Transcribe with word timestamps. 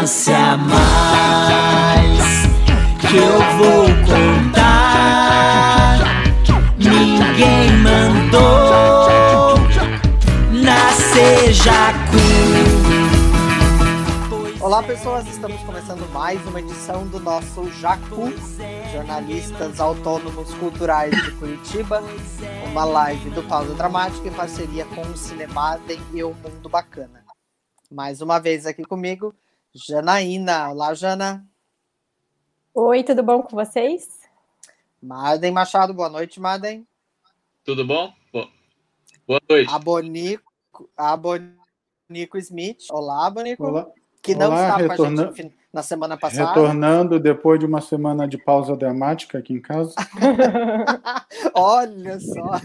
lance 0.00 0.32
a 0.32 0.56
mais 0.56 0.80
que 3.00 3.16
eu 3.18 3.38
vou 3.58 3.84
contar. 4.06 5.98
Ninguém 6.78 7.70
mandou 7.82 9.58
nascer 10.62 11.52
Jacu. 11.52 12.16
Olá 14.58 14.82
pessoas, 14.82 15.26
estamos 15.28 15.60
começando 15.64 16.10
mais 16.12 16.40
uma 16.46 16.60
edição 16.60 17.06
do 17.06 17.20
nosso 17.20 17.70
Jacu, 17.72 18.32
jornalistas 18.92 19.80
autônomos 19.80 20.54
culturais 20.54 21.10
de 21.10 21.30
Curitiba, 21.32 22.02
uma 22.70 22.84
live 22.86 23.28
do 23.30 23.42
Pausa 23.42 23.74
Dramática 23.74 24.26
em 24.28 24.32
parceria 24.32 24.86
com 24.86 25.02
o 25.02 25.14
Cinemadem 25.14 26.00
e 26.14 26.24
o 26.24 26.32
Mundo 26.32 26.70
Bacana. 26.70 27.22
Mais 27.90 28.22
uma 28.22 28.38
vez 28.38 28.64
aqui 28.64 28.82
comigo, 28.82 29.34
Janaína. 29.74 30.70
Olá, 30.70 30.94
Jana. 30.94 31.46
Oi, 32.74 33.04
tudo 33.04 33.22
bom 33.22 33.42
com 33.42 33.54
vocês? 33.54 34.20
Marden 35.00 35.52
Machado, 35.52 35.94
boa 35.94 36.08
noite, 36.08 36.40
Marden. 36.40 36.86
Tudo 37.64 37.86
bom? 37.86 38.12
Boa 39.26 39.40
noite. 39.48 39.72
Abonico, 39.72 40.90
Abonico 40.96 42.36
Smith. 42.38 42.78
Olá, 42.90 43.28
Abonico. 43.28 43.64
Olá. 43.64 43.86
Que 44.20 44.34
não 44.34 44.48
Olá, 44.48 44.62
estava 44.62 44.82
retorna... 44.88 45.24
com 45.24 45.30
a 45.30 45.34
gente 45.34 45.54
na 45.72 45.82
semana 45.84 46.16
passada. 46.16 46.48
Retornando 46.48 47.20
depois 47.20 47.60
de 47.60 47.64
uma 47.64 47.80
semana 47.80 48.26
de 48.26 48.36
pausa 48.36 48.76
dramática 48.76 49.38
aqui 49.38 49.52
em 49.52 49.60
casa. 49.60 49.94
Olha 51.54 52.18
só. 52.18 52.60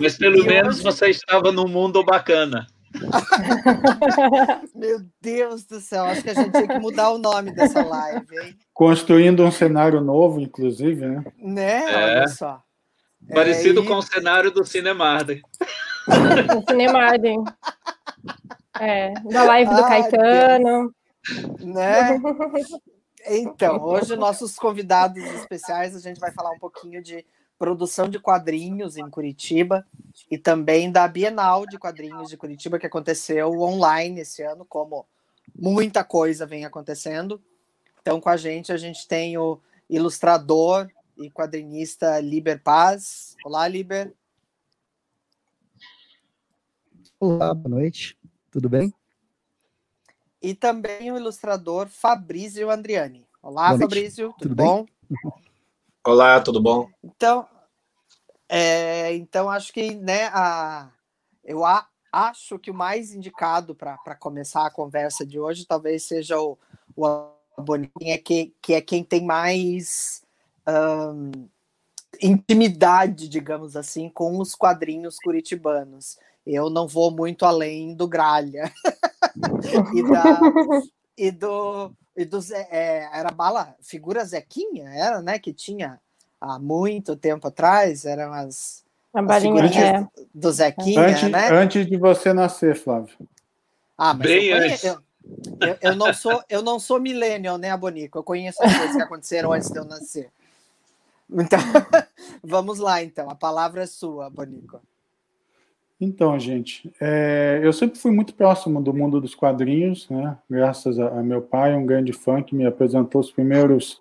Mas 0.00 0.18
pelo 0.18 0.38
e 0.38 0.46
menos 0.46 0.76
hoje... 0.76 0.84
você 0.84 1.10
estava 1.10 1.52
num 1.52 1.68
mundo 1.68 2.04
bacana. 2.04 2.66
Meu 4.74 5.00
Deus 5.20 5.64
do 5.64 5.80
céu, 5.80 6.04
acho 6.04 6.22
que 6.22 6.30
a 6.30 6.34
gente 6.34 6.50
tinha 6.50 6.68
que 6.68 6.78
mudar 6.78 7.10
o 7.10 7.18
nome 7.18 7.52
dessa 7.52 7.84
live, 7.84 8.38
hein? 8.38 8.56
Construindo 8.72 9.44
um 9.44 9.50
cenário 9.50 10.00
novo, 10.00 10.40
inclusive, 10.40 11.06
né? 11.06 11.24
Né? 11.38 11.92
É. 11.92 12.18
Olha 12.18 12.28
só. 12.28 12.62
Parecido 13.32 13.80
é, 13.80 13.84
e... 13.84 13.86
com 13.86 13.96
o 13.96 14.02
cenário 14.02 14.50
do 14.50 14.64
Cinemarden. 14.64 15.42
O 16.56 16.70
Cinemarden. 16.70 17.44
É, 18.80 19.12
da 19.24 19.42
live 19.44 19.70
do 19.70 19.84
Ai, 19.84 20.02
Caetano. 20.02 20.94
Deus. 21.28 21.74
Né? 21.74 22.18
Então, 23.30 23.82
hoje 23.82 24.16
nossos 24.16 24.56
convidados 24.56 25.22
especiais, 25.22 25.94
a 25.94 26.00
gente 26.00 26.18
vai 26.18 26.32
falar 26.32 26.50
um 26.50 26.58
pouquinho 26.58 27.02
de 27.02 27.26
produção 27.58 28.08
de 28.08 28.20
quadrinhos 28.20 28.96
em 28.96 29.10
Curitiba 29.10 29.84
e 30.30 30.38
também 30.38 30.90
da 30.92 31.08
Bienal 31.08 31.66
de 31.66 31.78
Quadrinhos 31.78 32.30
de 32.30 32.36
Curitiba 32.36 32.78
que 32.78 32.86
aconteceu 32.86 33.50
online 33.60 34.20
esse 34.20 34.42
ano, 34.42 34.64
como 34.64 35.06
muita 35.54 36.04
coisa 36.04 36.46
vem 36.46 36.64
acontecendo. 36.64 37.42
Então, 38.00 38.20
com 38.20 38.28
a 38.28 38.36
gente, 38.36 38.72
a 38.72 38.76
gente 38.76 39.06
tem 39.08 39.36
o 39.36 39.60
ilustrador 39.90 40.88
e 41.16 41.28
quadrinista 41.30 42.20
Liber 42.20 42.62
Paz. 42.62 43.36
Olá, 43.44 43.66
Liber. 43.66 44.14
Olá, 47.18 47.52
boa 47.52 47.76
noite. 47.76 48.16
Tudo 48.50 48.68
bem? 48.68 48.94
E 50.40 50.54
também 50.54 51.10
o 51.10 51.16
ilustrador 51.16 51.88
Fabrício 51.88 52.70
Andriani. 52.70 53.26
Olá, 53.42 53.76
Fabrício. 53.76 54.32
Tudo, 54.38 54.50
tudo 54.50 54.54
bom? 54.54 54.86
Olá, 56.08 56.40
tudo 56.40 56.58
bom? 56.58 56.88
Então, 57.04 57.46
é, 58.48 59.14
então 59.14 59.50
acho 59.50 59.70
que 59.70 59.94
né, 59.94 60.30
a, 60.32 60.88
eu 61.44 61.66
a, 61.66 61.86
acho 62.10 62.58
que 62.58 62.70
o 62.70 62.74
mais 62.74 63.12
indicado 63.12 63.74
para 63.74 64.14
começar 64.18 64.64
a 64.64 64.70
conversa 64.70 65.26
de 65.26 65.38
hoje 65.38 65.66
talvez 65.66 66.04
seja 66.04 66.40
o, 66.40 66.56
o 66.96 67.14
que, 68.24 68.54
que 68.62 68.72
é 68.72 68.80
quem 68.80 69.04
tem 69.04 69.22
mais 69.22 70.22
intimidade, 72.22 73.28
digamos 73.28 73.76
assim, 73.76 74.08
com 74.08 74.38
os 74.38 74.54
quadrinhos 74.54 75.18
curitibanos. 75.18 76.16
Eu 76.46 76.70
não 76.70 76.88
vou 76.88 77.10
muito 77.10 77.44
além 77.44 77.94
do 77.94 78.08
Gralha 78.08 78.72
e, 79.94 80.02
da, 80.10 80.40
e 81.18 81.30
do 81.30 81.92
e 82.18 82.24
do 82.24 82.38
é, 82.52 83.08
era 83.12 83.30
bala 83.30 83.76
figura 83.80 84.24
Zequinha 84.24 84.88
era 84.88 85.22
né 85.22 85.38
que 85.38 85.52
tinha 85.52 86.00
há 86.40 86.58
muito 86.58 87.16
tempo 87.16 87.48
atrás 87.48 88.04
eram 88.04 88.32
as, 88.32 88.84
as 89.12 89.42
figurinhas 89.42 89.74
é. 89.76 90.08
do 90.34 90.52
Zequinha 90.52 91.00
antes, 91.00 91.30
né? 91.30 91.48
antes 91.50 91.86
de 91.86 91.96
você 91.96 92.32
nascer 92.32 92.76
Flávio. 92.76 93.16
Ah 93.96 94.14
mas 94.14 94.26
Bem 94.26 94.44
eu, 94.46 94.58
conheço, 94.58 94.86
eu, 94.86 94.98
eu, 95.60 95.78
eu, 95.80 95.96
não 95.96 96.14
sou 96.14 96.42
eu 96.48 96.62
não 96.62 96.78
sou 96.78 97.00
millennial 97.00 97.58
né 97.58 97.70
Abonico? 97.70 98.18
Eu 98.18 98.22
conheço 98.22 98.62
as 98.62 98.76
coisas 98.76 98.96
que 98.96 99.02
aconteceram 99.02 99.52
antes 99.52 99.70
de 99.70 99.78
eu 99.78 99.84
nascer. 99.84 100.30
Então 101.30 101.58
vamos 102.42 102.78
lá 102.78 103.02
então. 103.02 103.28
A 103.28 103.34
palavra 103.34 103.82
é 103.82 103.86
sua 103.86 104.26
Abonico 104.26 104.80
então, 106.00 106.38
gente, 106.38 106.92
é, 107.00 107.60
eu 107.62 107.72
sempre 107.72 107.98
fui 107.98 108.12
muito 108.12 108.34
próximo 108.34 108.80
do 108.80 108.94
mundo 108.94 109.20
dos 109.20 109.34
quadrinhos, 109.34 110.08
né? 110.08 110.38
Graças 110.48 110.98
a, 110.98 111.18
a, 111.18 111.22
meu 111.22 111.42
pai, 111.42 111.74
um 111.74 111.84
grande 111.84 112.12
fã 112.12 112.42
que 112.42 112.54
me 112.54 112.64
apresentou 112.64 113.20
os 113.20 113.32
primeiros 113.32 114.00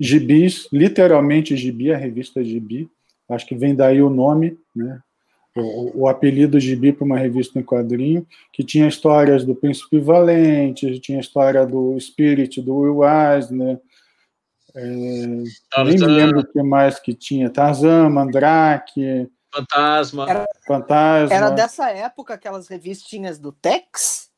gibis, 0.00 0.68
literalmente 0.72 1.56
gibi, 1.56 1.92
a 1.92 1.96
revista 1.96 2.42
Gibi. 2.42 2.90
Acho 3.28 3.46
que 3.46 3.54
vem 3.54 3.74
daí 3.74 4.02
o 4.02 4.10
nome, 4.10 4.58
né? 4.74 5.00
O, 5.56 6.02
o 6.02 6.08
apelido 6.08 6.60
Gibi 6.60 6.92
para 6.92 7.04
uma 7.04 7.18
revista 7.18 7.58
em 7.58 7.62
quadrinho, 7.62 8.26
que 8.52 8.62
tinha 8.62 8.88
histórias 8.88 9.42
do 9.44 9.54
Príncipe 9.54 9.98
Valente, 9.98 10.98
tinha 11.00 11.18
história 11.18 11.64
do 11.64 11.98
Spirit, 11.98 12.60
do 12.60 12.76
Will 12.76 13.00
Eisner, 13.02 13.80
é, 14.76 14.82
nem 15.84 15.96
me 15.98 16.06
lembro 16.06 16.40
o 16.40 16.46
que 16.46 16.62
mais 16.62 17.00
que 17.00 17.14
tinha, 17.14 17.48
Tarzan, 17.48 18.10
Mandrake, 18.10 19.26
Fantasma. 19.56 20.28
Era, 20.28 20.46
Fantasma. 20.66 21.34
Era 21.34 21.50
dessa 21.50 21.90
época 21.90 22.34
aquelas 22.34 22.68
revistinhas 22.68 23.38
do 23.38 23.52
Tex? 23.52 24.30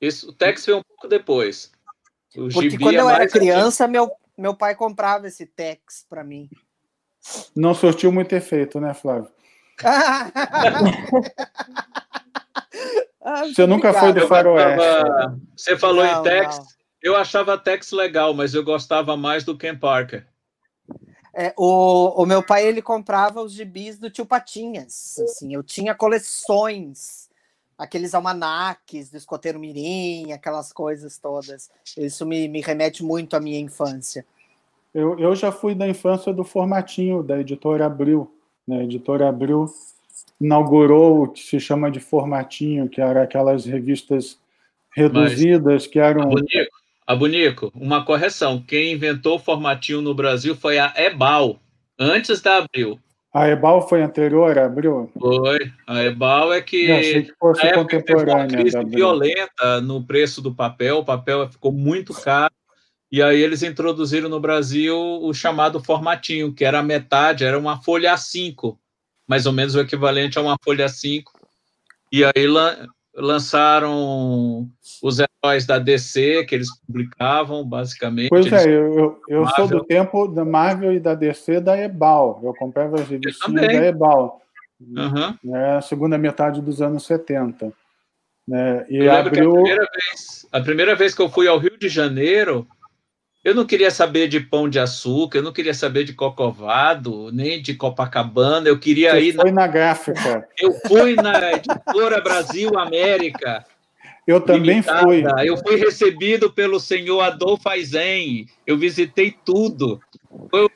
Isso, 0.00 0.30
o 0.30 0.32
Tex 0.32 0.64
veio 0.64 0.78
um 0.78 0.82
pouco 0.82 1.08
depois. 1.08 1.72
O 2.36 2.48
Porque 2.48 2.78
quando 2.78 2.96
é 2.96 3.00
eu 3.00 3.08
era 3.08 3.28
criança, 3.28 3.88
meu, 3.88 4.10
meu 4.36 4.54
pai 4.54 4.74
comprava 4.74 5.26
esse 5.26 5.46
Tex 5.46 6.06
para 6.08 6.22
mim. 6.22 6.48
Não 7.56 7.74
surtiu 7.74 8.12
muito 8.12 8.34
efeito, 8.34 8.80
né, 8.80 8.92
Flávio? 8.92 9.30
ah, 9.82 10.30
Você 13.54 13.66
nunca 13.66 13.92
foi 13.94 14.12
do 14.12 14.28
Faroeste. 14.28 14.78
Tava... 14.78 15.40
Você 15.56 15.76
falou 15.76 16.04
não, 16.04 16.20
em 16.20 16.22
Tex. 16.22 16.58
Não. 16.58 16.66
Eu 17.02 17.16
achava 17.16 17.58
Tex 17.58 17.90
legal, 17.92 18.34
mas 18.34 18.54
eu 18.54 18.62
gostava 18.64 19.16
mais 19.16 19.44
do 19.44 19.56
Ken 19.56 19.76
Parker. 19.76 20.26
É, 21.36 21.52
o, 21.56 22.22
o 22.22 22.26
meu 22.26 22.42
pai 22.42 22.66
ele 22.66 22.80
comprava 22.80 23.42
os 23.42 23.52
gibis 23.52 23.98
do 23.98 24.08
tio 24.08 24.24
Patinhas. 24.24 25.18
Assim, 25.18 25.52
eu 25.52 25.62
tinha 25.62 25.94
coleções, 25.94 27.28
aqueles 27.76 28.14
almanaques 28.14 29.10
do 29.10 29.16
escoteiro 29.16 29.58
mirim, 29.58 30.32
aquelas 30.32 30.72
coisas 30.72 31.18
todas. 31.18 31.70
Isso 31.96 32.24
me, 32.24 32.48
me 32.48 32.60
remete 32.60 33.02
muito 33.02 33.34
à 33.34 33.40
minha 33.40 33.58
infância. 33.58 34.24
Eu, 34.94 35.18
eu 35.18 35.34
já 35.34 35.50
fui 35.50 35.74
da 35.74 35.88
infância 35.88 36.32
do 36.32 36.44
formatinho 36.44 37.22
da 37.22 37.40
editora 37.40 37.86
Abril. 37.86 38.32
Né? 38.66 38.78
A 38.78 38.84
editora 38.84 39.28
Abril 39.28 39.66
inaugurou 40.40 41.24
o 41.24 41.28
que 41.28 41.42
se 41.42 41.58
chama 41.58 41.90
de 41.90 41.98
formatinho, 41.98 42.88
que 42.88 43.00
era 43.00 43.24
aquelas 43.24 43.64
revistas 43.64 44.38
reduzidas 44.94 45.82
Mas, 45.82 45.86
que 45.88 45.98
eram. 45.98 46.28
Bonito 46.28 46.83
Abunico, 47.06 47.70
uma 47.74 48.04
correção. 48.04 48.62
Quem 48.66 48.92
inventou 48.92 49.36
o 49.36 49.38
formatinho 49.38 50.00
no 50.00 50.14
Brasil 50.14 50.56
foi 50.56 50.78
a 50.78 50.92
Ebal, 50.96 51.60
antes 51.98 52.40
da 52.40 52.58
Abril. 52.58 52.98
A 53.32 53.48
Ebal 53.48 53.86
foi 53.88 54.00
anterior 54.00 54.56
à 54.56 54.66
Abril? 54.66 55.10
Foi. 55.18 55.72
A 55.86 56.04
Ebal 56.04 56.52
é 56.52 56.62
que. 56.62 56.88
Eu 56.88 56.96
achei 56.96 57.22
que 57.24 57.34
fosse 57.38 57.72
contemporânea. 57.72 58.02
Teve 58.04 58.30
uma 58.30 58.46
crise 58.46 58.84
violenta 58.84 59.80
no 59.80 60.04
preço 60.04 60.40
do 60.40 60.54
papel, 60.54 60.98
o 60.98 61.04
papel 61.04 61.48
ficou 61.50 61.72
muito 61.72 62.14
caro. 62.14 62.54
E 63.10 63.22
aí 63.22 63.40
eles 63.42 63.62
introduziram 63.62 64.28
no 64.28 64.40
Brasil 64.40 64.96
o 64.96 65.32
chamado 65.34 65.82
formatinho, 65.82 66.52
que 66.52 66.64
era 66.64 66.82
metade, 66.82 67.44
era 67.44 67.58
uma 67.58 67.82
folha 67.82 68.14
A5, 68.14 68.76
mais 69.26 69.46
ou 69.46 69.52
menos 69.52 69.74
o 69.74 69.80
equivalente 69.80 70.38
a 70.38 70.42
uma 70.42 70.56
folha 70.64 70.86
A5. 70.86 71.24
E 72.10 72.24
aí 72.24 72.46
lançaram 73.16 74.68
os 75.02 75.20
heróis 75.44 75.66
da 75.66 75.78
DC, 75.78 76.44
que 76.44 76.54
eles 76.54 76.68
publicavam, 76.86 77.64
basicamente. 77.64 78.30
Pois 78.30 78.50
é, 78.50 78.66
eu, 78.66 79.20
eu 79.28 79.46
sou 79.50 79.68
do 79.68 79.84
tempo 79.84 80.26
da 80.26 80.44
Marvel 80.44 80.92
e 80.92 81.00
da 81.00 81.14
DC 81.14 81.60
da 81.60 81.78
Ebal. 81.78 82.40
Eu 82.42 82.54
comprava 82.54 82.96
as 82.96 83.08
revistinhas 83.08 83.66
da 83.66 83.72
Ebal. 83.72 84.40
Uhum. 84.80 85.36
Né, 85.44 85.80
segunda 85.82 86.18
metade 86.18 86.60
dos 86.60 86.80
anos 86.80 87.04
70. 87.06 87.72
Né, 88.46 88.84
e 88.88 89.08
abriu... 89.08 89.50
a, 89.50 89.54
primeira 89.54 89.88
vez, 89.92 90.46
a 90.52 90.60
primeira 90.60 90.94
vez 90.94 91.14
que 91.14 91.22
eu 91.22 91.28
fui 91.28 91.46
ao 91.46 91.58
Rio 91.58 91.78
de 91.78 91.88
Janeiro, 91.88 92.66
eu 93.42 93.54
não 93.54 93.64
queria 93.64 93.90
saber 93.90 94.26
de 94.28 94.40
pão 94.40 94.68
de 94.68 94.78
açúcar, 94.78 95.38
eu 95.38 95.42
não 95.42 95.52
queria 95.52 95.74
saber 95.74 96.04
de 96.04 96.12
cocovado, 96.12 97.30
nem 97.32 97.60
de 97.60 97.74
Copacabana, 97.74 98.68
eu 98.68 98.78
queria 98.78 99.12
Você 99.12 99.20
ir. 99.20 99.34
Foi 99.34 99.50
na... 99.50 99.62
na 99.62 99.66
gráfica. 99.66 100.48
Eu 100.58 100.72
fui 100.86 101.14
na 101.14 101.52
editora 101.52 102.20
Brasil 102.20 102.78
América. 102.78 103.64
Eu 104.26 104.40
também 104.40 104.76
limitada. 104.76 105.02
fui. 105.02 105.22
Eu 105.44 105.56
fui 105.58 105.76
recebido 105.76 106.50
pelo 106.50 106.80
senhor 106.80 107.20
Adolfo 107.20 107.68
Aizen. 107.68 108.46
Eu 108.66 108.78
visitei 108.78 109.34
tudo. 109.44 110.00
Eu, 110.52 110.70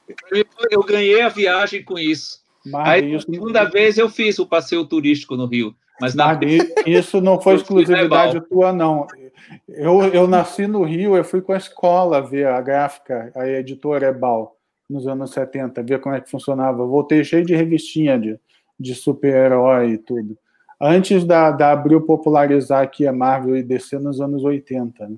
eu 0.71 0.83
ganhei 0.83 1.23
a 1.23 1.29
viagem 1.29 1.83
com 1.83 1.99
isso. 1.99 2.41
Mas 2.65 2.89
Aí, 2.89 3.15
isso, 3.15 3.27
segunda 3.31 3.65
vez, 3.65 3.97
eu 3.97 4.09
fiz 4.09 4.39
o 4.39 4.47
passeio 4.47 4.85
turístico 4.85 5.37
no 5.37 5.47
Rio. 5.47 5.75
Mas 6.01 6.15
na 6.15 6.27
mas 6.35 6.87
isso 6.87 7.21
não 7.21 7.41
foi 7.41 7.55
Eu 7.55 7.57
exclusividade 7.57 8.41
tua, 8.49 8.73
não. 8.73 9.07
Eu, 9.69 10.03
eu 10.13 10.27
nasci 10.29 10.67
no 10.67 10.85
Rio, 10.85 11.17
eu 11.17 11.25
fui 11.25 11.41
com 11.41 11.53
a 11.53 11.57
escola 11.57 12.21
ver 12.21 12.47
a 12.47 12.61
gráfica, 12.61 13.33
a 13.35 13.49
editora 13.49 14.09
Ebal, 14.09 14.57
nos 14.89 15.09
anos 15.09 15.31
70, 15.31 15.83
ver 15.83 16.01
como 16.01 16.15
é 16.15 16.21
que 16.21 16.31
funcionava. 16.31 16.87
Voltei 16.87 17.25
cheio 17.25 17.45
de 17.45 17.55
revistinha 17.55 18.19
de, 18.19 18.39
de 18.79 18.95
super-herói 18.95 19.93
e 19.93 19.99
tudo. 19.99 20.37
Antes 20.81 21.25
da, 21.25 21.51
da 21.51 21.73
Abril 21.73 22.01
popularizar 22.03 22.83
aqui 22.83 23.07
a 23.07 23.13
Marvel 23.13 23.57
e 23.57 23.63
DC 23.63 23.99
nos 23.99 24.21
anos 24.21 24.45
80. 24.45 25.09
Né? 25.09 25.17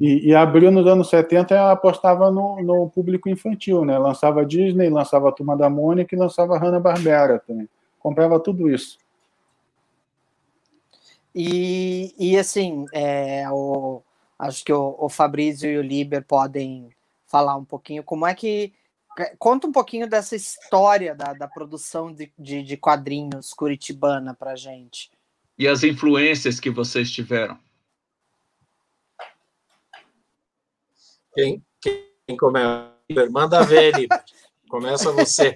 E, 0.00 0.28
e 0.28 0.34
a 0.34 0.42
Abril 0.42 0.70
nos 0.70 0.86
anos 0.86 1.08
70 1.08 1.54
ela 1.54 1.72
apostava 1.72 2.30
no, 2.30 2.62
no 2.62 2.90
público 2.90 3.28
infantil, 3.28 3.84
né? 3.84 3.98
Lançava 3.98 4.44
Disney, 4.44 4.90
lançava 4.90 5.30
a 5.30 5.32
Turma 5.32 5.56
da 5.56 5.70
Mônica 5.70 6.14
e 6.14 6.18
lançava 6.18 6.58
Hanna-Barbera 6.58 7.38
também. 7.38 7.68
Comprava 7.98 8.38
tudo 8.38 8.68
isso. 8.68 8.98
E, 11.34 12.14
e 12.18 12.36
assim, 12.36 12.84
é, 12.92 13.48
o, 13.50 14.02
acho 14.38 14.62
que 14.64 14.72
o, 14.72 14.94
o 14.98 15.08
Fabrício 15.08 15.70
e 15.70 15.78
o 15.78 15.82
Liber 15.82 16.22
podem 16.22 16.90
falar 17.26 17.56
um 17.56 17.64
pouquinho 17.64 18.02
como 18.02 18.26
é 18.26 18.34
que. 18.34 18.72
Conta 19.38 19.66
um 19.66 19.72
pouquinho 19.72 20.08
dessa 20.08 20.34
história 20.34 21.14
da, 21.14 21.34
da 21.34 21.46
produção 21.46 22.12
de, 22.12 22.32
de, 22.38 22.62
de 22.62 22.76
quadrinhos 22.76 23.52
curitibana 23.52 24.34
para 24.34 24.56
gente. 24.56 25.10
E 25.58 25.68
as 25.68 25.82
influências 25.82 26.58
que 26.58 26.70
vocês 26.70 27.10
tiveram. 27.10 27.58
Quem, 31.34 31.64
quem, 31.80 32.36
começa? 32.38 32.90
Manda 33.30 33.62
ver, 33.64 33.94
Liber. 33.94 34.22
Começa 34.68 35.12
você. 35.12 35.54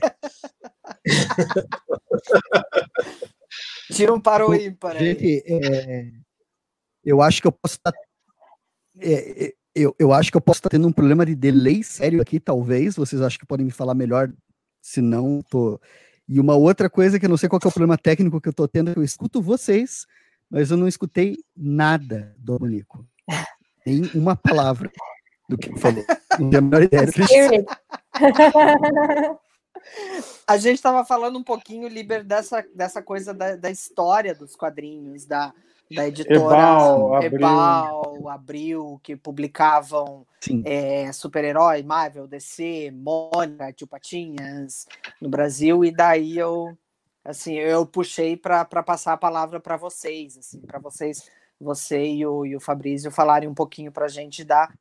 Tira 3.90 4.12
um 4.12 4.20
para 4.20 4.46
o 4.46 4.54
ímpar 4.54 4.96
aí. 4.96 5.14
Gente, 5.14 5.42
é, 5.46 6.12
eu 7.02 7.22
acho 7.22 7.40
que 7.40 7.48
eu 7.48 7.52
posso 7.52 7.76
estar. 7.76 7.94
é, 9.00 9.46
é, 9.46 9.54
eu, 9.76 9.94
eu 9.98 10.10
acho 10.10 10.30
que 10.30 10.36
eu 10.38 10.40
posso 10.40 10.58
estar 10.58 10.70
tendo 10.70 10.88
um 10.88 10.92
problema 10.92 11.26
de 11.26 11.34
delay 11.34 11.82
sério 11.84 12.22
aqui, 12.22 12.40
talvez. 12.40 12.96
Vocês 12.96 13.20
acham 13.20 13.38
que 13.38 13.46
podem 13.46 13.66
me 13.66 13.70
falar 13.70 13.94
melhor? 13.94 14.32
Se 14.80 15.02
não, 15.02 15.42
tô. 15.50 15.78
E 16.26 16.40
uma 16.40 16.56
outra 16.56 16.88
coisa 16.88 17.20
que 17.20 17.26
eu 17.26 17.28
não 17.28 17.36
sei 17.36 17.46
qual 17.48 17.60
que 17.60 17.66
é 17.66 17.68
o 17.68 17.72
problema 17.72 17.98
técnico 17.98 18.40
que 18.40 18.48
eu 18.48 18.54
tô 18.54 18.66
tendo, 18.66 18.90
é 18.90 18.94
que 18.94 18.98
eu 18.98 19.04
escuto 19.04 19.42
vocês, 19.42 20.06
mas 20.50 20.70
eu 20.70 20.78
não 20.78 20.88
escutei 20.88 21.36
nada 21.54 22.34
do 22.38 22.58
Monico. 22.58 23.06
Nem 23.84 24.10
uma 24.14 24.34
palavra 24.34 24.90
do 25.48 25.58
que 25.58 25.68
ele 25.68 25.78
falou. 25.78 26.04
Não 26.38 26.50
tenho 26.50 26.58
a 26.58 26.60
menor 26.60 26.82
ideia. 26.82 27.06
A 30.46 30.56
gente 30.58 30.74
estava 30.74 31.04
falando 31.04 31.38
um 31.38 31.42
pouquinho, 31.42 31.88
Liber, 31.88 32.24
dessa, 32.24 32.62
dessa 32.74 33.00
coisa 33.00 33.32
da, 33.32 33.56
da 33.56 33.70
história 33.70 34.34
dos 34.34 34.54
quadrinhos, 34.54 35.24
da, 35.24 35.54
da 35.94 36.08
editora 36.08 36.36
Ebal, 36.36 37.14
Abril. 37.14 37.34
Ebal, 37.34 38.28
Abril, 38.28 39.00
que 39.02 39.16
publicavam 39.16 40.26
é, 40.64 41.12
super-herói, 41.12 41.82
Marvel, 41.82 42.26
DC, 42.26 42.90
Mônica, 42.92 43.72
Tio 43.72 43.86
Patinhas 43.86 44.86
no 45.20 45.28
Brasil, 45.28 45.84
e 45.84 45.90
daí 45.90 46.36
eu 46.36 46.76
assim, 47.24 47.54
eu 47.54 47.84
puxei 47.84 48.36
para 48.36 48.64
passar 48.64 49.12
a 49.12 49.16
palavra 49.16 49.58
para 49.58 49.76
vocês, 49.76 50.38
assim, 50.38 50.60
para 50.60 50.78
vocês, 50.78 51.28
você 51.60 52.06
e 52.06 52.24
o, 52.24 52.46
e 52.46 52.54
o 52.54 52.60
Fabrício 52.60 53.10
falarem 53.10 53.48
um 53.48 53.54
pouquinho 53.54 53.90
para 53.90 54.04
a 54.04 54.08
gente 54.08 54.44
da 54.44 54.72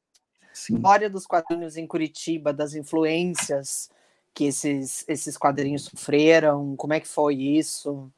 Sim. 0.54 0.76
história 0.76 1.10
dos 1.10 1.26
quadrinhos 1.26 1.76
em 1.76 1.88
Curitiba, 1.88 2.54
das 2.54 2.76
influências 2.76 3.90
que 4.34 4.46
esses, 4.46 5.04
esses 5.08 5.38
quadrinhos 5.38 5.86
sofreram, 5.86 6.76
como 6.76 6.94
é 6.94 7.00
que 7.00 7.08
foi 7.08 7.36
isso? 7.36 8.12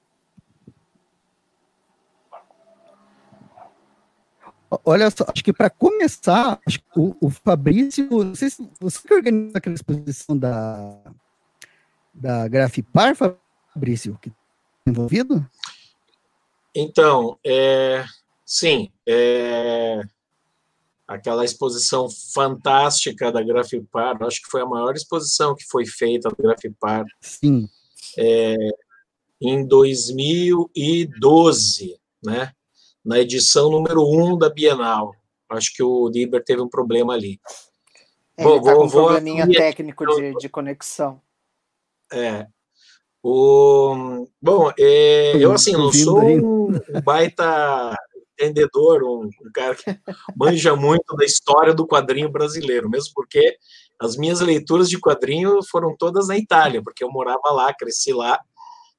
Olha 4.84 5.10
só, 5.10 5.26
acho 5.34 5.44
que 5.44 5.54
para 5.54 5.70
começar, 5.70 6.60
acho 6.66 6.80
que 6.80 7.00
o, 7.00 7.16
o 7.22 7.30
Fabrício, 7.30 8.10
você, 8.10 8.50
você 8.80 9.08
que 9.08 9.14
organizou 9.14 9.54
aquela 9.56 9.76
exposição 9.76 10.38
da, 10.38 11.00
da 12.14 12.48
Grafipar, 12.50 13.16
Fabrício, 13.16 14.20
que 14.22 14.30
tá 14.30 14.36
envolvido? 14.86 15.50
Então, 16.76 17.40
é, 17.46 18.04
sim, 18.46 18.92
é, 19.08 20.02
aquela 21.08 21.46
exposição 21.46 22.10
fantástica 22.34 23.32
da 23.32 23.42
Grafipar, 23.42 24.22
acho 24.24 24.42
que 24.42 24.52
foi 24.52 24.62
a 24.62 24.66
maior 24.66 24.94
exposição 24.96 25.56
que 25.56 25.64
foi 25.64 25.86
feita 25.86 26.28
da 26.30 26.36
Grafipar 26.38 27.06
Sim, 27.22 27.70
em 29.40 29.66
2012, 29.66 31.98
né? 32.22 32.52
Na 33.08 33.20
edição 33.20 33.72
número 33.72 34.02
1 34.04 34.34
um 34.34 34.38
da 34.38 34.50
Bienal. 34.50 35.16
Acho 35.50 35.74
que 35.74 35.82
o 35.82 36.10
Liber 36.10 36.44
teve 36.44 36.62
um 36.62 36.68
problema 36.68 37.14
ali. 37.14 37.40
Ele 38.38 38.48
Vou- 38.50 38.62
tá 38.62 38.72
vou- 38.72 38.80
com 38.82 38.86
um 38.86 38.90
vou 38.90 39.06
probleminha 39.06 39.44
assumir 39.44 39.58
técnico 39.58 40.06
de, 40.06 40.36
de 40.36 40.50
conexão. 40.50 41.22
É. 42.12 42.48
O, 43.24 44.28
bom, 44.42 44.72
é, 44.78 45.38
eu 45.38 45.54
assim, 45.54 45.72
não 45.72 45.90
sou 45.92 46.22
um, 46.22 46.68
um 46.76 47.02
baita 47.02 47.96
entendedor, 48.34 49.02
um, 49.04 49.24
um 49.26 49.52
cara 49.54 49.74
que 49.74 49.86
manja 50.36 50.76
muito 50.76 51.16
da 51.16 51.24
história 51.24 51.74
do 51.74 51.88
quadrinho 51.88 52.30
brasileiro, 52.30 52.90
mesmo 52.90 53.14
porque 53.16 53.58
as 54.00 54.18
minhas 54.18 54.42
leituras 54.42 54.90
de 54.90 55.00
quadrinho 55.00 55.60
foram 55.64 55.96
todas 55.98 56.28
na 56.28 56.38
Itália, 56.38 56.84
porque 56.84 57.04
eu 57.06 57.10
morava 57.10 57.52
lá, 57.52 57.74
cresci 57.74 58.12
lá. 58.12 58.38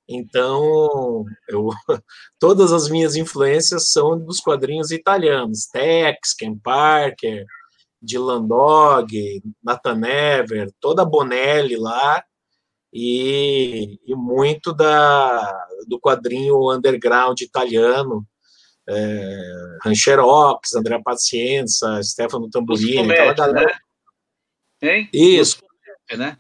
Então, 0.08 1.24
eu, 1.48 1.68
todas 2.40 2.72
as 2.72 2.88
minhas 2.88 3.14
influências 3.14 3.90
são 3.92 4.18
dos 4.18 4.40
quadrinhos 4.40 4.90
italianos, 4.90 5.66
Tex, 5.66 6.32
Ken 6.34 6.56
Parker, 6.58 7.44
Dylan 8.00 8.46
Dog, 8.46 9.42
Nathan 9.62 9.96
Never, 9.96 10.72
toda 10.80 11.02
a 11.02 11.04
Bonelli 11.04 11.76
lá, 11.76 12.24
e, 12.92 13.98
e 14.06 14.14
muito 14.14 14.72
da, 14.72 15.66
do 15.86 16.00
quadrinho 16.00 16.72
underground 16.72 17.38
italiano, 17.40 18.26
é, 18.88 19.78
Rancherox, 19.84 20.74
Andrea 20.74 21.02
Pacienza, 21.02 22.02
Stefano 22.02 22.48
Tamburini, 22.48 23.12
aquela 23.12 23.34
galera. 23.34 23.78
né? 24.80 24.90
Hein? 24.90 25.10
Isso, 25.12 25.58
né? 26.16 26.38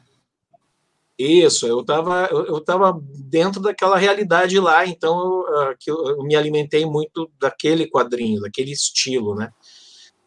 Isso, 1.18 1.66
eu 1.66 1.80
estava 1.80 2.28
eu, 2.30 2.46
eu 2.46 2.60
tava 2.60 3.00
dentro 3.24 3.60
daquela 3.60 3.98
realidade 3.98 4.58
lá, 4.60 4.86
então 4.86 5.18
eu, 5.18 5.56
ah, 5.56 5.74
eu, 5.84 6.06
eu 6.10 6.22
me 6.22 6.36
alimentei 6.36 6.86
muito 6.86 7.28
daquele 7.40 7.90
quadrinho, 7.90 8.40
daquele 8.40 8.70
estilo, 8.70 9.34
né? 9.34 9.50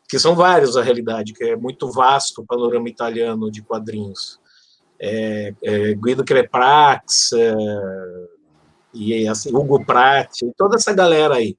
Que 0.09 0.19
são 0.19 0.35
vários 0.35 0.75
a 0.75 0.83
realidade, 0.83 1.31
que 1.31 1.45
é 1.45 1.55
muito 1.55 1.89
vasto 1.89 2.41
o 2.41 2.45
panorama 2.45 2.89
italiano 2.89 3.49
de 3.49 3.61
quadrinhos. 3.61 4.37
É, 4.99 5.53
é, 5.63 5.93
Guido 5.93 6.25
Creprax, 6.25 7.31
é, 7.33 7.55
e 8.93 9.27
assim, 9.27 9.55
Hugo 9.55 9.85
Pratt, 9.85 10.41
e 10.41 10.51
toda 10.57 10.75
essa 10.75 10.93
galera 10.93 11.35
aí. 11.35 11.55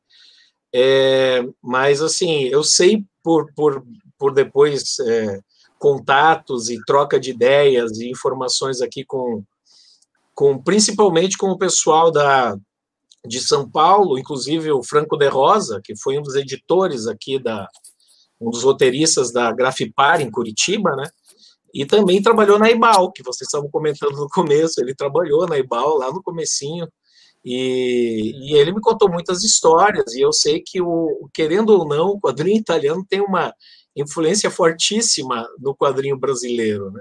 É, 0.74 1.42
mas 1.62 2.02
assim, 2.02 2.44
eu 2.44 2.62
sei 2.62 3.04
por, 3.22 3.50
por, 3.54 3.82
por 4.18 4.34
depois 4.34 4.98
é, 5.00 5.40
contatos 5.82 6.70
e 6.70 6.80
troca 6.86 7.18
de 7.18 7.30
ideias 7.30 7.98
e 7.98 8.08
informações 8.08 8.80
aqui 8.80 9.04
com, 9.04 9.42
com 10.32 10.56
principalmente 10.56 11.36
com 11.36 11.50
o 11.50 11.58
pessoal 11.58 12.12
da 12.12 12.56
de 13.26 13.40
São 13.40 13.68
Paulo, 13.68 14.16
inclusive 14.16 14.70
o 14.70 14.82
Franco 14.82 15.16
de 15.16 15.28
Rosa, 15.28 15.80
que 15.82 15.96
foi 15.96 16.18
um 16.18 16.22
dos 16.22 16.36
editores 16.36 17.08
aqui 17.08 17.36
da 17.36 17.68
um 18.40 18.48
dos 18.50 18.62
roteiristas 18.62 19.32
da 19.32 19.52
Grafipar 19.52 20.20
em 20.20 20.30
Curitiba, 20.30 20.94
né? 20.94 21.08
E 21.74 21.84
também 21.84 22.22
trabalhou 22.22 22.60
na 22.60 22.70
Ibal, 22.70 23.10
que 23.10 23.22
vocês 23.22 23.48
estavam 23.48 23.68
comentando 23.68 24.16
no 24.16 24.28
começo, 24.28 24.80
ele 24.80 24.94
trabalhou 24.94 25.48
na 25.48 25.58
Ibal 25.58 25.98
lá 25.98 26.12
no 26.12 26.22
comecinho. 26.22 26.88
E, 27.44 28.32
e 28.44 28.54
ele 28.54 28.72
me 28.72 28.80
contou 28.80 29.10
muitas 29.10 29.42
histórias, 29.42 30.14
e 30.14 30.20
eu 30.20 30.32
sei 30.32 30.60
que 30.60 30.80
o 30.80 31.28
querendo 31.34 31.70
ou 31.70 31.84
não, 31.84 32.10
o 32.10 32.20
quadrinho 32.20 32.60
italiano 32.60 33.04
tem 33.08 33.20
uma 33.20 33.52
influência 33.96 34.50
fortíssima 34.50 35.48
no 35.58 35.74
quadrinho 35.74 36.16
brasileiro, 36.18 36.90
né? 36.90 37.00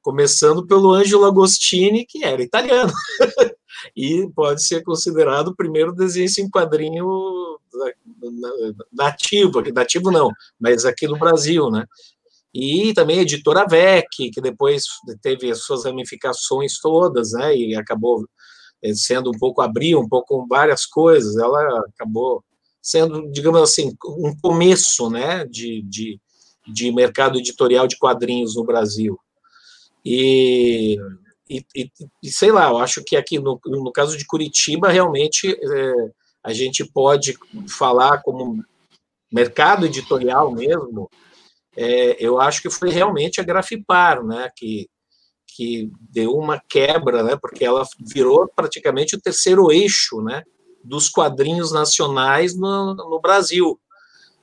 Começando 0.00 0.66
pelo 0.66 0.92
Angelo 0.92 1.24
Agostini, 1.24 2.06
que 2.06 2.24
era 2.24 2.42
italiano, 2.42 2.92
e 3.96 4.28
pode 4.34 4.64
ser 4.64 4.82
considerado 4.82 5.48
o 5.48 5.56
primeiro 5.56 5.92
desenho 5.92 6.28
em 6.38 6.50
quadrinho 6.50 7.58
nativo, 8.92 9.60
nativo 9.72 10.10
não, 10.10 10.30
mas 10.58 10.84
aqui 10.84 11.06
no 11.06 11.18
Brasil, 11.18 11.70
né? 11.70 11.84
E 12.54 12.94
também 12.94 13.18
a 13.18 13.22
editora 13.22 13.66
VEC, 13.66 14.30
que 14.32 14.40
depois 14.40 14.84
teve 15.20 15.50
as 15.50 15.62
suas 15.62 15.84
ramificações 15.84 16.78
todas, 16.80 17.32
né? 17.32 17.54
E 17.54 17.76
acabou 17.76 18.26
sendo 18.94 19.30
um 19.30 19.38
pouco 19.38 19.60
abriu 19.60 20.00
um 20.00 20.08
pouco 20.08 20.46
várias 20.46 20.86
coisas, 20.86 21.36
ela 21.36 21.80
acabou 21.94 22.42
sendo, 22.80 23.30
digamos 23.30 23.60
assim, 23.60 23.94
um 24.04 24.34
começo 24.40 25.10
né, 25.10 25.44
de, 25.44 25.82
de, 25.82 26.20
de 26.68 26.92
mercado 26.92 27.38
editorial 27.38 27.86
de 27.86 27.98
quadrinhos 27.98 28.54
no 28.54 28.64
Brasil. 28.64 29.18
E, 30.04 30.96
e, 31.48 31.64
e, 31.74 31.90
e, 32.22 32.30
sei 32.30 32.52
lá, 32.52 32.68
eu 32.68 32.78
acho 32.78 33.02
que 33.04 33.16
aqui 33.16 33.38
no, 33.38 33.60
no 33.66 33.92
caso 33.92 34.16
de 34.16 34.26
Curitiba, 34.26 34.88
realmente 34.90 35.50
é, 35.50 35.92
a 36.42 36.52
gente 36.52 36.84
pode 36.84 37.36
falar 37.68 38.22
como 38.22 38.64
mercado 39.30 39.86
editorial 39.86 40.52
mesmo, 40.52 41.10
é, 41.76 42.16
eu 42.18 42.40
acho 42.40 42.62
que 42.62 42.70
foi 42.70 42.90
realmente 42.90 43.40
a 43.40 43.44
Grafipar, 43.44 44.24
né, 44.24 44.50
que, 44.56 44.88
que 45.46 45.90
deu 46.10 46.32
uma 46.32 46.60
quebra, 46.68 47.22
né, 47.22 47.36
porque 47.40 47.64
ela 47.64 47.86
virou 48.00 48.48
praticamente 48.48 49.14
o 49.14 49.20
terceiro 49.20 49.70
eixo, 49.70 50.20
né, 50.22 50.42
dos 50.82 51.08
quadrinhos 51.08 51.70
nacionais 51.70 52.56
no, 52.56 52.94
no 52.94 53.20
Brasil. 53.20 53.78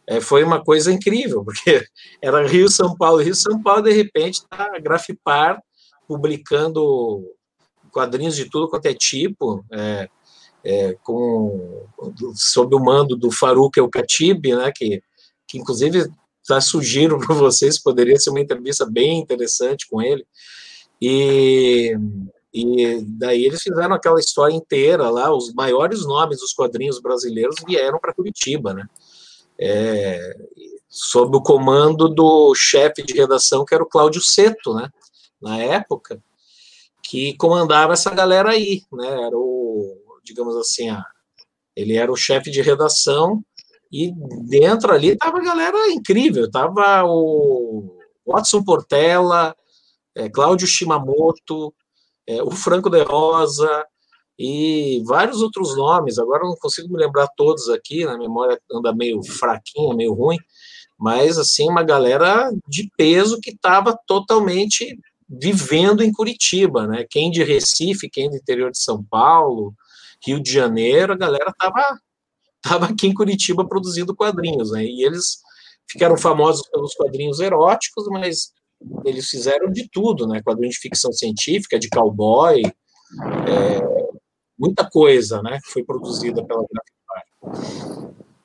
É, 0.07 0.21
foi 0.21 0.43
uma 0.43 0.63
coisa 0.63 0.91
incrível, 0.91 1.43
porque 1.43 1.85
era 2.21 2.45
Rio, 2.47 2.69
São 2.69 2.95
Paulo, 2.95 3.21
Rio, 3.21 3.35
São 3.35 3.62
Paulo, 3.62 3.81
de 3.81 3.91
repente 3.91 4.35
está 4.35 4.71
a 4.75 4.79
Grafipar 4.79 5.62
publicando 6.07 7.24
quadrinhos 7.91 8.35
de 8.35 8.50
tudo 8.50 8.69
quanto 8.69 8.85
é 8.85 8.93
tipo, 8.93 9.65
é, 9.71 10.09
é, 10.63 10.97
com, 11.03 11.88
sob 12.35 12.75
o 12.75 12.79
mando 12.79 13.15
do 13.15 13.31
Farouk 13.31 13.79
El 13.79 13.89
Khatib, 13.89 14.45
né, 14.47 14.71
que, 14.75 15.01
que 15.47 15.57
inclusive 15.57 16.07
já 16.47 16.62
sugiro 16.62 17.17
para 17.25 17.33
vocês, 17.33 17.81
poderia 17.81 18.19
ser 18.19 18.29
uma 18.29 18.41
entrevista 18.41 18.85
bem 18.85 19.19
interessante 19.19 19.88
com 19.89 20.01
ele, 20.01 20.25
e, 21.01 21.97
e 22.53 23.01
daí 23.07 23.45
eles 23.45 23.62
fizeram 23.62 23.95
aquela 23.95 24.19
história 24.19 24.53
inteira 24.53 25.09
lá, 25.09 25.33
os 25.33 25.53
maiores 25.53 26.05
nomes 26.05 26.39
dos 26.39 26.53
quadrinhos 26.53 27.01
brasileiros 27.01 27.55
vieram 27.65 28.00
para 28.00 28.13
Curitiba, 28.13 28.74
né? 28.74 28.85
É, 29.59 30.35
sob 30.89 31.38
o 31.38 31.41
comando 31.41 32.09
do 32.09 32.53
chefe 32.55 33.03
de 33.03 33.13
redação, 33.13 33.65
que 33.65 33.74
era 33.74 33.83
o 33.83 33.89
Cláudio 33.89 34.21
Seto, 34.21 34.74
né? 34.74 34.89
Na 35.41 35.57
época, 35.57 36.21
que 37.03 37.35
comandava 37.38 37.93
essa 37.93 38.09
galera 38.13 38.51
aí, 38.51 38.81
né? 38.91 39.07
Era 39.07 39.38
o, 39.38 39.97
digamos 40.24 40.55
assim, 40.55 40.89
a, 40.89 41.03
ele 41.75 41.95
era 41.95 42.12
o 42.12 42.17
chefe 42.17 42.50
de 42.50 42.62
redação 42.62 43.43
e 43.91 44.12
dentro 44.47 44.91
ali 44.91 45.15
tava 45.15 45.38
a 45.38 45.43
galera 45.43 45.91
incrível, 45.91 46.50
tava 46.50 47.03
o 47.05 47.97
Watson 48.25 48.63
Portela, 48.63 49.55
é, 50.15 50.29
Cláudio 50.29 50.67
Shimamoto, 50.67 51.74
é, 52.27 52.41
o 52.41 52.51
Franco 52.51 52.89
de 52.89 53.03
Rosa 53.03 53.85
e 54.37 55.01
vários 55.05 55.41
outros 55.41 55.75
nomes. 55.75 56.17
Agora 56.19 56.43
não 56.43 56.55
consigo 56.55 56.91
me 56.91 56.99
lembrar 56.99 57.27
todos 57.35 57.69
aqui, 57.69 58.05
na 58.05 58.17
memória 58.17 58.59
anda 58.71 58.93
meio 58.93 59.23
fraquinha, 59.23 59.95
meio 59.95 60.13
ruim, 60.13 60.37
mas 60.97 61.37
assim, 61.37 61.69
uma 61.69 61.83
galera 61.83 62.51
de 62.67 62.89
peso 62.97 63.39
que 63.39 63.51
estava 63.51 63.97
totalmente 64.07 64.97
vivendo 65.27 66.03
em 66.03 66.11
Curitiba, 66.11 66.87
né? 66.87 67.05
Quem 67.09 67.31
de 67.31 67.43
Recife, 67.43 68.09
quem 68.09 68.29
do 68.29 68.35
interior 68.35 68.71
de 68.71 68.79
São 68.79 69.03
Paulo, 69.03 69.73
Rio 70.25 70.39
de 70.39 70.51
Janeiro, 70.51 71.13
a 71.13 71.17
galera 71.17 71.53
tava 71.57 71.99
tava 72.61 72.85
aqui 72.87 73.07
em 73.07 73.13
Curitiba 73.13 73.67
produzindo 73.67 74.15
quadrinhos, 74.15 74.71
né? 74.71 74.83
E 74.83 75.05
eles 75.05 75.39
ficaram 75.87 76.17
famosos 76.17 76.67
pelos 76.69 76.95
quadrinhos 76.95 77.39
eróticos, 77.39 78.07
mas 78.09 78.51
eles 79.05 79.29
fizeram 79.29 79.71
de 79.71 79.87
tudo, 79.89 80.27
né? 80.27 80.41
Quadrinho 80.41 80.71
de 80.71 80.79
ficção 80.79 81.11
científica, 81.13 81.77
de 81.77 81.89
cowboy, 81.89 82.61
é, 82.63 84.04
muita 84.57 84.89
coisa, 84.89 85.41
né? 85.41 85.59
Foi 85.65 85.83
produzida 85.83 86.43
pela 86.43 86.65
Graphic 86.71 87.85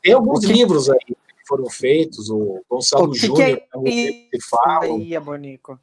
Tem 0.02 0.12
alguns 0.12 0.44
que... 0.44 0.52
livros 0.52 0.90
aí 0.90 0.98
que 1.06 1.16
foram 1.46 1.68
feitos, 1.68 2.30
o 2.30 2.62
Gonçalo 2.68 3.06
o 3.06 3.12
que 3.12 3.18
Júnior, 3.18 3.60
que 3.84 4.28
é... 4.32 4.38
fala. 4.50 4.84
Aí, 4.84 5.16
Abonico. 5.16 5.78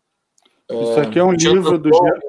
É, 0.70 0.84
Isso 0.84 1.00
aqui 1.00 1.20
é 1.20 1.24
um 1.24 1.32
livro 1.32 1.78
do 1.78 1.90
Jean, 1.90 2.20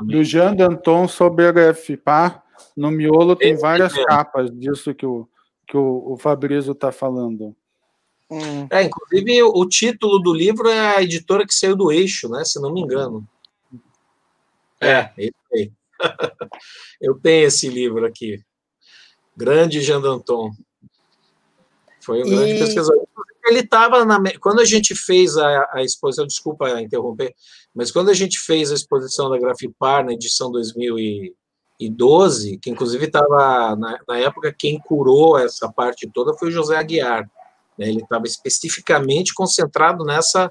do 0.00 0.24
Jean 0.24 0.54
Danton 0.54 1.06
sobre 1.06 1.46
a 1.46 1.52
GFPA. 1.52 2.42
No 2.76 2.90
miolo 2.90 3.36
tem 3.36 3.56
várias 3.56 3.92
capas 4.04 4.50
disso 4.50 4.94
que 4.94 5.04
o, 5.04 5.28
que 5.66 5.76
o, 5.76 6.12
o 6.12 6.16
Fabrício 6.16 6.72
está 6.72 6.90
falando. 6.90 7.54
Hum. 8.30 8.66
É, 8.70 8.82
inclusive, 8.82 9.42
o 9.42 9.68
título 9.68 10.18
do 10.18 10.32
livro 10.32 10.68
é 10.68 10.96
a 10.96 11.02
editora 11.02 11.46
que 11.46 11.54
saiu 11.54 11.76
do 11.76 11.92
eixo, 11.92 12.28
né? 12.28 12.44
Se 12.44 12.60
não 12.60 12.72
me 12.72 12.80
engano. 12.80 13.26
É, 14.80 15.10
isso 15.18 15.34
aí. 15.52 15.70
Eu 17.00 17.18
tenho 17.20 17.46
esse 17.46 17.68
livro 17.68 18.06
aqui. 18.06 18.40
Grande 19.36 19.80
Jean 19.80 20.00
Danton. 20.00 20.50
Foi 22.00 22.22
um 22.22 22.26
e... 22.26 22.30
grande 22.30 22.58
pesquisador. 22.58 23.06
Ele 23.46 23.60
estava 23.60 24.04
na. 24.04 24.18
Quando 24.40 24.60
a 24.60 24.64
gente 24.64 24.94
fez 24.94 25.36
a, 25.36 25.68
a, 25.72 25.82
exposição, 25.82 26.26
desculpa 26.26 26.80
interromper, 26.80 27.34
mas 27.74 27.90
quando 27.90 28.10
a 28.10 28.14
gente 28.14 28.38
fez 28.38 28.70
a 28.70 28.74
exposição 28.74 29.28
da 29.28 29.38
Grafipar 29.38 30.04
na 30.04 30.12
edição 30.12 30.50
2012, 30.50 32.58
que 32.58 32.70
inclusive 32.70 33.04
estava, 33.04 33.76
na, 33.76 33.98
na 34.08 34.18
época, 34.18 34.54
quem 34.56 34.78
curou 34.78 35.38
essa 35.38 35.70
parte 35.70 36.10
toda 36.12 36.36
foi 36.38 36.48
o 36.48 36.52
José 36.52 36.76
Aguiar. 36.76 37.28
Né? 37.78 37.88
Ele 37.88 38.00
estava 38.00 38.24
especificamente 38.24 39.34
concentrado 39.34 40.04
nessa, 40.04 40.50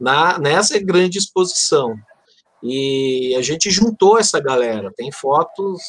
na, 0.00 0.38
nessa 0.38 0.78
grande 0.78 1.18
exposição. 1.18 1.94
E 2.62 3.34
a 3.36 3.42
gente 3.42 3.70
juntou 3.70 4.18
essa 4.18 4.40
galera. 4.40 4.92
Tem 4.96 5.10
fotos 5.10 5.82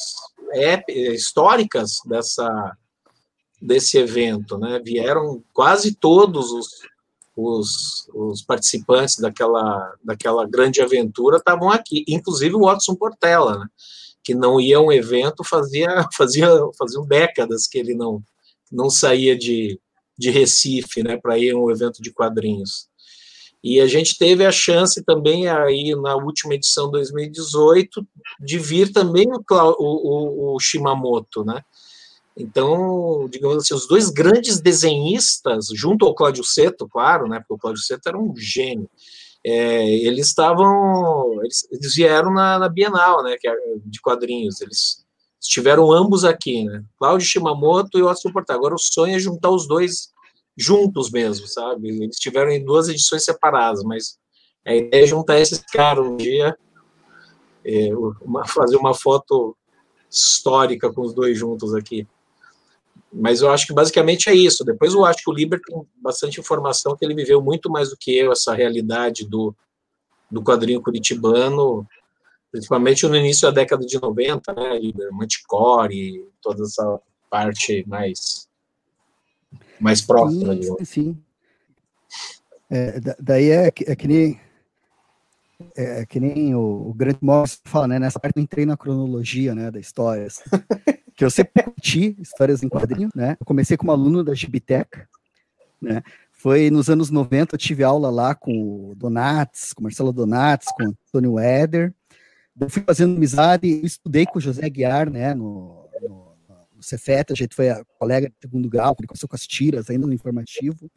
históricas 0.87 1.99
dessa, 2.05 2.77
desse 3.61 3.97
evento. 3.97 4.57
Né? 4.57 4.81
Vieram 4.83 5.43
quase 5.53 5.95
todos 5.95 6.51
os, 6.51 6.67
os, 7.35 8.09
os, 8.13 8.41
participantes 8.41 9.17
daquela, 9.17 9.93
daquela 10.03 10.47
grande 10.47 10.81
aventura 10.81 11.37
estavam 11.37 11.69
aqui, 11.69 12.03
inclusive 12.07 12.55
o 12.55 12.65
Watson 12.65 12.95
Portela, 12.95 13.59
né? 13.59 13.67
que 14.23 14.33
não 14.33 14.59
ia 14.59 14.77
a 14.77 14.81
um 14.81 14.91
evento 14.91 15.43
fazia, 15.43 16.07
fazia 16.15 16.47
faziam 16.77 17.05
décadas 17.05 17.67
que 17.67 17.77
ele 17.77 17.93
não, 17.93 18.23
não 18.71 18.89
saía 18.89 19.37
de, 19.37 19.79
de 20.17 20.29
Recife, 20.29 21.03
né, 21.03 21.17
para 21.17 21.37
ir 21.37 21.51
a 21.51 21.57
um 21.57 21.69
evento 21.69 22.01
de 22.01 22.11
quadrinhos. 22.11 22.87
E 23.63 23.79
a 23.79 23.87
gente 23.87 24.17
teve 24.17 24.45
a 24.45 24.51
chance 24.51 25.01
também 25.03 25.47
aí 25.47 25.95
na 25.95 26.15
última 26.15 26.53
edição 26.53 26.91
2018 26.91 28.05
de 28.39 28.59
vir 28.59 28.91
também 28.91 29.25
o, 29.31 29.41
o, 29.49 30.55
o 30.55 30.59
Shimamoto, 30.59 31.45
né? 31.45 31.63
Então, 32.35 33.27
digamos 33.29 33.57
assim, 33.57 33.73
os 33.73 33.87
dois 33.87 34.09
grandes 34.09 34.59
desenhistas, 34.59 35.67
junto 35.73 36.05
ao 36.05 36.15
Cláudio 36.15 36.43
Seto, 36.43 36.89
claro, 36.89 37.27
né? 37.27 37.39
Porque 37.39 37.53
o 37.53 37.57
Cláudio 37.57 37.81
Seto 37.81 38.09
era 38.09 38.17
um 38.17 38.35
gênio. 38.35 38.89
É, 39.45 39.87
eles 39.87 40.27
estavam, 40.27 41.39
eles, 41.43 41.67
eles 41.71 41.95
vieram 41.95 42.33
na, 42.33 42.57
na, 42.57 42.67
Bienal, 42.67 43.23
né? 43.23 43.35
É 43.45 43.55
de 43.85 44.01
quadrinhos. 44.01 44.61
Eles 44.61 45.05
estiveram 45.39 45.91
ambos 45.91 46.25
aqui, 46.25 46.63
né? 46.63 46.83
Cláudio 46.97 47.27
Shimamoto 47.27 47.97
e 47.97 48.01
o 48.01 48.09
Otto 48.09 48.33
Portal. 48.33 48.57
Agora 48.57 48.75
o 48.75 48.79
sonho 48.79 49.15
é 49.15 49.19
juntar 49.19 49.51
os 49.51 49.67
dois 49.67 50.12
juntos 50.57 51.11
mesmo, 51.11 51.47
sabe? 51.47 51.89
Eles 51.89 52.15
estiveram 52.15 52.51
em 52.51 52.63
duas 52.63 52.87
edições 52.89 53.23
separadas, 53.23 53.83
mas 53.83 54.17
a 54.65 54.73
ideia 54.73 55.03
é 55.03 55.07
juntar 55.07 55.39
esses 55.39 55.59
caras 55.59 56.05
um 56.05 56.15
dia, 56.15 56.57
é, 57.65 57.89
uma, 58.21 58.45
fazer 58.47 58.77
uma 58.77 58.93
foto 58.93 59.55
histórica 60.09 60.91
com 60.93 61.01
os 61.01 61.13
dois 61.13 61.37
juntos 61.37 61.73
aqui. 61.73 62.07
Mas 63.11 63.41
eu 63.41 63.51
acho 63.51 63.67
que 63.67 63.73
basicamente 63.73 64.29
é 64.29 64.33
isso. 64.33 64.63
Depois 64.63 64.93
eu 64.93 65.05
acho 65.05 65.23
que 65.23 65.29
o 65.29 65.33
Liber 65.33 65.59
tem 65.61 65.81
bastante 66.01 66.39
informação 66.39 66.95
que 66.95 67.05
ele 67.05 67.13
viveu 67.13 67.41
muito 67.41 67.69
mais 67.69 67.89
do 67.89 67.97
que 67.97 68.15
eu, 68.15 68.31
essa 68.31 68.53
realidade 68.53 69.27
do, 69.27 69.55
do 70.31 70.43
quadrinho 70.43 70.81
curitibano, 70.81 71.85
principalmente 72.51 73.07
no 73.07 73.15
início 73.15 73.47
da 73.47 73.61
década 73.61 73.85
de 73.85 73.99
90, 73.99 74.53
né, 74.53 74.79
Manticore, 75.11 76.27
toda 76.41 76.63
essa 76.63 76.99
parte 77.29 77.83
mais 77.87 78.47
mais 79.83 80.01
próxima. 80.01 80.55
Sim, 80.55 80.85
sim. 80.85 81.17
É, 82.69 82.99
daí 83.19 83.49
é, 83.49 83.67
é 83.67 83.95
que 83.95 84.07
nem 84.07 84.39
é, 85.75 86.01
é 86.01 86.05
que 86.05 86.19
nem 86.19 86.55
o, 86.55 86.89
o 86.89 86.93
grande 86.93 87.19
Morris 87.21 87.61
fala, 87.65 87.87
né? 87.87 87.99
Nessa 87.99 88.19
parte 88.19 88.37
eu 88.37 88.43
entrei 88.43 88.65
na 88.65 88.77
cronologia, 88.77 89.53
né, 89.53 89.69
da 89.69 89.79
história. 89.79 90.27
Assim, 90.27 90.41
que 91.15 91.23
eu 91.23 91.29
sempre 91.29 91.63
curti 91.63 92.15
histórias 92.19 92.63
em 92.63 92.69
quadrinho, 92.69 93.09
né? 93.15 93.37
Eu 93.39 93.45
comecei 93.45 93.77
como 93.77 93.91
aluno 93.91 94.23
da 94.23 94.33
Gibiteca, 94.33 95.07
né? 95.81 96.01
Foi 96.31 96.69
nos 96.69 96.89
anos 96.89 97.09
90, 97.09 97.55
eu 97.55 97.59
tive 97.59 97.83
aula 97.83 98.09
lá 98.09 98.35
com 98.35 98.91
o 98.91 98.95
Donates, 98.95 99.71
com 99.71 99.81
o 99.81 99.83
Marcelo 99.83 100.11
Donates, 100.11 100.67
com 100.75 100.83
o 100.83 100.87
Antônio 100.87 101.39
Eder, 101.39 101.93
eu 102.59 102.69
fui 102.69 102.83
fazendo 102.83 103.15
amizade, 103.15 103.67
e 103.67 103.85
estudei 103.85 104.25
com 104.25 104.37
o 104.37 104.41
José 104.41 104.69
Guiar, 104.69 105.09
né, 105.09 105.33
no, 105.33 105.82
no, 106.83 106.85
no 106.85 106.87
Cefet, 106.87 107.31
a 107.31 107.35
gente 107.35 107.55
foi 107.55 107.69
a 107.69 107.83
colega 107.97 108.29
de 108.29 108.35
segundo 108.41 108.69
grau, 108.69 108.95
ele 108.99 109.07
começou 109.07 109.29
com 109.29 109.35
as 109.35 109.47
tiras, 109.47 109.89
ainda 109.89 110.07
no 110.07 110.13
informativo, 110.13 110.89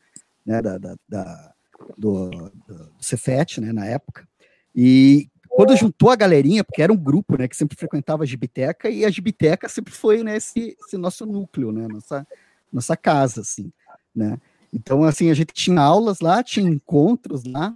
né, 0.44 0.60
da, 0.60 0.78
da, 0.78 0.96
da 1.08 1.52
do, 1.96 2.30
do, 2.30 2.50
do 2.68 2.92
Cefet, 3.00 3.60
né, 3.60 3.72
na 3.72 3.86
época, 3.86 4.26
e 4.74 5.28
quando 5.48 5.74
juntou 5.76 6.10
a 6.10 6.16
galerinha, 6.16 6.62
porque 6.62 6.82
era 6.82 6.92
um 6.92 6.96
grupo, 6.96 7.38
né, 7.38 7.48
que 7.48 7.56
sempre 7.56 7.76
frequentava 7.76 8.22
a 8.22 8.26
Gibiteca, 8.26 8.90
e 8.90 9.04
a 9.04 9.10
Gibiteca 9.10 9.68
sempre 9.68 9.92
foi, 9.92 10.22
né, 10.22 10.36
esse, 10.36 10.76
esse 10.84 10.98
nosso 10.98 11.24
núcleo, 11.24 11.72
né, 11.72 11.86
nossa, 11.88 12.26
nossa 12.72 12.96
casa, 12.96 13.40
assim, 13.40 13.72
né? 14.14 14.38
Então, 14.72 15.04
assim, 15.04 15.30
a 15.30 15.34
gente 15.34 15.54
tinha 15.54 15.80
aulas 15.80 16.20
lá, 16.20 16.42
tinha 16.42 16.68
encontros 16.68 17.44
lá, 17.44 17.74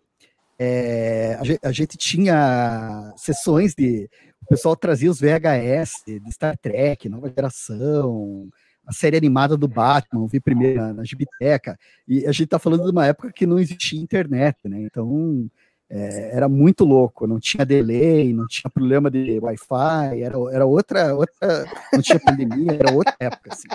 é, 0.62 1.38
a, 1.40 1.45
gente, 1.45 1.61
a, 1.62 1.73
gente, 1.73 1.97
tinha 1.97 3.14
sessões 3.17 3.75
de. 3.75 4.11
O 4.43 4.47
pessoal 4.49 4.75
trazia 4.77 5.11
os 5.11 5.21
VHS 5.21 6.03
de 6.07 6.33
Star 6.33 6.57
Trek, 6.59 7.09
nova 7.09 7.29
geração, 7.29 8.49
a 8.87 8.93
série 8.93 9.17
animada 9.17 9.57
do 9.57 9.69
Batman, 9.69 10.27
vi 10.27 10.41
primeiro 10.41 10.81
na, 10.81 10.93
na 10.95 11.05
Gibiteca, 11.05 11.79
e 12.09 12.27
a 12.27 12.33
gente 12.33 12.45
está 12.45 12.59
falando 12.59 12.85
de 12.85 12.91
uma 12.91 13.07
época 13.07 13.33
que 13.33 13.47
não 13.47 13.59
existia 13.59 14.01
internet, 14.01 14.57
né? 14.65 14.81
Então 14.83 15.49
é, 15.89 16.37
era 16.37 16.49
muito 16.49 16.85
louco, 16.85 17.27
não 17.27 17.39
tinha 17.39 17.65
delay, 17.65 18.33
não 18.33 18.47
tinha 18.47 18.71
problema 18.71 19.11
de 19.11 19.39
Wi-Fi, 19.39 20.23
era, 20.23 20.37
era 20.53 20.67
outra, 20.67 21.15
outra, 21.15 21.67
não 21.93 22.01
tinha 22.01 22.19
pandemia, 22.19 22.73
era 22.73 22.93
outra 22.93 23.15
época, 23.21 23.51
assim. 23.53 23.69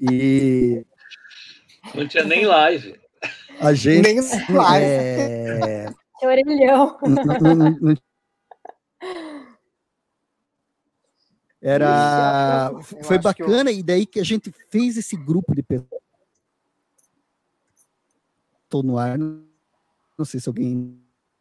E 0.00 0.84
não 1.94 2.06
tinha 2.06 2.24
nem 2.24 2.44
live. 2.44 2.94
A 3.60 3.72
gente. 3.72 4.02
Nem 4.02 4.20
live. 4.50 4.86
É... 4.86 5.86
Orelhão. 6.22 6.98
Não, 7.02 7.54
não, 7.54 7.76
não, 7.80 7.96
Era. 11.60 12.70
foi 13.02 13.18
bacana, 13.18 13.70
eu... 13.70 13.78
e 13.78 13.82
daí 13.82 14.06
que 14.06 14.20
a 14.20 14.24
gente 14.24 14.52
fez 14.70 14.96
esse 14.96 15.16
grupo 15.16 15.54
de 15.54 15.62
pessoas. 15.62 16.00
Estou 18.64 18.82
no 18.82 18.98
ar, 18.98 19.18
não 19.18 20.24
sei 20.24 20.38
se 20.40 20.48
alguém 20.48 21.00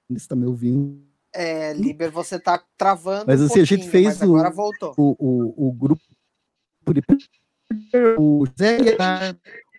está 0.09 0.35
me 0.35 0.45
ouvindo. 0.45 1.05
É, 1.33 1.73
Liber, 1.73 2.09
você 2.09 2.37
está 2.37 2.63
travando. 2.77 3.25
Mas 3.27 3.41
assim, 3.41 3.59
um 3.59 3.61
a 3.61 3.65
gente 3.65 3.89
fez 3.89 4.21
o, 4.21 4.35
o, 4.97 5.15
o, 5.19 5.67
o, 5.67 5.71
grupo 5.71 6.01
de 6.93 7.01
o 8.17 8.45
Zé 8.57 8.77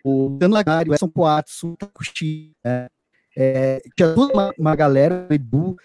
o 0.03 0.29
Dan 0.29 0.49
Lagari, 0.49 0.89
o 0.89 0.93
Edson 0.93 1.09
Poatsu, 1.09 1.73
o 1.73 1.75
Takushi, 1.75 2.55
é, 2.63 2.89
é, 3.35 3.81
tinha 3.95 4.13
toda 4.13 4.33
uma, 4.33 4.53
uma 4.57 4.75
galera, 4.75 5.27
o 5.29 5.33
Edu, 5.33 5.75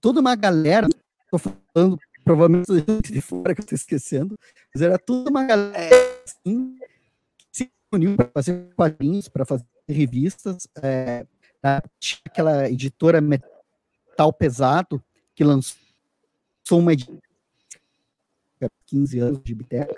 toda 0.00 0.20
uma 0.20 0.34
galera, 0.34 0.88
estou 1.24 1.54
falando 1.74 1.98
provavelmente 2.24 3.12
de 3.12 3.20
fora 3.20 3.54
que 3.54 3.60
eu 3.60 3.64
estou 3.64 3.76
esquecendo, 3.76 4.38
mas 4.74 4.82
era 4.82 4.98
toda 4.98 5.30
uma 5.30 5.44
galera 5.44 6.22
assim, 6.24 6.76
que 7.36 7.46
se 7.50 7.72
uniu 7.92 8.16
para 8.16 8.28
fazer 8.28 8.68
quadrinhos, 8.74 9.28
para 9.28 9.44
fazer 9.44 9.64
revistas. 9.88 10.68
É, 10.82 11.26
tinha 11.98 12.20
aquela 12.26 12.68
editora 12.70 13.20
Metal 13.20 14.32
Pesado 14.32 15.02
que 15.34 15.44
lançou 15.44 15.78
uma 16.72 16.92
edição 16.92 17.18
15 18.86 19.18
anos 19.18 19.38
de 19.42 19.54
biblioteca. 19.54 19.94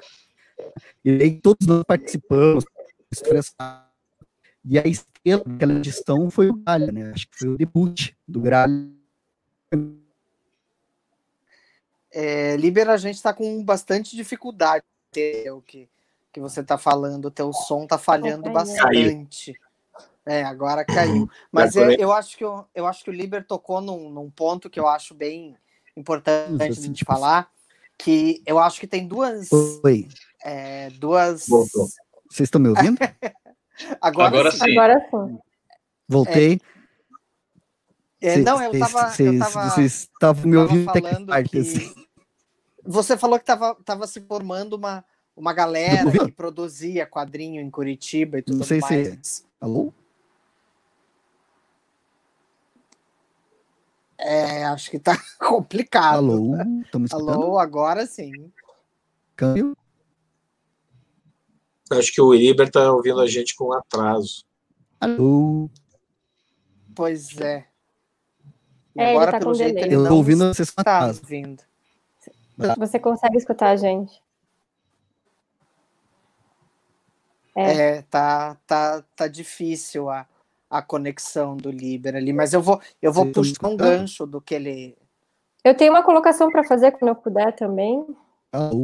E 1.04 1.10
aí 1.10 1.40
todos 1.40 1.66
nós 1.66 1.82
participamos, 1.84 2.64
expressar. 3.10 3.92
E 4.64 4.78
a 4.78 4.86
estrela 4.86 5.44
daquela 5.44 5.74
edição 5.74 6.30
foi 6.30 6.48
o 6.48 6.54
Gralha, 6.54 6.90
né? 6.90 7.10
Acho 7.10 7.28
que 7.28 7.38
foi 7.38 7.48
o 7.48 7.56
debut 7.56 8.12
do 8.26 8.40
Gralha. 8.40 8.90
É, 12.16 12.56
Liber, 12.56 12.88
a 12.88 12.96
gente 12.96 13.16
está 13.16 13.34
com 13.34 13.60
bastante 13.64 14.14
dificuldade 14.14 14.84
o 15.52 15.60
que, 15.60 15.88
que 16.32 16.40
você 16.40 16.60
está 16.60 16.78
falando, 16.78 17.24
o 17.24 17.30
teu 17.30 17.52
som 17.52 17.82
está 17.82 17.98
falhando 17.98 18.50
bastante. 18.52 19.52
É, 20.24 20.44
agora 20.44 20.84
caiu. 20.84 21.28
Mas 21.50 21.74
eu, 21.74 21.90
eu, 21.90 22.12
acho 22.12 22.36
que 22.36 22.44
eu, 22.44 22.64
eu 22.72 22.86
acho 22.86 23.02
que 23.02 23.10
o 23.10 23.12
Liber 23.12 23.44
tocou 23.44 23.80
num, 23.80 24.10
num 24.10 24.30
ponto 24.30 24.70
que 24.70 24.78
eu 24.78 24.86
acho 24.86 25.12
bem 25.12 25.56
importante 25.96 26.62
a 26.62 26.70
gente 26.70 27.04
falar, 27.04 27.50
que 27.98 28.40
eu 28.46 28.60
acho 28.60 28.78
que 28.78 28.86
tem 28.86 29.08
duas. 29.08 29.50
Oi. 29.84 30.08
É, 30.44 30.90
duas. 30.90 31.48
Vocês 31.48 32.46
estão 32.46 32.60
me 32.60 32.68
ouvindo? 32.68 32.98
Agora, 34.00 34.28
Agora 34.28 34.50
sim. 34.52 34.58
sim. 34.58 34.78
Agora 34.78 35.08
sim. 35.10 35.38
Voltei. 36.08 36.60
É, 38.20 38.36
não, 38.38 38.62
eu 38.62 38.72
estava. 38.72 39.10
Vocês 39.10 40.08
estavam 40.12 40.46
me 40.46 40.56
ouvindo 40.56 40.88
até 40.88 41.00
que 41.00 41.26
parte, 41.26 41.50
que... 41.50 41.58
assim. 41.58 42.03
Você 42.84 43.16
falou 43.16 43.38
que 43.38 43.42
estava 43.42 43.74
tava 43.84 44.06
se 44.06 44.20
formando 44.20 44.74
uma, 44.74 45.04
uma 45.36 45.52
galera 45.52 46.10
que 46.10 46.30
produzia 46.30 47.06
quadrinho 47.06 47.60
em 47.60 47.70
Curitiba 47.70 48.38
e 48.38 48.42
tudo 48.42 48.58
não 48.58 48.64
sei 48.64 48.80
mais. 48.80 49.18
Se... 49.22 49.44
Alô? 49.60 49.92
É, 54.18 54.64
acho 54.64 54.90
que 54.90 54.98
tá 54.98 55.16
complicado. 55.40 56.16
Alô? 56.16 56.56
Alô, 57.12 57.58
agora 57.58 58.06
sim. 58.06 58.52
Câmbio? 59.34 59.76
Acho 61.90 62.12
que 62.12 62.20
o 62.20 62.34
Iber 62.34 62.68
está 62.68 62.92
ouvindo 62.92 63.20
a 63.20 63.26
gente 63.26 63.54
com 63.54 63.72
atraso. 63.72 64.44
Alô? 65.00 65.68
Pois 66.94 67.38
é. 67.38 67.66
é 68.96 69.10
Agora, 69.10 69.32
tá 69.32 69.38
pelo 69.40 69.54
jeito, 69.54 69.78
ele 69.78 69.94
Eu 69.94 70.02
estou 70.02 70.16
ouvindo 70.16 70.48
vocês 70.48 70.70
com 70.70 70.82
tá 70.82 70.98
atraso. 70.98 71.20
Ouvindo. 71.22 71.62
Você 72.78 72.98
consegue 72.98 73.36
escutar 73.36 73.70
a 73.70 73.76
gente? 73.76 74.22
É, 77.56 77.72
é 77.72 78.02
tá, 78.02 78.56
tá, 78.66 79.04
tá 79.14 79.28
difícil 79.28 80.10
a, 80.10 80.26
a 80.68 80.82
conexão 80.82 81.56
do 81.56 81.70
Liber 81.70 82.16
ali, 82.16 82.32
mas 82.32 82.52
eu 82.52 82.60
vou, 82.60 82.80
eu 83.00 83.12
vou 83.12 83.30
puxar 83.30 83.68
um 83.68 83.76
gancho 83.76 84.26
do 84.26 84.40
que 84.40 84.54
ele. 84.54 84.96
Eu 85.62 85.76
tenho 85.76 85.92
uma 85.92 86.02
colocação 86.02 86.50
para 86.50 86.64
fazer 86.64 86.92
quando 86.92 87.08
eu 87.08 87.16
puder 87.16 87.54
também. 87.54 88.04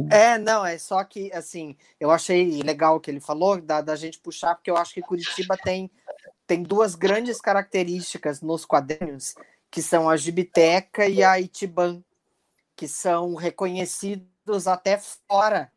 É, 0.09 0.37
não, 0.37 0.65
é 0.65 0.77
só 0.77 1.01
que, 1.03 1.31
assim, 1.31 1.77
eu 1.97 2.11
achei 2.11 2.61
legal 2.61 2.97
o 2.97 2.99
que 2.99 3.09
ele 3.09 3.21
falou, 3.21 3.61
da, 3.61 3.79
da 3.79 3.95
gente 3.95 4.19
puxar, 4.19 4.55
porque 4.55 4.69
eu 4.69 4.75
acho 4.75 4.93
que 4.93 5.01
Curitiba 5.01 5.55
tem, 5.55 5.89
tem 6.45 6.61
duas 6.61 6.93
grandes 6.93 7.39
características 7.39 8.41
nos 8.41 8.65
quadrinhos, 8.65 9.33
que 9.69 9.81
são 9.81 10.09
a 10.09 10.17
Gibiteca 10.17 11.07
e 11.07 11.23
a 11.23 11.39
Itiban, 11.39 12.03
que 12.81 12.87
são 12.87 13.35
reconhecidos 13.35 14.65
até 14.65 14.97
fora 14.97 15.71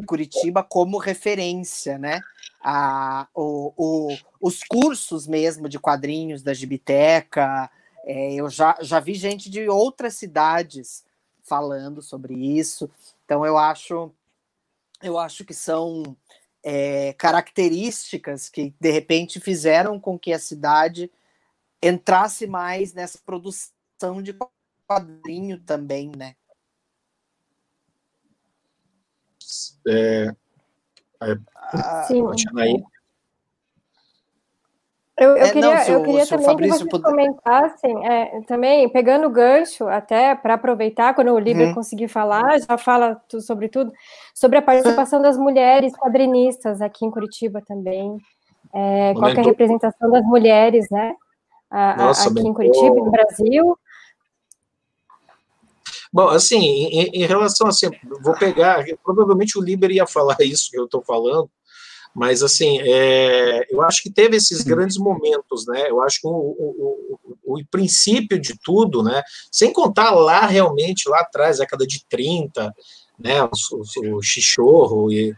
de 0.00 0.06
Curitiba 0.06 0.62
como 0.62 0.96
referência, 0.96 1.98
né? 1.98 2.22
A, 2.64 3.28
o, 3.34 3.74
o, 3.76 4.16
os 4.40 4.62
cursos 4.62 5.26
mesmo 5.26 5.68
de 5.68 5.78
quadrinhos 5.78 6.42
da 6.42 6.54
Gibiteca, 6.54 7.70
é, 8.02 8.32
eu 8.32 8.48
já, 8.48 8.78
já 8.80 8.98
vi 8.98 9.12
gente 9.12 9.50
de 9.50 9.68
outras 9.68 10.14
cidades 10.14 11.04
falando 11.42 12.00
sobre 12.00 12.32
isso. 12.32 12.90
Então 13.26 13.44
eu 13.44 13.58
acho, 13.58 14.10
eu 15.02 15.18
acho 15.18 15.44
que 15.44 15.52
são 15.52 16.16
é, 16.64 17.12
características 17.12 18.48
que 18.48 18.72
de 18.80 18.90
repente 18.90 19.38
fizeram 19.38 20.00
com 20.00 20.18
que 20.18 20.32
a 20.32 20.38
cidade 20.38 21.12
entrasse 21.82 22.46
mais 22.46 22.94
nessa 22.94 23.18
produção 23.18 24.22
de 24.22 24.32
quadrinho 24.88 25.60
também, 25.60 26.10
né? 26.16 26.34
É, 29.86 30.34
é, 31.22 32.02
Sim. 32.06 32.24
Aí. 32.56 32.82
Eu, 35.16 35.30
eu 35.30 35.36
é, 35.36 35.50
queria, 35.50 35.74
não, 35.74 35.82
eu 35.82 36.02
queria 36.04 36.26
também 36.26 36.46
Fabrício 36.46 36.86
que 36.86 36.90
vocês 36.90 36.90
puder... 36.90 37.10
comentassem, 37.10 38.08
é, 38.08 38.40
também 38.42 38.88
pegando 38.88 39.26
o 39.26 39.30
gancho, 39.30 39.88
até 39.88 40.32
para 40.36 40.54
aproveitar, 40.54 41.12
quando 41.12 41.32
o 41.32 41.38
Liber 41.40 41.68
uhum. 41.68 41.74
conseguir 41.74 42.06
falar, 42.06 42.60
já 42.60 42.78
fala 42.78 43.20
tu, 43.28 43.40
sobre 43.40 43.68
tudo, 43.68 43.92
sobre 44.32 44.58
a 44.58 44.62
participação 44.62 45.20
das 45.20 45.36
mulheres 45.36 45.92
quadrinistas 45.96 46.80
aqui 46.80 47.04
em 47.04 47.10
Curitiba 47.10 47.60
também. 47.66 48.16
É, 48.72 49.12
qual 49.14 49.30
é 49.30 49.40
a 49.40 49.42
representação 49.42 50.08
das 50.08 50.22
mulheres, 50.24 50.86
né? 50.88 51.16
A, 51.68 51.96
Nossa, 51.96 52.30
aqui 52.30 52.46
em 52.46 52.54
Curitiba, 52.54 52.94
no 52.94 53.10
Brasil. 53.10 53.76
Bom, 56.12 56.28
assim, 56.28 56.58
em, 56.58 57.22
em 57.22 57.26
relação 57.26 57.66
assim, 57.66 57.88
vou 58.22 58.34
pegar, 58.34 58.84
provavelmente 59.02 59.58
o 59.58 59.62
Liber 59.62 59.90
ia 59.90 60.06
falar 60.06 60.36
isso 60.42 60.70
que 60.70 60.78
eu 60.78 60.84
estou 60.84 61.02
falando, 61.02 61.50
mas, 62.14 62.42
assim, 62.42 62.80
é, 62.80 63.66
eu 63.70 63.82
acho 63.82 64.02
que 64.02 64.10
teve 64.10 64.36
esses 64.36 64.62
grandes 64.62 64.96
momentos, 64.96 65.66
né? 65.66 65.88
Eu 65.88 66.02
acho 66.02 66.20
que 66.20 66.26
o, 66.26 66.30
o, 66.30 67.18
o, 67.44 67.58
o, 67.60 67.66
princípio 67.70 68.40
de 68.40 68.58
tudo, 68.58 69.02
né? 69.02 69.22
Sem 69.52 69.72
contar 69.72 70.10
lá, 70.10 70.46
realmente, 70.46 71.08
lá 71.08 71.20
atrás, 71.20 71.58
década 71.58 71.86
de 71.86 72.04
30, 72.08 72.74
né? 73.18 73.42
O, 73.44 73.50
o, 73.50 74.16
o 74.16 74.22
Chichorro, 74.22 75.12
e, 75.12 75.32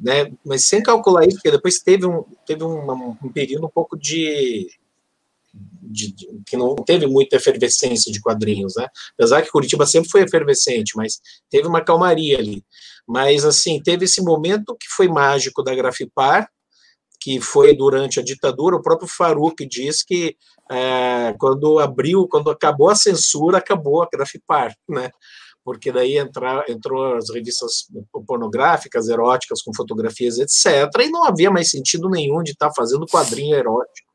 né? 0.00 0.32
Mas 0.44 0.64
sem 0.64 0.82
calcular 0.82 1.26
isso, 1.26 1.36
porque 1.36 1.50
depois 1.50 1.80
teve 1.80 2.06
um, 2.06 2.24
teve 2.46 2.64
um, 2.64 3.16
um 3.22 3.32
período 3.32 3.66
um 3.66 3.70
pouco 3.70 3.96
de, 3.96 4.70
de, 5.54 6.12
de, 6.12 6.26
que 6.46 6.56
não 6.56 6.74
teve 6.74 7.06
muita 7.06 7.36
efervescência 7.36 8.10
de 8.12 8.20
quadrinhos, 8.20 8.74
né? 8.76 8.88
Apesar 9.18 9.42
que 9.42 9.50
Curitiba 9.50 9.86
sempre 9.86 10.10
foi 10.10 10.22
efervescente, 10.22 10.92
mas 10.96 11.20
teve 11.50 11.66
uma 11.68 11.84
calmaria 11.84 12.38
ali. 12.38 12.64
Mas, 13.06 13.44
assim, 13.44 13.82
teve 13.82 14.04
esse 14.04 14.22
momento 14.22 14.76
que 14.78 14.86
foi 14.88 15.08
mágico 15.08 15.62
da 15.62 15.74
Grafipar, 15.74 16.48
que 17.20 17.40
foi 17.40 17.76
durante 17.76 18.18
a 18.18 18.22
ditadura, 18.22 18.76
o 18.76 18.82
próprio 18.82 19.08
Faruq 19.08 19.66
diz 19.68 20.02
que 20.02 20.36
é, 20.70 21.34
quando 21.38 21.78
abriu, 21.78 22.26
quando 22.28 22.50
acabou 22.50 22.88
a 22.88 22.96
censura, 22.96 23.58
acabou 23.58 24.02
a 24.02 24.08
Grafipar, 24.12 24.74
né? 24.88 25.10
porque 25.64 25.92
daí 25.92 26.18
entra, 26.18 26.64
entrou 26.68 27.14
as 27.14 27.30
revistas 27.30 27.86
pornográficas, 28.26 29.08
eróticas, 29.08 29.62
com 29.62 29.72
fotografias, 29.74 30.38
etc., 30.38 30.90
e 31.04 31.10
não 31.10 31.24
havia 31.24 31.50
mais 31.50 31.70
sentido 31.70 32.08
nenhum 32.08 32.42
de 32.42 32.52
estar 32.52 32.68
tá 32.68 32.74
fazendo 32.74 33.06
quadrinho 33.06 33.56
erótico. 33.56 34.11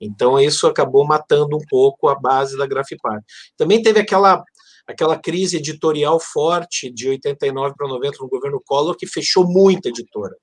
Então, 0.00 0.40
isso 0.40 0.66
acabou 0.66 1.06
matando 1.06 1.56
um 1.56 1.64
pouco 1.68 2.08
a 2.08 2.14
base 2.14 2.56
da 2.56 2.66
Grafipar. 2.66 3.20
Também 3.56 3.82
teve 3.82 4.00
aquela, 4.00 4.42
aquela 4.86 5.18
crise 5.18 5.58
editorial 5.58 6.18
forte 6.18 6.90
de 6.90 7.08
89 7.08 7.74
para 7.76 7.88
90 7.88 8.18
no 8.20 8.28
governo 8.28 8.62
Collor, 8.64 8.96
que 8.96 9.06
fechou 9.06 9.46
muita 9.46 9.88
editora. 9.88 10.34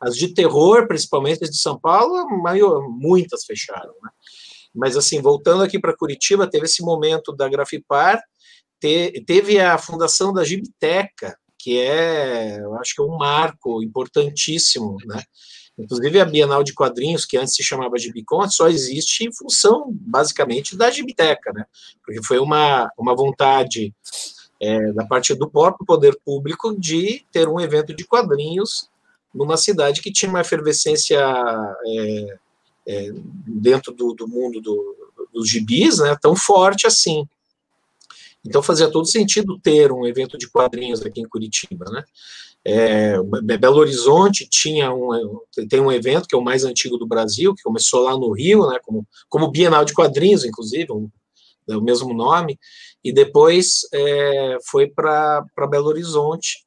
As 0.00 0.16
de 0.16 0.32
terror, 0.32 0.86
principalmente 0.86 1.44
as 1.44 1.50
de 1.50 1.58
São 1.58 1.78
Paulo, 1.78 2.26
maior, 2.42 2.88
muitas 2.88 3.44
fecharam. 3.44 3.92
Né? 4.02 4.10
Mas, 4.74 4.96
assim, 4.96 5.20
voltando 5.20 5.62
aqui 5.62 5.78
para 5.78 5.96
Curitiba, 5.96 6.48
teve 6.48 6.66
esse 6.66 6.82
momento 6.82 7.32
da 7.32 7.48
Grafipar, 7.48 8.22
te, 8.80 9.22
teve 9.26 9.60
a 9.60 9.76
fundação 9.76 10.32
da 10.32 10.44
Gibiteca, 10.44 11.36
que 11.58 11.78
é, 11.78 12.58
eu 12.60 12.74
acho 12.76 12.94
que 12.94 13.02
é 13.02 13.04
um 13.04 13.18
marco 13.18 13.82
importantíssimo, 13.82 14.96
né? 15.04 15.22
Inclusive 15.78 16.20
a 16.20 16.24
Bienal 16.24 16.62
de 16.62 16.74
Quadrinhos, 16.74 17.24
que 17.24 17.36
antes 17.36 17.54
se 17.54 17.62
chamava 17.62 17.98
Gibicon, 17.98 18.48
só 18.50 18.68
existe 18.68 19.24
em 19.24 19.32
função, 19.32 19.86
basicamente, 19.90 20.76
da 20.76 20.90
Gibiteca, 20.90 21.52
né? 21.52 21.64
Porque 22.04 22.22
foi 22.22 22.38
uma, 22.38 22.90
uma 22.98 23.14
vontade 23.14 23.94
é, 24.60 24.92
da 24.92 25.06
parte 25.06 25.34
do 25.34 25.48
próprio 25.48 25.86
poder 25.86 26.18
público 26.24 26.78
de 26.78 27.24
ter 27.32 27.48
um 27.48 27.58
evento 27.58 27.94
de 27.94 28.04
quadrinhos 28.04 28.90
numa 29.34 29.56
cidade 29.56 30.02
que 30.02 30.12
tinha 30.12 30.28
uma 30.28 30.40
efervescência 30.40 31.18
é, 31.86 32.38
é, 32.86 33.10
dentro 33.46 33.92
do, 33.92 34.12
do 34.12 34.28
mundo 34.28 34.60
do, 34.60 34.96
dos 35.32 35.48
gibis, 35.48 35.98
né, 35.98 36.16
tão 36.20 36.36
forte 36.36 36.86
assim. 36.86 37.26
Então 38.44 38.62
fazia 38.62 38.90
todo 38.90 39.06
sentido 39.06 39.58
ter 39.58 39.92
um 39.92 40.06
evento 40.06 40.36
de 40.36 40.48
quadrinhos 40.48 41.02
aqui 41.02 41.20
em 41.20 41.28
Curitiba, 41.28 41.84
né? 41.90 42.04
É, 42.66 43.16
Belo 43.58 43.78
Horizonte 43.78 44.46
tinha 44.48 44.92
um, 44.92 45.40
tem 45.68 45.80
um 45.80 45.90
evento 45.90 46.28
que 46.28 46.34
é 46.34 46.38
o 46.38 46.44
mais 46.44 46.64
antigo 46.64 46.98
do 46.98 47.06
Brasil, 47.06 47.54
que 47.54 47.62
começou 47.62 48.02
lá 48.02 48.12
no 48.12 48.32
Rio, 48.32 48.68
né, 48.68 48.78
como, 48.82 49.06
como 49.28 49.50
Bienal 49.50 49.84
de 49.84 49.94
Quadrinhos, 49.94 50.44
inclusive, 50.44 50.92
um, 50.92 51.08
é 51.68 51.76
o 51.76 51.80
mesmo 51.80 52.12
nome, 52.12 52.58
e 53.02 53.12
depois 53.12 53.80
é, 53.94 54.58
foi 54.66 54.88
para 54.88 55.44
Belo 55.70 55.88
Horizonte, 55.88 56.66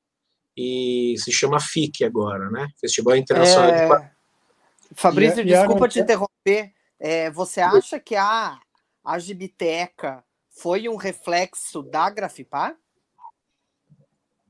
e 0.55 1.15
se 1.17 1.31
chama 1.31 1.59
FIC 1.59 2.03
agora, 2.03 2.49
né? 2.51 2.67
Festival 2.79 3.15
Internacional 3.15 3.69
é... 3.69 3.81
de 3.81 3.87
Quadrinhos. 3.87 4.13
Fabrício, 4.95 5.41
e, 5.41 5.45
desculpa 5.45 5.85
e 5.85 5.89
te 5.89 5.99
interromper, 5.99 6.71
é, 6.99 7.29
você 7.31 7.59
acha 7.59 7.99
que 7.99 8.15
a, 8.15 8.59
a 9.03 9.19
Gibiteca 9.19 10.23
foi 10.49 10.87
um 10.87 10.95
reflexo 10.95 11.81
da 11.81 12.09
Grafipar? 12.09 12.75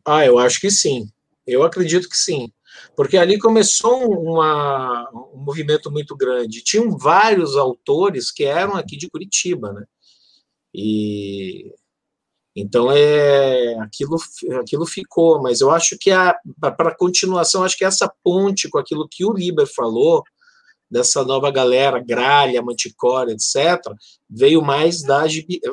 Ah, 0.06 0.26
eu 0.26 0.38
acho 0.38 0.60
que 0.60 0.70
sim. 0.70 1.08
Eu 1.46 1.64
acredito 1.64 2.10
que 2.10 2.18
sim. 2.18 2.52
Porque 2.96 3.18
ali 3.18 3.38
começou 3.38 4.12
uma, 4.20 5.10
um 5.34 5.44
movimento 5.44 5.92
muito 5.92 6.16
grande. 6.16 6.64
Tinham 6.64 6.98
vários 6.98 7.56
autores 7.56 8.32
que 8.32 8.44
eram 8.44 8.76
aqui 8.76 8.98
de 8.98 9.10
Curitiba, 9.10 9.74
né? 9.74 9.86
E 10.74 11.74
então 12.56 12.92
é 12.92 13.76
aquilo, 13.80 14.18
aquilo 14.60 14.86
ficou, 14.86 15.42
mas 15.42 15.60
eu 15.60 15.72
acho 15.72 15.98
que 15.98 16.12
para 16.60 16.96
continuação, 16.96 17.64
acho 17.64 17.78
que 17.78 17.86
essa 17.86 18.12
ponte 18.24 18.70
com 18.70 18.78
aquilo 18.78 19.08
que 19.10 19.26
o 19.26 19.34
Liber 19.34 19.66
falou, 19.66 20.24
dessa 20.94 21.26
nova 21.26 21.50
galera, 21.50 22.00
Gralha, 22.00 22.62
Manticore, 22.62 23.32
etc., 23.32 23.82
veio 24.30 24.62
mais 24.62 25.02
da 25.02 25.26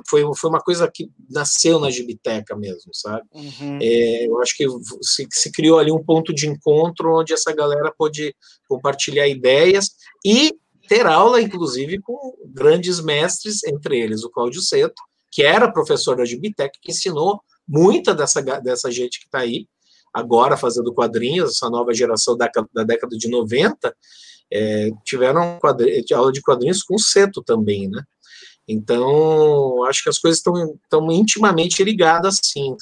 foi, 0.08 0.22
foi 0.34 0.50
uma 0.50 0.60
coisa 0.60 0.90
que 0.90 1.10
nasceu 1.28 1.78
na 1.78 1.90
Gibiteca 1.90 2.56
mesmo, 2.56 2.90
sabe? 2.94 3.28
Uhum. 3.34 3.78
É, 3.82 4.26
eu 4.26 4.40
acho 4.40 4.56
que 4.56 4.66
se, 5.02 5.26
se, 5.30 5.52
criou 5.52 5.78
ali 5.78 5.92
um 5.92 6.02
ponto 6.02 6.32
de 6.32 6.48
encontro 6.48 7.20
onde 7.20 7.34
essa 7.34 7.52
galera 7.52 7.92
pôde 7.96 8.34
compartilhar 8.66 9.28
ideias 9.28 9.90
e 10.24 10.54
ter 10.88 11.06
aula, 11.06 11.40
inclusive, 11.40 12.00
com 12.00 12.34
grandes 12.46 12.98
mestres, 12.98 13.62
entre 13.64 14.00
eles 14.00 14.24
o 14.24 14.30
Cláudio 14.30 14.62
Seto, 14.62 15.02
que 15.30 15.42
era 15.42 15.70
professor 15.70 16.16
da 16.16 16.24
Gibiteca, 16.24 16.78
que 16.80 16.92
ensinou 16.92 17.40
muita 17.68 18.14
dessa, 18.14 18.40
dessa 18.40 18.90
gente 18.90 19.20
que 19.20 19.26
está 19.26 19.40
aí, 19.40 19.66
agora 20.14 20.56
fazendo 20.56 20.94
quadrinhos, 20.94 21.50
essa 21.50 21.68
nova 21.68 21.92
geração 21.92 22.36
da, 22.36 22.50
da 22.72 22.84
década 22.84 23.16
de 23.16 23.28
90, 23.28 23.94
é, 24.52 24.90
tiveram 25.04 25.58
aula 26.14 26.32
de 26.32 26.42
quadrinhos 26.42 26.82
com 26.82 26.98
Seto 26.98 27.42
também, 27.42 27.88
né? 27.88 28.02
Então, 28.68 29.82
acho 29.84 30.04
que 30.04 30.08
as 30.08 30.18
coisas 30.18 30.38
estão 30.38 31.10
intimamente 31.10 31.82
ligadas, 31.82 32.38
sim. 32.42 32.76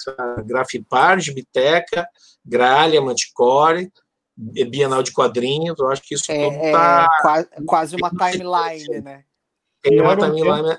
Grafipar, 0.45 1.19
Gibiteca, 1.19 2.07
Gralha, 2.45 3.01
Manticore, 3.01 3.91
Bienal 4.37 5.03
de 5.03 5.13
Quadrinhos, 5.13 5.79
eu 5.79 5.89
acho 5.89 6.03
que 6.03 6.15
isso 6.15 6.31
é, 6.31 6.45
tudo 6.45 6.65
está... 6.65 7.09
É 7.11 7.23
quase, 7.23 7.49
quase 7.67 7.97
uma 7.97 8.11
timeline, 8.11 9.01
né? 9.01 9.25
Tem 9.83 10.01
uma 10.01 10.17
timeline... 10.17 10.77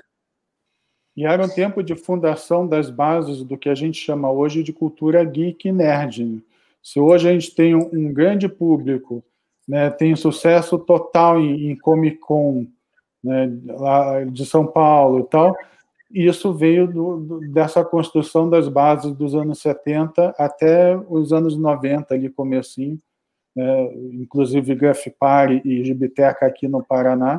E 1.16 1.26
era 1.26 1.44
um 1.44 1.48
tempo 1.48 1.82
de 1.82 1.96
fundação 1.96 2.66
das 2.66 2.88
bases 2.88 3.42
do 3.42 3.58
que 3.58 3.68
a 3.68 3.74
gente 3.74 4.00
chama 4.00 4.30
hoje 4.30 4.62
de 4.62 4.72
cultura 4.72 5.24
geek 5.24 5.72
nerd. 5.72 6.24
Né? 6.24 6.40
Se 6.82 7.00
hoje 7.00 7.28
a 7.28 7.32
gente 7.32 7.54
tem 7.54 7.74
um 7.74 8.12
grande 8.12 8.48
público 8.48 9.22
né, 9.70 9.88
tem 9.88 10.16
sucesso 10.16 10.76
total 10.80 11.40
em, 11.40 11.70
em 11.70 11.78
Comic 11.78 12.18
Con, 12.18 12.66
né, 13.22 13.48
lá 13.68 14.24
de 14.24 14.44
São 14.44 14.66
Paulo 14.66 15.20
e 15.20 15.24
tal. 15.30 15.54
E 16.10 16.26
isso 16.26 16.52
veio 16.52 16.88
do, 16.88 17.16
do, 17.18 17.40
dessa 17.52 17.84
construção 17.84 18.50
das 18.50 18.66
bases 18.66 19.12
dos 19.12 19.32
anos 19.32 19.60
70 19.60 20.34
até 20.36 20.96
os 21.08 21.32
anos 21.32 21.56
90, 21.56 22.12
ali 22.12 22.28
comecinho, 22.28 22.98
né, 23.54 23.94
inclusive 24.12 24.74
Grafipar 24.74 25.52
e 25.52 25.84
Gibiteca 25.84 26.46
aqui 26.46 26.66
no 26.66 26.84
Paraná, 26.84 27.38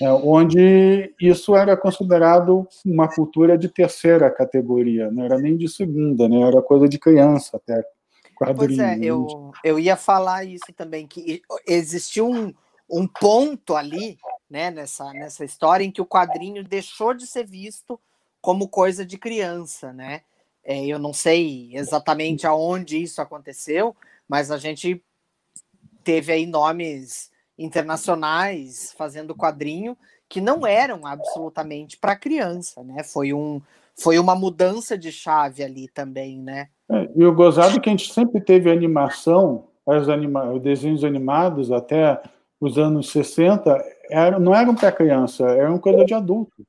é, 0.00 0.10
onde 0.10 1.14
isso 1.20 1.54
era 1.54 1.76
considerado 1.76 2.66
uma 2.84 3.06
cultura 3.08 3.56
de 3.56 3.68
terceira 3.68 4.28
categoria, 4.32 5.12
não 5.12 5.24
era 5.24 5.38
nem 5.38 5.56
de 5.56 5.68
segunda, 5.68 6.28
né, 6.28 6.40
era 6.40 6.60
coisa 6.60 6.88
de 6.88 6.98
criança 6.98 7.56
até 7.56 7.84
Pois 8.56 8.78
é, 8.78 8.98
eu, 9.00 9.52
eu 9.64 9.78
ia 9.78 9.96
falar 9.96 10.44
isso 10.44 10.72
também, 10.76 11.06
que 11.06 11.42
existiu 11.66 12.28
um, 12.28 12.52
um 12.90 13.06
ponto 13.06 13.74
ali, 13.74 14.18
né, 14.48 14.70
nessa, 14.70 15.12
nessa 15.12 15.44
história, 15.44 15.84
em 15.84 15.90
que 15.90 16.02
o 16.02 16.06
quadrinho 16.06 16.62
deixou 16.64 17.14
de 17.14 17.26
ser 17.26 17.46
visto 17.46 17.98
como 18.40 18.68
coisa 18.68 19.06
de 19.06 19.16
criança, 19.16 19.92
né? 19.92 20.22
É, 20.64 20.84
eu 20.84 20.98
não 20.98 21.12
sei 21.12 21.70
exatamente 21.72 22.46
aonde 22.46 23.02
isso 23.02 23.20
aconteceu, 23.20 23.96
mas 24.28 24.50
a 24.50 24.58
gente 24.58 25.02
teve 26.04 26.32
aí 26.32 26.46
nomes 26.46 27.30
internacionais 27.58 28.92
fazendo 28.96 29.34
quadrinho 29.34 29.96
que 30.28 30.40
não 30.40 30.66
eram 30.66 31.06
absolutamente 31.06 31.96
para 31.98 32.16
criança, 32.16 32.82
né? 32.82 33.02
Foi 33.04 33.32
um 33.32 33.60
foi 33.98 34.18
uma 34.18 34.34
mudança 34.34 34.96
de 34.96 35.12
chave 35.12 35.62
ali 35.62 35.88
também, 35.88 36.38
né? 36.38 36.68
É, 36.90 37.08
e 37.14 37.24
o 37.24 37.34
gozado 37.34 37.76
é 37.76 37.80
que 37.80 37.88
a 37.88 37.92
gente 37.92 38.12
sempre 38.12 38.40
teve 38.40 38.70
animação, 38.70 39.64
os, 39.84 40.08
anima 40.08 40.50
os 40.52 40.62
desenhos 40.62 41.04
animados 41.04 41.70
até 41.70 42.20
os 42.60 42.78
anos 42.78 43.10
60, 43.10 43.84
era, 44.10 44.38
não 44.38 44.54
eram 44.54 44.74
para 44.74 44.92
criança, 44.92 45.44
eram 45.48 45.78
coisa 45.78 46.04
de 46.04 46.14
adulto. 46.14 46.64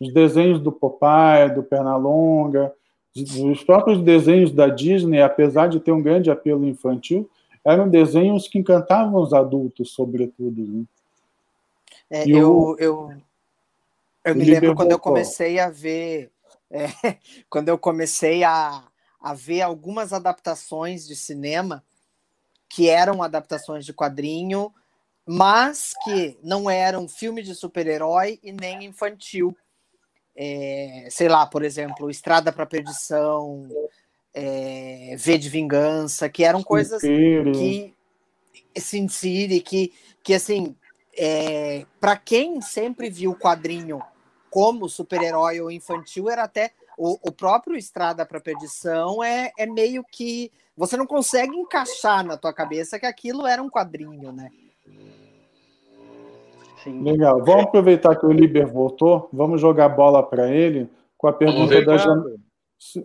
Os 0.00 0.12
desenhos 0.12 0.60
do 0.60 0.70
Popeye, 0.70 1.52
do 1.54 1.62
Pernalonga, 1.62 2.72
os 3.14 3.62
próprios 3.64 4.00
desenhos 4.00 4.52
da 4.52 4.68
Disney, 4.68 5.20
apesar 5.20 5.68
de 5.68 5.80
ter 5.80 5.92
um 5.92 6.02
grande 6.02 6.30
apelo 6.30 6.66
infantil, 6.66 7.28
eram 7.64 7.88
desenhos 7.88 8.48
que 8.48 8.58
encantavam 8.58 9.20
os 9.20 9.32
adultos, 9.32 9.90
sobretudo. 9.90 10.62
Né? 10.62 10.84
É, 12.10 12.28
eu, 12.28 12.56
o, 12.56 12.76
eu, 12.78 13.12
eu 14.24 14.34
me 14.34 14.44
lembro 14.44 14.74
quando 14.74 14.92
eu 14.92 14.98
comecei 14.98 15.58
a 15.58 15.70
ver 15.70 16.30
é, 16.72 16.86
quando 17.48 17.68
eu 17.68 17.78
comecei 17.78 18.42
a, 18.42 18.82
a 19.20 19.34
ver 19.34 19.60
algumas 19.60 20.12
adaptações 20.12 21.06
de 21.06 21.14
cinema 21.14 21.84
que 22.68 22.88
eram 22.88 23.22
adaptações 23.22 23.84
de 23.84 23.92
quadrinho, 23.92 24.72
mas 25.26 25.92
que 26.02 26.38
não 26.42 26.70
eram 26.70 27.06
filme 27.06 27.42
de 27.42 27.54
super-herói 27.54 28.40
e 28.42 28.50
nem 28.50 28.86
infantil. 28.86 29.54
É, 30.34 31.06
sei 31.10 31.28
lá, 31.28 31.46
por 31.46 31.62
exemplo, 31.62 32.10
Estrada 32.10 32.50
para 32.50 32.64
Perdição, 32.64 33.68
é, 34.32 35.14
V 35.18 35.36
de 35.36 35.50
Vingança, 35.50 36.30
que 36.30 36.42
eram 36.42 36.62
coisas 36.62 37.02
que 37.02 37.94
Sin 38.80 39.06
City, 39.08 39.60
que, 39.60 39.92
que 40.24 40.32
assim, 40.32 40.74
é, 41.14 41.84
para 42.00 42.16
quem 42.16 42.62
sempre 42.62 43.10
viu 43.10 43.32
o 43.32 43.38
quadrinho 43.38 44.02
como 44.52 44.86
super-herói 44.86 45.62
ou 45.62 45.70
infantil 45.70 46.28
era 46.28 46.42
até 46.42 46.72
o, 46.98 47.18
o 47.26 47.32
próprio 47.32 47.74
Estrada 47.74 48.26
para 48.26 48.38
Perdição 48.38 49.24
é, 49.24 49.50
é 49.58 49.64
meio 49.64 50.04
que 50.04 50.52
você 50.76 50.94
não 50.94 51.06
consegue 51.06 51.56
encaixar 51.56 52.22
na 52.22 52.36
tua 52.36 52.52
cabeça 52.52 52.98
que 52.98 53.06
aquilo 53.06 53.46
era 53.46 53.62
um 53.62 53.70
quadrinho, 53.70 54.30
né? 54.30 54.50
Sim. 56.84 57.02
Legal. 57.02 57.42
Vamos 57.42 57.64
aproveitar 57.64 58.14
que 58.14 58.26
o 58.26 58.32
Liber 58.32 58.70
voltou, 58.70 59.26
vamos 59.32 59.58
jogar 59.58 59.88
bola 59.88 60.22
para 60.22 60.50
ele 60.50 60.86
com 61.16 61.28
a 61.28 61.32
pergunta 61.32 61.82
da 61.82 61.96
Jan... 61.96 62.22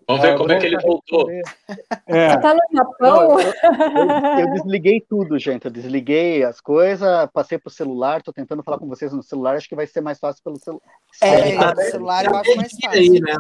Vamos 0.08 0.22
ver 0.22 0.38
como 0.38 0.52
é 0.52 0.60
que 0.60 0.66
ele 0.66 0.80
voltou. 0.80 1.30
É. 1.30 1.42
Você 2.32 2.42
tá 2.42 2.54
no 2.54 2.60
Japão? 2.74 3.28
Não, 3.28 3.40
eu, 3.40 3.40
eu, 3.40 4.40
eu, 4.40 4.54
desliguei 4.54 5.02
tudo, 5.02 5.38
gente. 5.38 5.66
Eu 5.66 5.72
desliguei 5.72 6.44
as 6.44 6.60
coisas, 6.60 7.30
passei 7.32 7.58
pro 7.58 7.70
celular, 7.70 8.22
tô 8.22 8.34
tentando 8.34 8.64
falar 8.64 8.80
com 8.80 8.88
vocês 8.88 9.14
no 9.14 9.24
celular, 9.24 9.56
acho 9.56 9.70
que 9.70 9.76
vai 9.76 9.88
ser 9.88 10.02
mais 10.02 10.20
fácil 10.20 10.44
pelo 10.44 10.58
celular. 10.58 10.82
É, 11.22 11.56
é 11.56 11.60
o 11.60 11.92
celular 11.92 12.26
eu 12.26 12.36
acho 12.36 12.56
mais 12.56 12.72
fácil. 12.72 12.90
Aí, 12.90 13.20
né, 13.20 13.36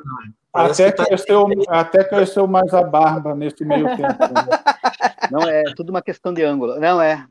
até, 0.53 0.91
que 0.91 1.05
cresceu, 1.05 1.47
até 1.67 2.03
cresceu 2.03 2.47
mais 2.47 2.73
a 2.73 2.83
barba 2.83 3.35
nesse 3.35 3.63
meio 3.65 3.85
tempo. 3.97 4.03
Né? 4.03 5.29
Não, 5.31 5.41
é 5.41 5.63
tudo 5.75 5.89
uma 5.89 6.01
questão 6.01 6.33
de 6.33 6.43
ângulo. 6.43 6.79
Não, 6.79 7.01
é. 7.01 7.25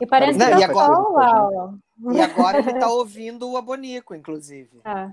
E 0.00 0.06
parece 0.06 0.38
não, 0.38 0.50
que 0.50 0.60
e 0.60 0.64
agora, 0.64 1.74
e 1.98 2.20
agora 2.20 2.58
ele 2.58 2.70
está 2.70 2.88
ouvindo 2.88 3.50
o 3.50 3.56
Abonico, 3.56 4.14
inclusive. 4.14 4.80
Ah, 4.84 5.10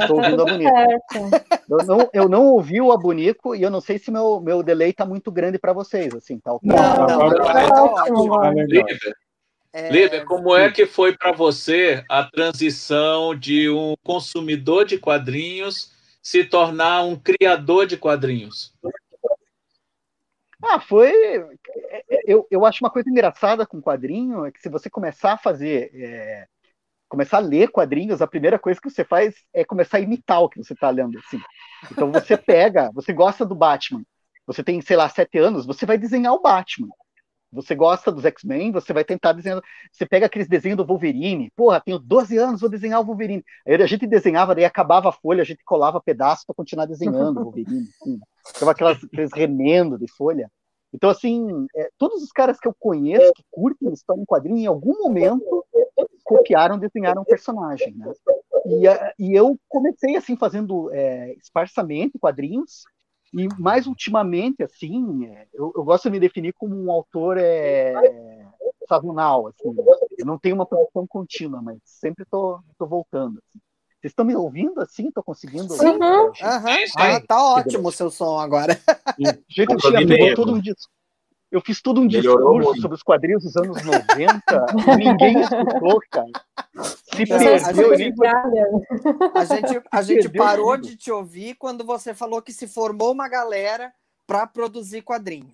Estou 0.00 0.16
ouvindo 0.16 0.40
o 0.40 0.48
Abonico. 0.48 0.70
Eu 1.68 1.86
não, 1.86 2.10
eu 2.12 2.28
não 2.28 2.46
ouvi 2.46 2.80
o 2.80 2.92
Abonico 2.92 3.54
e 3.54 3.62
eu 3.62 3.70
não 3.70 3.80
sei 3.80 3.98
se 3.98 4.10
meu, 4.10 4.40
meu 4.40 4.62
delay 4.62 4.90
está 4.90 5.04
muito 5.04 5.30
grande 5.30 5.58
para 5.58 5.72
vocês. 5.72 6.14
Assim, 6.14 6.38
tá 6.38 6.50
não, 6.62 6.76
não, 6.76 7.06
não, 7.06 7.22
agora 7.26 7.68
tá 7.68 7.84
ótimo. 7.84 8.36
Lívia, 9.90 10.18
é... 10.18 10.24
como 10.24 10.54
é 10.56 10.70
que 10.70 10.84
foi 10.86 11.16
para 11.16 11.32
você 11.32 12.04
a 12.08 12.24
transição 12.24 13.34
de 13.34 13.70
um 13.70 13.94
consumidor 14.02 14.84
de 14.84 14.98
quadrinhos 14.98 15.92
se 16.22 16.44
tornar 16.44 17.02
um 17.04 17.16
criador 17.16 17.86
de 17.86 17.96
quadrinhos? 17.96 18.72
Ah, 20.62 20.80
foi. 20.80 21.10
É, 21.10 22.04
é, 22.08 22.22
eu, 22.26 22.46
eu 22.50 22.64
acho 22.64 22.84
uma 22.84 22.90
coisa 22.90 23.10
engraçada 23.10 23.66
com 23.66 23.82
quadrinho 23.82 24.46
é 24.46 24.52
que 24.52 24.60
se 24.60 24.68
você 24.68 24.88
começar 24.88 25.32
a 25.32 25.38
fazer. 25.38 25.90
É, 25.94 26.46
começar 27.08 27.36
a 27.36 27.40
ler 27.40 27.68
quadrinhos, 27.70 28.22
a 28.22 28.26
primeira 28.26 28.58
coisa 28.58 28.80
que 28.80 28.88
você 28.88 29.04
faz 29.04 29.34
é 29.52 29.66
começar 29.66 29.98
a 29.98 30.00
imitar 30.00 30.40
o 30.40 30.48
que 30.48 30.56
você 30.56 30.72
está 30.72 30.88
lendo. 30.88 31.18
Assim. 31.18 31.38
Então 31.90 32.10
você 32.10 32.38
pega, 32.38 32.90
você 32.94 33.12
gosta 33.12 33.44
do 33.44 33.54
Batman, 33.54 34.02
você 34.46 34.64
tem, 34.64 34.80
sei 34.80 34.96
lá, 34.96 35.08
sete 35.10 35.36
anos, 35.36 35.66
você 35.66 35.84
vai 35.84 35.98
desenhar 35.98 36.32
o 36.32 36.40
Batman. 36.40 36.88
Você 37.52 37.74
gosta 37.74 38.10
dos 38.10 38.24
X-Men, 38.24 38.72
você 38.72 38.92
vai 38.92 39.04
tentar 39.04 39.32
desenhar. 39.32 39.60
Você 39.92 40.06
pega 40.06 40.26
aqueles 40.26 40.48
desenhos 40.48 40.78
do 40.78 40.86
Wolverine. 40.86 41.52
Porra, 41.54 41.80
tenho 41.80 41.98
12 41.98 42.38
anos, 42.38 42.60
vou 42.60 42.70
desenhar 42.70 43.00
o 43.00 43.04
Wolverine. 43.04 43.44
Aí 43.66 43.74
a 43.74 43.86
gente 43.86 44.06
desenhava, 44.06 44.54
daí 44.54 44.64
acabava 44.64 45.10
a 45.10 45.12
folha, 45.12 45.42
a 45.42 45.44
gente 45.44 45.62
colava 45.64 46.00
pedaço 46.00 46.44
para 46.46 46.54
continuar 46.54 46.86
desenhando 46.86 47.40
o 47.40 47.44
Wolverine. 47.44 47.88
Assim. 48.00 48.20
Então, 48.56 48.68
aquelas, 48.68 49.04
aqueles 49.04 49.30
remendo 49.32 49.98
de 49.98 50.10
folha. 50.10 50.50
Então, 50.94 51.08
assim, 51.08 51.66
é, 51.74 51.88
todos 51.96 52.22
os 52.22 52.30
caras 52.32 52.58
que 52.58 52.68
eu 52.68 52.74
conheço, 52.78 53.32
que 53.32 53.42
curtem 53.50 53.92
história 53.92 54.20
em 54.20 54.26
quadrinho, 54.26 54.58
em 54.58 54.66
algum 54.66 54.92
momento 54.98 55.64
copiaram, 56.22 56.78
desenharam 56.78 57.22
um 57.22 57.24
personagem, 57.24 57.94
né? 57.94 58.12
E, 58.66 59.26
e 59.26 59.34
eu 59.34 59.58
comecei, 59.68 60.16
assim, 60.16 60.36
fazendo 60.36 60.90
é, 60.92 61.34
esparsamente 61.34 62.18
quadrinhos, 62.18 62.84
e 63.32 63.48
mais 63.58 63.86
ultimamente, 63.86 64.62
assim, 64.62 65.26
é, 65.26 65.46
eu, 65.54 65.72
eu, 65.74 65.84
gosto 65.84 66.04
de 66.04 66.10
me 66.10 66.20
definir 66.20 66.52
como 66.52 66.74
um 66.76 66.90
autor 66.92 67.38
é, 67.38 67.94
sazonal, 68.86 69.46
assim. 69.46 69.74
Eu 70.18 70.26
não 70.26 70.38
tenho 70.38 70.54
uma 70.54 70.66
produção 70.66 71.06
contínua, 71.06 71.62
mas 71.62 71.78
sempre 71.84 72.24
estou 72.24 72.60
voltando. 72.78 73.38
Assim. 73.38 73.58
Vocês 74.02 74.10
estão 74.10 74.24
me 74.24 74.34
ouvindo 74.34 74.80
assim? 74.80 75.08
Estou 75.08 75.22
conseguindo? 75.22 75.72
Uhum. 75.74 76.26
Uhum. 76.26 76.32
Ah, 76.96 77.20
tá 77.26 77.42
ótimo 77.42 77.88
o 77.88 77.92
seu 77.92 78.10
som 78.10 78.38
agora. 78.38 78.78
Gente, 79.48 79.72
eu 79.72 79.76
tinha 79.78 80.34
todo 80.34 80.52
um 80.52 80.60
discurso. 80.60 81.01
Eu 81.52 81.60
fiz 81.60 81.82
todo 81.82 82.00
um 82.00 82.06
Melhorou 82.06 82.54
discurso 82.54 82.68
muito. 82.68 82.80
sobre 82.80 82.94
os 82.96 83.02
quadrinhos 83.02 83.44
dos 83.44 83.56
anos 83.58 83.84
90 83.84 84.66
e 84.90 84.96
ninguém 84.96 85.38
escutou, 85.38 86.00
cara. 86.10 86.30
Se 86.82 87.26
perdeu. 87.26 87.92
A 87.92 87.94
gente, 87.94 88.20
a 89.34 89.44
gente, 89.44 89.82
a 89.92 90.02
gente 90.02 90.28
parou 90.30 90.78
de 90.78 90.96
te 90.96 91.12
ouvir 91.12 91.54
quando 91.56 91.84
você 91.84 92.14
falou 92.14 92.40
que 92.40 92.54
se 92.54 92.66
formou 92.66 93.12
uma 93.12 93.28
galera 93.28 93.92
para 94.26 94.46
produzir 94.46 95.02
quadrinho. 95.02 95.52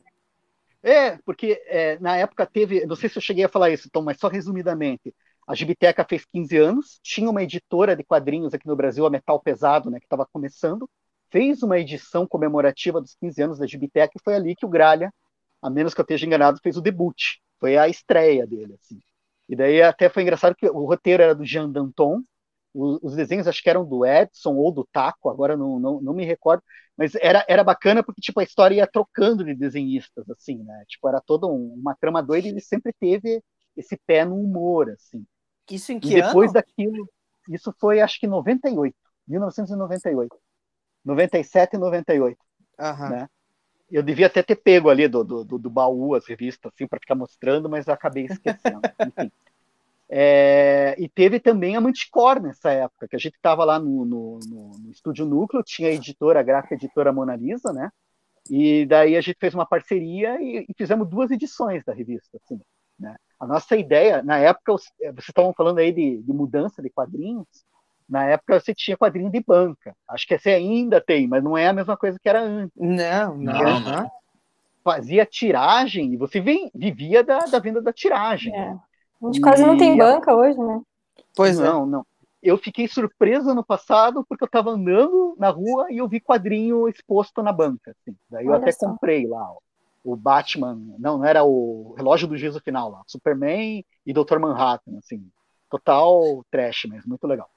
É, 0.80 1.18
porque 1.24 1.60
é, 1.66 1.98
na 1.98 2.16
época 2.16 2.46
teve, 2.46 2.86
não 2.86 2.94
sei 2.94 3.08
se 3.08 3.18
eu 3.18 3.22
cheguei 3.22 3.44
a 3.44 3.48
falar 3.48 3.70
isso, 3.70 3.90
Tom, 3.90 4.02
mas 4.02 4.18
só 4.20 4.28
resumidamente. 4.28 5.12
A 5.48 5.54
Gibiteca 5.54 6.06
fez 6.08 6.24
15 6.26 6.56
anos, 6.58 7.00
tinha 7.02 7.28
uma 7.28 7.42
editora 7.42 7.96
de 7.96 8.04
quadrinhos 8.04 8.54
aqui 8.54 8.68
no 8.68 8.76
Brasil, 8.76 9.04
a 9.04 9.10
Metal 9.10 9.40
Pesado, 9.40 9.90
né, 9.90 9.98
que 9.98 10.06
estava 10.06 10.24
começando, 10.32 10.88
fez 11.28 11.62
uma 11.62 11.78
edição 11.78 12.24
comemorativa 12.24 13.00
dos 13.00 13.16
15 13.16 13.42
anos 13.42 13.58
da 13.58 13.66
Gibiteca 13.66 14.12
e 14.14 14.22
foi 14.22 14.34
ali 14.34 14.54
que 14.54 14.64
o 14.64 14.68
Gralha, 14.68 15.12
a 15.62 15.70
menos 15.70 15.94
que 15.94 16.00
eu 16.00 16.04
esteja 16.04 16.26
enganado, 16.26 16.60
fez 16.62 16.76
o 16.76 16.82
debut. 16.82 17.36
Foi 17.58 17.76
a 17.76 17.88
estreia 17.88 18.46
dele, 18.46 18.74
assim. 18.80 19.00
E 19.48 19.56
daí 19.56 19.82
até 19.82 20.08
foi 20.08 20.22
engraçado 20.22 20.54
que 20.54 20.66
o 20.66 20.84
roteiro 20.84 21.22
era 21.22 21.34
do 21.34 21.44
Jean 21.44 21.70
Danton, 21.70 22.22
os 22.74 23.16
desenhos 23.16 23.48
acho 23.48 23.62
que 23.62 23.70
eram 23.70 23.84
do 23.84 24.04
Edson 24.04 24.54
ou 24.54 24.70
do 24.70 24.86
Taco, 24.92 25.30
agora 25.30 25.56
não, 25.56 25.80
não, 25.80 26.00
não 26.00 26.14
me 26.14 26.24
recordo, 26.24 26.62
mas 26.96 27.14
era, 27.16 27.44
era 27.48 27.64
bacana 27.64 28.04
porque 28.04 28.20
tipo 28.20 28.38
a 28.38 28.42
história 28.44 28.76
ia 28.76 28.86
trocando 28.86 29.44
de 29.44 29.54
desenhistas 29.54 30.28
assim, 30.30 30.62
né? 30.62 30.84
Tipo 30.86 31.08
era 31.08 31.20
toda 31.20 31.46
um, 31.46 31.74
uma 31.74 31.96
trama 31.96 32.22
doida 32.22 32.46
e 32.46 32.50
ele 32.50 32.60
sempre 32.60 32.92
teve 32.92 33.42
esse 33.76 33.96
pé 34.06 34.24
no 34.24 34.36
humor 34.36 34.90
assim. 34.90 35.26
Isso 35.70 35.92
em 35.92 35.98
que 35.98 36.16
e 36.16 36.22
depois 36.22 36.50
ano? 36.50 36.54
daquilo, 36.54 37.08
isso 37.48 37.74
foi 37.80 38.00
acho 38.00 38.20
que 38.20 38.26
98, 38.26 38.94
1998. 39.26 40.36
97 41.04 41.74
e 41.74 41.78
98. 41.78 42.38
Uhum. 42.78 43.08
Né? 43.08 43.28
Eu 43.90 44.02
devia 44.02 44.26
até 44.26 44.42
ter 44.42 44.56
pego 44.56 44.90
ali 44.90 45.08
do, 45.08 45.24
do, 45.24 45.44
do 45.44 45.70
baú 45.70 46.14
as 46.14 46.26
revistas 46.26 46.70
assim, 46.74 46.86
para 46.86 47.00
ficar 47.00 47.14
mostrando, 47.14 47.68
mas 47.68 47.88
acabei 47.88 48.26
esquecendo. 48.26 48.80
Enfim. 49.00 49.32
É, 50.10 50.96
e 50.98 51.06
teve 51.06 51.38
também 51.38 51.76
a 51.76 51.80
Manticore 51.80 52.40
nessa 52.40 52.70
época, 52.70 53.06
que 53.06 53.16
a 53.16 53.18
gente 53.18 53.34
estava 53.34 53.62
lá 53.64 53.78
no, 53.78 54.06
no, 54.06 54.38
no, 54.46 54.78
no, 54.78 54.90
Estúdio 54.90 55.26
Núcleo, 55.26 55.62
tinha 55.62 55.90
a 55.90 55.92
editora, 55.92 56.40
a 56.40 56.42
gráfica 56.42 56.74
editora 56.74 57.12
Mona 57.12 57.36
Lisa, 57.36 57.72
né? 57.72 57.90
E 58.50 58.86
daí 58.86 59.16
a 59.16 59.20
gente 59.20 59.36
fez 59.38 59.54
uma 59.54 59.66
parceria 59.66 60.40
e, 60.40 60.64
e 60.66 60.74
fizemos 60.76 61.06
duas 61.06 61.30
edições 61.30 61.84
da 61.84 61.92
revista. 61.92 62.38
Assim, 62.42 62.58
né? 62.98 63.16
A 63.38 63.46
nossa 63.46 63.76
ideia, 63.76 64.22
na 64.22 64.38
época, 64.38 64.72
eh, 65.02 65.12
vocês 65.12 65.28
estavam 65.28 65.52
falando 65.52 65.78
aí 65.78 65.92
de, 65.92 66.22
de, 66.22 66.32
mudança 66.32 66.82
de 66.82 66.88
quadrinhos, 66.88 67.46
na 68.08 68.24
época 68.24 68.58
você 68.58 68.74
tinha 68.74 68.96
quadrinho 68.96 69.30
de 69.30 69.42
banca. 69.46 69.94
Acho 70.08 70.26
que 70.26 70.38
você 70.38 70.50
ainda 70.50 71.00
tem, 71.00 71.26
mas 71.26 71.42
não 71.42 71.56
é 71.56 71.68
a 71.68 71.72
mesma 71.72 71.96
coisa 71.96 72.18
que 72.20 72.28
era 72.28 72.40
antes. 72.40 72.72
Não, 72.76 73.36
não. 73.36 73.80
não. 73.80 74.10
Fazia 74.82 75.26
tiragem 75.26 76.14
e 76.14 76.16
você 76.16 76.40
vem, 76.40 76.70
vivia 76.74 77.22
da, 77.22 77.40
da 77.40 77.58
venda 77.58 77.82
da 77.82 77.92
tiragem. 77.92 78.54
É. 78.54 78.70
A 78.70 79.26
gente 79.26 79.38
e... 79.38 79.40
quase 79.40 79.62
não 79.62 79.76
tem 79.76 79.96
banca 79.96 80.34
hoje, 80.34 80.58
né? 80.58 80.80
Pois 81.36 81.58
não, 81.58 81.82
é. 81.84 81.86
não. 81.86 82.06
Eu 82.42 82.56
fiquei 82.56 82.86
surpreso 82.86 83.54
no 83.54 83.64
passado 83.64 84.24
porque 84.28 84.44
eu 84.44 84.46
estava 84.46 84.70
andando 84.70 85.34
na 85.38 85.50
rua 85.50 85.88
e 85.90 85.98
eu 85.98 86.08
vi 86.08 86.20
quadrinho 86.20 86.88
exposto 86.88 87.42
na 87.42 87.52
banca. 87.52 87.90
Assim. 87.90 88.16
Daí 88.30 88.46
eu 88.46 88.52
Olha 88.52 88.62
até 88.62 88.72
só. 88.72 88.88
comprei 88.88 89.26
lá. 89.26 89.50
Ó 89.50 89.58
o 90.04 90.16
Batman, 90.16 90.74
não, 90.98 91.18
não 91.18 91.24
era 91.24 91.44
o 91.44 91.94
relógio 91.96 92.26
do 92.26 92.36
juízo 92.36 92.60
final 92.60 92.90
lá, 92.90 93.02
Superman 93.06 93.84
e 94.06 94.12
Dr. 94.12 94.38
Manhattan, 94.38 94.96
assim, 94.96 95.28
total 95.70 96.44
trash 96.50 96.86
mesmo, 96.88 97.10
muito 97.10 97.26
legal. 97.26 97.50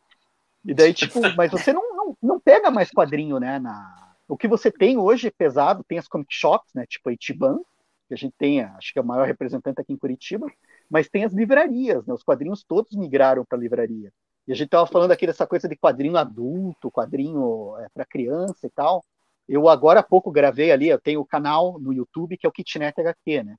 E 0.66 0.74
daí, 0.74 0.94
tipo, 0.96 1.20
mas 1.36 1.52
você 1.52 1.74
não, 1.74 1.96
não, 1.96 2.18
não 2.22 2.40
pega 2.40 2.72
mais 2.72 2.90
quadrinho, 2.90 3.40
né, 3.40 3.60
na... 3.60 4.14
O 4.28 4.38
que 4.38 4.48
você 4.48 4.72
tem 4.72 4.98
hoje 4.98 5.28
é 5.28 5.32
pesado, 5.32 5.84
tem 5.84 5.98
as 5.98 6.08
comic 6.08 6.34
shops, 6.34 6.72
né, 6.74 6.86
tipo 6.88 7.10
a 7.10 7.14
Itiban, 7.14 7.60
que 8.08 8.14
a 8.14 8.18
gente 8.18 8.34
tem, 8.38 8.62
acho 8.62 8.94
que 8.94 9.00
é 9.00 9.02
o 9.02 9.06
maior 9.06 9.28
representante 9.28 9.82
aqui 9.82 9.92
em 9.92 9.98
Curitiba, 9.98 10.48
mas 10.90 11.10
tem 11.10 11.24
as 11.24 11.34
livrarias, 11.34 12.06
né, 12.06 12.14
os 12.14 12.24
quadrinhos 12.24 12.64
todos 12.64 12.96
migraram 12.96 13.46
para 13.46 13.58
livraria. 13.58 14.12
E 14.48 14.52
a 14.52 14.56
gente 14.56 14.70
tava 14.70 14.88
falando 14.88 15.12
aqui 15.12 15.28
dessa 15.28 15.46
coisa 15.46 15.68
de 15.68 15.76
quadrinho 15.76 16.18
adulto, 16.18 16.92
quadrinho 16.92 17.78
é, 17.78 17.88
para 17.94 18.06
criança 18.06 18.66
e 18.66 18.70
tal. 18.70 19.04
Eu 19.48 19.70
agora 19.70 20.00
há 20.00 20.04
pouco 20.04 20.32
gravei 20.32 20.72
ali, 20.72 20.90
eu 20.90 21.00
tenho 21.00 21.22
o 21.22 21.26
canal 21.26 21.80
no 21.80 21.94
YouTube 21.94 22.38
que 22.38 22.46
é 22.46 22.50
o 22.50 22.52
Kitnet 22.52 23.00
HQ, 23.00 23.44
né? 23.44 23.56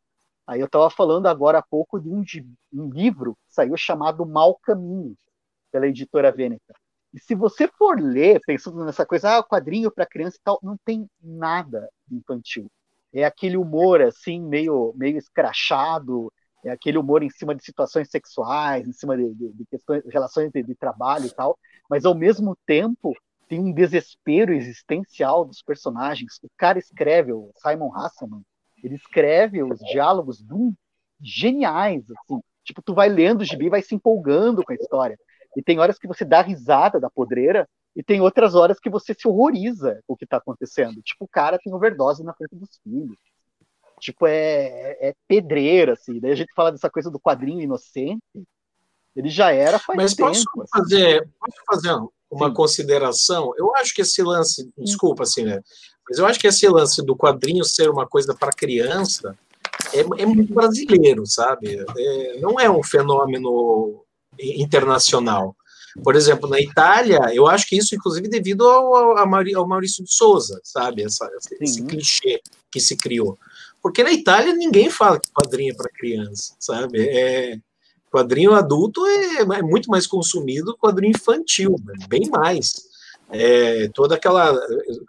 Aí 0.47 0.61
eu 0.61 0.67
estava 0.67 0.91
falando 0.91 1.27
agora 1.27 1.59
há 1.59 1.63
pouco 1.63 2.01
de 2.01 2.09
um, 2.09 2.21
de 2.21 2.45
um 2.73 2.91
livro 2.91 3.35
que 3.47 3.55
saiu 3.55 3.77
chamado 3.77 4.27
Mal 4.27 4.59
Caminho, 4.63 5.17
pela 5.71 5.87
editora 5.87 6.33
Vêneta. 6.33 6.75
E 7.13 7.21
se 7.21 7.35
você 7.35 7.69
for 7.69 8.01
ler, 8.01 8.41
pensando 8.47 8.85
nessa 8.85 9.05
coisa, 9.05 9.39
ah, 9.39 9.43
quadrinho 9.43 9.91
para 9.91 10.07
criança 10.07 10.37
e 10.37 10.41
tal, 10.43 10.59
não 10.63 10.77
tem 10.85 11.09
nada 11.23 11.89
infantil. 12.11 12.71
É 13.13 13.25
aquele 13.25 13.57
humor 13.57 14.01
assim, 14.01 14.41
meio, 14.41 14.95
meio 14.97 15.19
escrachado, 15.19 16.33
é 16.65 16.71
aquele 16.71 16.97
humor 16.97 17.23
em 17.23 17.29
cima 17.29 17.55
de 17.55 17.63
situações 17.65 18.09
sexuais, 18.09 18.87
em 18.87 18.93
cima 18.93 19.17
de, 19.17 19.35
de, 19.35 19.53
de 19.53 19.67
questões, 19.67 20.03
relações 20.07 20.51
de, 20.51 20.63
de 20.63 20.75
trabalho 20.75 21.27
e 21.27 21.35
tal, 21.35 21.59
mas 21.91 22.05
ao 22.05 22.15
mesmo 22.15 22.57
tempo 22.65 23.15
tem 23.49 23.61
um 23.61 23.73
desespero 23.73 24.55
existencial 24.55 25.45
dos 25.45 25.61
personagens. 25.63 26.39
O 26.43 26.49
cara 26.57 26.79
escreve, 26.79 27.33
o 27.33 27.51
Simon 27.57 27.95
Hasselman, 27.95 28.43
ele 28.83 28.95
escreve 28.95 29.63
os 29.63 29.79
diálogos 29.81 30.41
do, 30.41 30.73
geniais, 31.23 32.05
assim. 32.11 32.41
Tipo, 32.65 32.83
tu 32.83 32.95
vai 32.95 33.09
lendo 33.09 33.41
o 33.41 33.45
gibi, 33.45 33.69
vai 33.69 33.83
se 33.83 33.95
empolgando 33.95 34.63
com 34.65 34.73
a 34.73 34.77
história. 34.77 35.19
E 35.57 35.63
tem 35.63 35.79
horas 35.79 35.99
que 35.99 36.09
você 36.09 36.25
dá 36.25 36.41
risada 36.41 36.99
da 36.99 37.11
podreira, 37.11 37.69
e 37.95 38.03
tem 38.03 38.21
outras 38.21 38.55
horas 38.55 38.81
que 38.81 38.89
você 38.89 39.15
se 39.15 39.29
horroriza 39.29 40.03
com 40.07 40.15
o 40.15 40.17
que 40.17 40.25
está 40.25 40.39
acontecendo. 40.39 41.03
Tipo, 41.03 41.25
o 41.25 41.29
cara 41.29 41.59
tem 41.59 41.73
overdose 41.73 42.25
na 42.25 42.33
frente 42.33 42.57
dos 42.57 42.81
filhos. 42.83 43.19
Tipo, 44.01 44.27
é, 44.27 44.65
é, 44.65 45.09
é 45.09 45.15
pedreira, 45.29 45.93
assim. 45.93 46.19
Daí 46.19 46.33
a 46.33 46.35
gente 46.35 46.53
fala 46.55 46.73
dessa 46.73 46.91
coisa 46.91 47.11
do 47.11 47.21
quadrinho 47.21 47.61
inocente. 47.61 48.23
Ele 49.15 49.29
já 49.29 49.53
era 49.53 49.79
faz 49.79 49.97
Mas 49.97 50.15
tempo. 50.15 50.31
Posso 50.31 50.45
assim. 50.59 50.71
fazer, 50.71 51.29
posso 51.39 51.63
fazer 51.67 52.09
uma 52.31 52.49
Sim. 52.49 52.55
consideração. 52.55 53.53
Eu 53.59 53.77
acho 53.77 53.95
que 53.95 54.01
esse 54.01 54.23
lance, 54.23 54.73
desculpa, 54.77 55.25
assim, 55.25 55.45
né? 55.45 55.61
Mas 56.09 56.19
eu 56.19 56.27
acho 56.27 56.41
que 56.41 56.47
esse 56.47 56.67
lance 56.67 57.05
do 57.05 57.15
quadrinho 57.15 57.63
ser 57.63 57.91
uma 57.91 58.07
coisa 58.07 58.35
para 58.35 58.53
criança 58.53 59.39
é, 59.93 60.01
é, 60.01 60.27
muito 60.27 60.53
brasileiro, 60.53 61.27
sabe? 61.27 61.85
É, 61.97 62.41
não 62.41 62.59
é 62.59 62.71
um 62.71 62.83
fenômeno 62.83 64.03
internacional. 64.43 65.57
Por 66.03 66.17
exemplo, 66.17 66.49
na 66.49 66.61
Itália, 66.61 67.21
eu 67.35 67.47
acho 67.47 67.67
que 67.67 67.77
isso, 67.77 67.95
inclusive, 67.95 68.29
devido 68.29 68.67
ao, 68.67 69.19
ao 69.19 69.69
Maurício 69.69 70.03
de 70.03 70.13
Souza, 70.13 70.61
sabe? 70.65 71.03
Essa, 71.03 71.29
esse 71.61 71.85
clichê 71.85 72.41
que 72.71 72.81
se 72.81 72.97
criou. 72.97 73.39
Porque 73.83 74.03
na 74.03 74.13
Itália 74.13 74.55
ninguém 74.55 74.89
fala 74.89 75.21
que 75.21 75.31
quadrinho 75.33 75.73
é 75.73 75.77
para 75.77 75.91
criança, 75.91 76.55
sabe? 76.59 77.01
É, 77.01 77.59
quadrinho 78.11 78.55
adulto 78.55 79.05
é, 79.07 79.41
é, 79.41 79.63
muito 79.63 79.91
mais 79.91 80.07
consumido 80.07 80.77
quadrinho 80.79 81.11
infantil, 81.11 81.77
bem 82.09 82.29
mais. 82.31 82.91
É, 83.31 83.89
toda 83.95 84.15
aquela, 84.15 84.59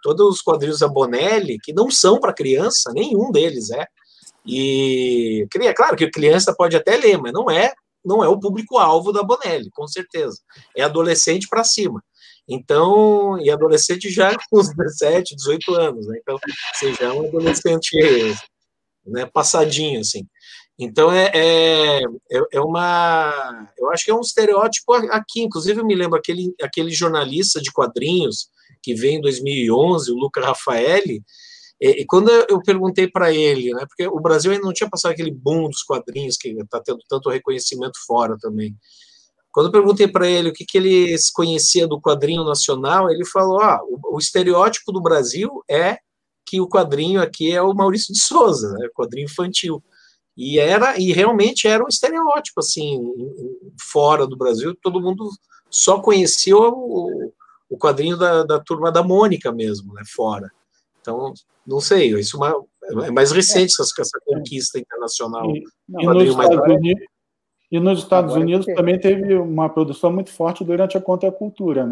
todos 0.02 0.36
os 0.36 0.42
quadrinhos 0.42 0.80
da 0.80 0.88
Bonelli, 0.88 1.58
que 1.62 1.72
não 1.72 1.90
são 1.90 2.18
para 2.18 2.32
criança, 2.32 2.90
nenhum 2.92 3.30
deles 3.30 3.70
é. 3.70 3.86
E 4.46 5.46
é 5.62 5.72
claro 5.72 5.96
que 5.96 6.04
a 6.04 6.10
criança 6.10 6.54
pode 6.54 6.76
até 6.76 6.96
ler, 6.96 7.16
mas 7.18 7.32
não 7.32 7.50
é 7.50 7.72
não 8.04 8.22
é 8.22 8.28
o 8.28 8.38
público-alvo 8.38 9.12
da 9.12 9.22
Bonelli, 9.22 9.70
com 9.72 9.86
certeza. 9.86 10.38
É 10.76 10.82
adolescente 10.82 11.48
para 11.48 11.64
cima. 11.64 12.02
Então, 12.48 13.38
e 13.40 13.50
adolescente 13.50 14.10
já 14.10 14.36
com 14.50 14.60
uns 14.60 14.68
17, 14.74 15.34
18 15.34 15.74
anos, 15.74 16.06
né? 16.06 16.18
Então, 16.20 16.38
você 16.74 16.92
já 16.92 17.06
é 17.06 17.12
um 17.12 17.26
adolescente 17.26 17.96
né, 19.06 19.26
passadinho, 19.26 20.00
assim. 20.00 20.26
Então, 20.78 21.10
é, 21.12 21.30
é, 21.34 22.00
é, 22.00 22.40
é 22.52 22.60
uma. 22.60 23.72
Eu 23.78 23.90
acho 23.90 24.04
que 24.04 24.10
é 24.10 24.14
um 24.14 24.20
estereótipo 24.20 24.92
aqui. 24.92 25.42
Inclusive, 25.42 25.80
eu 25.80 25.86
me 25.86 25.94
lembro 25.94 26.18
aquele, 26.18 26.52
aquele 26.60 26.90
jornalista 26.90 27.60
de 27.60 27.72
quadrinhos 27.72 28.48
que 28.82 28.94
veio 28.94 29.14
em 29.14 29.20
2011, 29.20 30.10
o 30.10 30.16
Luca 30.16 30.40
Raffaelli, 30.44 31.22
e, 31.80 32.04
quando 32.06 32.30
eu 32.30 32.62
perguntei 32.62 33.08
para 33.08 33.32
ele, 33.32 33.72
né, 33.72 33.84
porque 33.86 34.06
o 34.06 34.20
Brasil 34.20 34.52
ainda 34.52 34.64
não 34.64 34.72
tinha 34.72 34.88
passado 34.88 35.12
aquele 35.12 35.30
boom 35.30 35.68
dos 35.68 35.82
quadrinhos, 35.82 36.36
que 36.36 36.48
está 36.50 36.80
tendo 36.80 37.00
tanto 37.08 37.30
reconhecimento 37.30 37.98
fora 38.06 38.36
também. 38.40 38.76
Quando 39.52 39.66
eu 39.66 39.72
perguntei 39.72 40.08
para 40.08 40.28
ele 40.28 40.48
o 40.48 40.52
que, 40.52 40.64
que 40.64 40.78
ele 40.78 41.14
conhecia 41.34 41.86
do 41.86 42.00
quadrinho 42.00 42.44
nacional, 42.44 43.10
ele 43.10 43.24
falou: 43.24 43.60
ah, 43.60 43.80
o, 43.84 44.16
o, 44.16 44.18
estereótipo 44.18 44.92
do 44.92 45.00
Brasil 45.00 45.62
é 45.70 45.98
que 46.46 46.60
o 46.60 46.68
quadrinho 46.68 47.22
aqui 47.22 47.52
é 47.52 47.62
o 47.62 47.72
Maurício 47.72 48.12
de 48.12 48.20
Souza, 48.20 48.72
né, 48.72 48.88
quadrinho 48.94 49.26
infantil. 49.26 49.82
E 50.36 50.58
era 50.58 50.98
e 50.98 51.12
realmente 51.12 51.68
era 51.68 51.84
um 51.84 51.88
estereótipo 51.88 52.60
assim, 52.60 53.00
fora 53.80 54.26
do 54.26 54.36
Brasil, 54.36 54.76
todo 54.82 55.00
mundo 55.00 55.28
só 55.70 56.00
conhecia 56.00 56.56
o, 56.56 57.32
o 57.70 57.78
quadrinho 57.78 58.16
da, 58.16 58.42
da 58.42 58.58
turma 58.58 58.90
da 58.90 59.02
Mônica 59.02 59.52
mesmo, 59.52 59.92
né, 59.94 60.02
fora. 60.04 60.50
Então, 61.04 61.34
não 61.66 61.80
sei, 61.80 62.18
isso 62.18 62.42
é, 62.42 62.54
é 63.06 63.10
mais 63.10 63.30
recente 63.30 63.74
é. 63.78 63.82
essa, 63.82 64.00
essa 64.00 64.18
conquista 64.24 64.78
internacional. 64.78 65.50
E, 65.54 65.62
e, 66.00 66.06
nos 66.06 66.30
Estados 66.30 66.74
Unidos, 66.74 67.04
e 67.70 67.80
nos 67.80 67.98
Estados 67.98 68.30
Agora 68.30 68.42
Unidos 68.42 68.66
também 68.74 68.98
teve 68.98 69.34
uma 69.34 69.68
produção 69.68 70.10
muito 70.10 70.32
forte 70.32 70.64
durante 70.64 70.96
a 70.96 71.00
contracultura, 71.00 71.84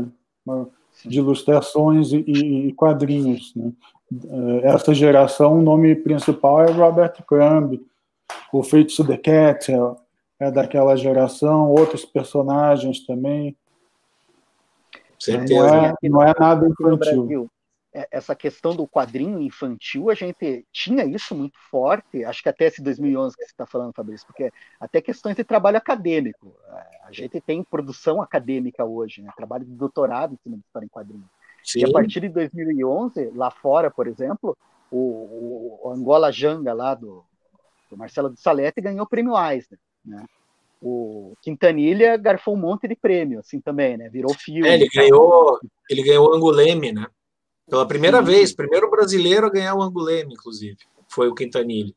né? 0.46 0.66
de 1.04 1.18
ilustrações 1.18 2.12
e, 2.12 2.18
e, 2.18 2.72
quadrinhos. 2.72 3.52
Né? 3.54 3.70
É, 4.62 4.68
essa 4.68 4.94
geração, 4.94 5.58
o 5.58 5.62
nome 5.62 5.94
principal 5.94 6.62
é 6.62 6.70
Robert 6.70 7.14
Crumb, 7.26 7.80
o 8.50 8.62
Fritz 8.62 8.96
the 8.96 9.18
Cat 9.18 9.70
é, 9.70 10.46
é 10.46 10.50
daquela 10.50 10.96
geração, 10.96 11.70
outros 11.70 12.04
personagens 12.04 13.04
também. 13.04 13.54
Certeza. 15.18 15.54
Não 15.54 15.74
é, 15.74 15.94
não 16.04 16.22
é 16.22 16.34
nada 16.38 16.66
infantil. 16.66 17.50
É, 17.94 18.08
essa 18.10 18.34
questão 18.34 18.74
do 18.74 18.86
quadrinho 18.86 19.38
infantil, 19.40 20.08
a 20.08 20.14
gente 20.14 20.64
tinha 20.72 21.04
isso 21.04 21.34
muito 21.34 21.58
forte, 21.70 22.24
acho 22.24 22.42
que 22.42 22.48
até 22.48 22.64
esse 22.64 22.82
2011 22.82 23.36
que 23.36 23.44
você 23.44 23.50
está 23.50 23.66
falando, 23.66 23.92
Fabrício, 23.92 24.26
porque 24.26 24.50
até 24.80 25.02
questões 25.02 25.36
de 25.36 25.44
trabalho 25.44 25.76
acadêmico. 25.76 26.54
É, 26.68 26.98
a 27.04 27.12
gente 27.12 27.38
tem 27.40 27.62
produção 27.62 28.22
acadêmica 28.22 28.82
hoje, 28.82 29.20
né? 29.20 29.30
trabalho 29.36 29.66
de 29.66 29.72
doutorado 29.72 30.32
em 30.32 30.38
cima 30.42 30.56
de 30.56 30.62
história 30.62 30.86
em 30.86 30.88
quadrinhos. 30.88 31.26
Sim. 31.62 31.80
E 31.80 31.84
a 31.84 31.92
partir 31.92 32.20
de 32.20 32.30
2011, 32.30 33.30
lá 33.34 33.50
fora, 33.50 33.90
por 33.90 34.06
exemplo, 34.06 34.56
o, 34.90 35.78
o 35.82 35.90
Angola 35.90 36.32
Janga, 36.32 36.72
lá 36.72 36.94
do, 36.94 37.22
do 37.90 37.96
Marcelo 37.96 38.30
de 38.30 38.40
Salete, 38.40 38.80
ganhou 38.80 39.04
o 39.04 39.08
prêmio 39.08 39.34
Eisner. 39.36 39.78
Né? 40.04 40.24
O 40.80 41.34
Quintanilha 41.42 42.16
garfou 42.16 42.54
um 42.54 42.60
monte 42.60 42.88
de 42.88 42.96
prêmio, 42.96 43.38
assim 43.38 43.60
também, 43.60 43.96
né? 43.96 44.08
Virou 44.08 44.34
filme. 44.34 44.66
É, 44.66 44.74
ele 44.74 44.88
ganhou, 44.88 45.60
ele 45.88 46.02
ganhou 46.02 46.30
o 46.30 46.34
Anguleme, 46.34 46.90
né? 46.90 47.06
Pela 47.68 47.86
primeira 47.86 48.18
Sim. 48.18 48.24
vez, 48.24 48.54
primeiro 48.54 48.90
brasileiro 48.90 49.46
a 49.46 49.50
ganhar 49.50 49.74
o 49.74 49.82
Anguleme, 49.82 50.34
inclusive, 50.34 50.78
foi 51.08 51.28
o 51.28 51.34
Quintanilha. 51.34 51.94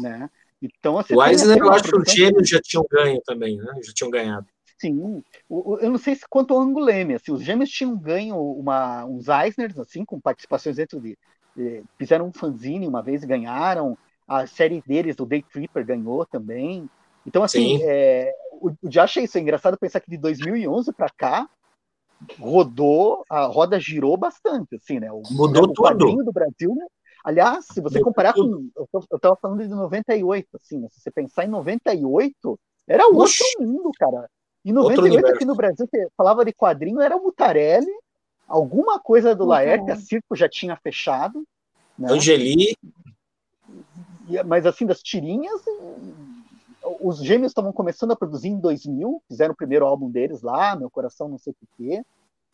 Né? 0.00 0.30
Então, 0.62 0.98
assim, 0.98 1.14
o 1.14 1.24
Eisner, 1.24 1.58
eu 1.58 1.72
acho 1.72 1.84
que 1.84 1.96
os 1.96 2.12
gêmeos 2.12 2.48
já 2.48 2.60
tinham 2.60 2.84
ganho 2.90 3.20
também, 3.24 3.56
né? 3.56 3.72
Já 3.82 3.92
tinham 3.94 4.10
ganhado. 4.10 4.46
Sim, 4.78 5.22
eu 5.50 5.90
não 5.90 5.98
sei 5.98 6.14
se 6.14 6.26
quanto 6.28 6.54
ao 6.54 6.60
Anguleme, 6.60 7.14
assim, 7.14 7.32
os 7.32 7.42
gêmeos 7.42 7.70
tinham 7.70 7.96
ganho 7.96 8.36
uma, 8.36 9.04
uns 9.04 9.28
Eisners, 9.28 9.78
assim, 9.78 10.04
com 10.04 10.20
participações 10.20 10.76
dentro 10.76 11.00
de... 11.00 11.18
Fizeram 11.98 12.28
um 12.28 12.32
fanzine 12.32 12.86
uma 12.86 13.02
vez 13.02 13.22
e 13.22 13.26
ganharam, 13.26 13.96
a 14.26 14.46
série 14.46 14.82
deles, 14.86 15.18
o 15.18 15.26
Day 15.26 15.42
Tripper, 15.42 15.84
ganhou 15.84 16.24
também. 16.24 16.88
Então, 17.26 17.42
assim, 17.42 17.80
é, 17.82 18.32
o, 18.52 18.70
já 18.84 19.04
achei 19.04 19.24
isso 19.24 19.36
é 19.36 19.40
engraçado 19.40 19.78
pensar 19.78 20.00
que 20.00 20.10
de 20.10 20.16
2011 20.16 20.92
para 20.92 21.10
cá, 21.10 21.48
rodou, 22.38 23.24
a 23.28 23.46
roda 23.46 23.78
girou 23.78 24.16
bastante, 24.16 24.76
assim, 24.76 25.00
né? 25.00 25.10
O, 25.10 25.22
Mudou 25.30 25.66
né, 25.66 25.72
o 25.72 25.96
tudo. 25.96 26.24
do 26.24 26.32
Brasil, 26.32 26.74
né? 26.74 26.86
Aliás, 27.24 27.66
se 27.66 27.80
você 27.80 27.98
Mudou 27.98 28.04
comparar 28.04 28.32
tudo. 28.32 28.70
com. 28.74 28.82
Eu 28.94 29.16
estava 29.16 29.36
falando 29.36 29.62
de 29.62 29.68
98, 29.68 30.48
assim, 30.54 30.78
né? 30.78 30.88
Se 30.90 31.00
você 31.00 31.10
pensar 31.10 31.44
em 31.44 31.48
98, 31.48 32.58
era 32.88 33.06
outro 33.06 33.44
mundo, 33.60 33.90
cara. 33.98 34.28
Em 34.64 34.72
98, 34.72 35.26
aqui 35.26 35.44
no 35.44 35.54
Brasil, 35.54 35.86
você 35.90 36.08
falava 36.16 36.44
de 36.44 36.52
quadrinho, 36.52 37.00
era 37.00 37.16
o 37.16 37.22
Mutarelli, 37.22 37.92
alguma 38.46 38.98
coisa 38.98 39.34
do 39.34 39.44
uhum. 39.44 39.50
Laerte, 39.50 39.90
a 39.90 39.96
Circo 39.96 40.36
já 40.36 40.48
tinha 40.48 40.76
fechado. 40.76 41.42
Né? 41.98 42.12
Angeli. 42.12 42.76
Mas 44.46 44.64
assim, 44.64 44.86
das 44.86 45.02
tirinhas, 45.02 45.60
os 47.00 47.18
gêmeos 47.24 47.50
estavam 47.50 47.72
começando 47.72 48.12
a 48.12 48.16
produzir 48.16 48.48
em 48.48 48.58
2000, 48.60 49.22
fizeram 49.28 49.52
o 49.52 49.56
primeiro 49.56 49.86
álbum 49.86 50.10
deles 50.10 50.42
lá, 50.42 50.76
Meu 50.76 50.90
Coração 50.90 51.28
Não 51.28 51.38
Sei 51.38 51.52
Porquê, 51.52 52.04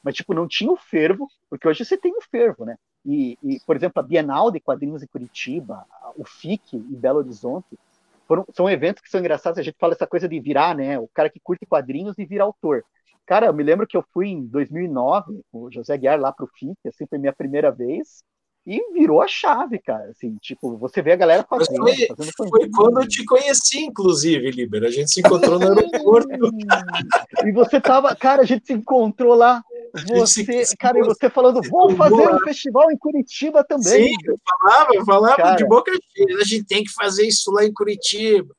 mas, 0.02 0.14
tipo, 0.14 0.32
não 0.32 0.46
tinha 0.46 0.70
o 0.70 0.76
fervo, 0.76 1.28
porque 1.50 1.66
hoje 1.66 1.84
você 1.84 1.96
tem 1.96 2.16
o 2.16 2.20
fervo, 2.20 2.64
né? 2.64 2.76
E, 3.04 3.36
e 3.42 3.58
por 3.66 3.74
exemplo, 3.74 4.00
a 4.00 4.02
Bienal 4.02 4.50
de 4.50 4.60
Quadrinhos 4.60 5.02
em 5.02 5.06
Curitiba, 5.06 5.84
o 6.16 6.24
FIC 6.24 6.76
em 6.76 6.94
Belo 6.94 7.18
Horizonte, 7.18 7.78
foram, 8.26 8.44
são 8.52 8.68
eventos 8.68 9.02
que 9.02 9.10
são 9.10 9.20
engraçados, 9.20 9.58
a 9.58 9.62
gente 9.62 9.76
fala 9.78 9.94
essa 9.94 10.06
coisa 10.06 10.28
de 10.28 10.38
virar, 10.40 10.76
né? 10.76 10.98
O 10.98 11.08
cara 11.08 11.30
que 11.30 11.40
curte 11.40 11.66
quadrinhos 11.66 12.18
e 12.18 12.24
vira 12.24 12.44
autor. 12.44 12.84
Cara, 13.24 13.46
eu 13.46 13.54
me 13.54 13.62
lembro 13.62 13.86
que 13.86 13.96
eu 13.96 14.04
fui 14.12 14.28
em 14.28 14.46
2009, 14.46 15.44
com 15.50 15.62
o 15.62 15.72
José 15.72 15.96
Guiar 15.98 16.20
lá 16.20 16.32
pro 16.32 16.46
FIC, 16.46 16.76
assim, 16.86 17.06
foi 17.06 17.18
minha 17.18 17.32
primeira 17.32 17.72
vez, 17.72 18.22
e 18.66 18.92
virou 18.92 19.22
a 19.22 19.28
chave, 19.28 19.78
cara. 19.78 20.10
Assim, 20.10 20.36
tipo, 20.40 20.76
você 20.76 21.00
vê 21.00 21.12
a 21.12 21.16
galera 21.16 21.46
fazendo. 21.48 21.76
Foi, 21.76 21.94
fazendo 22.08 22.32
foi 22.36 22.68
quando 22.70 23.00
eu 23.00 23.06
te 23.06 23.24
conheci, 23.24 23.84
inclusive, 23.84 24.50
Liber. 24.50 24.82
A 24.82 24.90
gente 24.90 25.12
se 25.12 25.20
encontrou 25.20 25.60
no 25.60 25.68
aeroporto. 25.68 26.28
e 27.46 27.52
você 27.52 27.80
tava, 27.80 28.14
cara, 28.16 28.42
a 28.42 28.44
gente 28.44 28.66
se 28.66 28.72
encontrou 28.72 29.34
lá. 29.36 29.62
Você, 30.08 30.44
cara, 30.78 30.98
e 30.98 31.02
você 31.02 31.30
falando, 31.30 31.60
vou 31.70 31.94
fazer 31.94 32.14
um 32.14 32.40
festival 32.40 32.90
em 32.90 32.98
Curitiba 32.98 33.62
também. 33.62 34.08
Sim, 34.08 34.16
eu 34.26 34.36
falava, 34.44 34.94
eu 34.94 35.04
falava 35.04 35.36
cara, 35.36 35.56
de 35.56 35.64
boca 35.64 35.92
cheia. 35.92 36.38
A 36.40 36.44
gente 36.44 36.64
tem 36.64 36.82
que 36.82 36.92
fazer 36.92 37.26
isso 37.26 37.52
lá 37.52 37.64
em 37.64 37.72
Curitiba. 37.72 38.52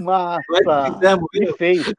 Massa, 0.00 0.42
perfeito. 1.30 1.92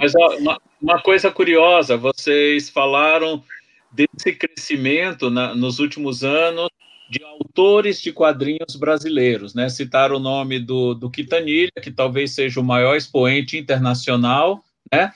Mas 0.00 0.14
ó, 0.14 0.36
uma, 0.36 0.60
uma 0.80 1.02
coisa 1.02 1.30
curiosa, 1.30 1.96
vocês 1.96 2.70
falaram 2.70 3.42
desse 3.90 4.32
crescimento 4.32 5.30
na, 5.30 5.54
nos 5.54 5.78
últimos 5.78 6.22
anos 6.22 6.68
de 7.10 7.22
autores 7.24 8.02
de 8.02 8.12
quadrinhos 8.12 8.76
brasileiros, 8.76 9.54
né? 9.54 9.68
Citaram 9.68 10.16
o 10.16 10.20
nome 10.20 10.58
do, 10.58 10.94
do 10.94 11.10
Quintanilha, 11.10 11.72
que 11.82 11.90
talvez 11.90 12.32
seja 12.32 12.60
o 12.60 12.64
maior 12.64 12.96
expoente 12.96 13.56
internacional, 13.56 14.62
né? 14.92 15.12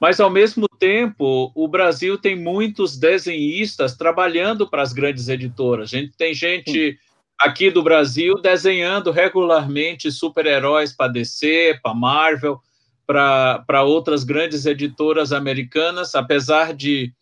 Mas, 0.00 0.18
ao 0.18 0.30
mesmo 0.30 0.66
tempo, 0.66 1.52
o 1.54 1.68
Brasil 1.68 2.16
tem 2.16 2.34
muitos 2.34 2.96
desenhistas 2.96 3.94
trabalhando 3.94 4.68
para 4.68 4.82
as 4.82 4.92
grandes 4.94 5.28
editoras. 5.28 5.92
A 5.92 5.98
gente 5.98 6.16
tem 6.16 6.32
gente 6.32 6.98
aqui 7.38 7.70
do 7.70 7.82
Brasil 7.82 8.34
desenhando 8.40 9.10
regularmente 9.10 10.10
super-heróis 10.10 10.92
para 10.92 11.12
DC, 11.12 11.80
para 11.82 11.94
Marvel, 11.94 12.60
para 13.06 13.82
outras 13.82 14.24
grandes 14.24 14.64
editoras 14.64 15.32
americanas, 15.32 16.14
apesar 16.14 16.72
de 16.72 17.12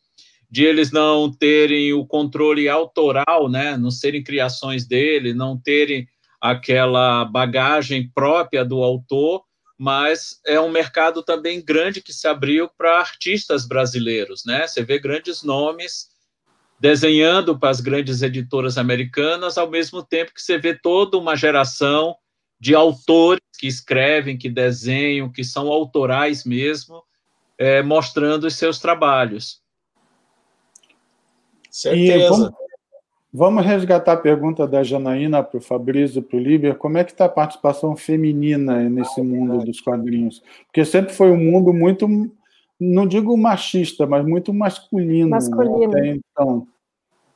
de 0.50 0.64
eles 0.64 0.90
não 0.90 1.30
terem 1.30 1.92
o 1.92 2.06
controle 2.06 2.68
autoral, 2.68 3.48
né, 3.50 3.76
não 3.76 3.90
serem 3.90 4.22
criações 4.22 4.86
dele, 4.86 5.34
não 5.34 5.58
terem 5.58 6.06
aquela 6.40 7.24
bagagem 7.24 8.10
própria 8.14 8.64
do 8.64 8.82
autor, 8.82 9.42
mas 9.76 10.40
é 10.46 10.58
um 10.60 10.70
mercado 10.70 11.22
também 11.22 11.64
grande 11.64 12.02
que 12.02 12.12
se 12.12 12.26
abriu 12.26 12.68
para 12.76 12.98
artistas 12.98 13.66
brasileiros, 13.66 14.44
né? 14.44 14.66
Você 14.66 14.82
vê 14.82 14.98
grandes 14.98 15.42
nomes 15.42 16.08
desenhando 16.80 17.58
para 17.58 17.70
as 17.70 17.80
grandes 17.80 18.22
editoras 18.22 18.78
americanas, 18.78 19.58
ao 19.58 19.70
mesmo 19.70 20.02
tempo 20.02 20.32
que 20.34 20.42
você 20.42 20.58
vê 20.58 20.74
toda 20.74 21.16
uma 21.16 21.36
geração 21.36 22.16
de 22.60 22.74
autores 22.74 23.40
que 23.58 23.66
escrevem, 23.66 24.36
que 24.36 24.48
desenham, 24.48 25.30
que 25.30 25.44
são 25.44 25.68
autorais 25.68 26.44
mesmo, 26.44 27.02
é, 27.56 27.82
mostrando 27.82 28.46
os 28.46 28.54
seus 28.54 28.78
trabalhos. 28.78 29.60
Certeza. 31.70 32.30
Vamos, 32.30 32.52
vamos, 33.32 33.64
resgatar 33.64 34.12
a 34.12 34.16
pergunta 34.16 34.66
da 34.66 34.82
Janaína 34.82 35.42
para 35.42 35.58
o 35.58 35.62
Fabrício, 35.62 36.22
para 36.22 36.36
o 36.36 36.40
Líber. 36.40 36.76
Como 36.76 36.98
é 36.98 37.04
que 37.04 37.12
está 37.12 37.26
a 37.26 37.30
participação 37.30 37.96
feminina 37.96 38.88
nesse 38.88 39.20
mundo 39.22 39.64
dos 39.64 39.80
quadrinhos? 39.80 40.42
Porque 40.66 40.84
sempre 40.84 41.12
foi 41.12 41.30
um 41.30 41.36
mundo 41.36 41.72
muito, 41.72 42.08
não 42.80 43.06
digo 43.06 43.36
machista, 43.36 44.06
mas 44.06 44.24
muito 44.24 44.52
masculino. 44.52 45.30
Masculino. 45.30 45.92
Né? 45.92 46.18
então. 46.32 46.66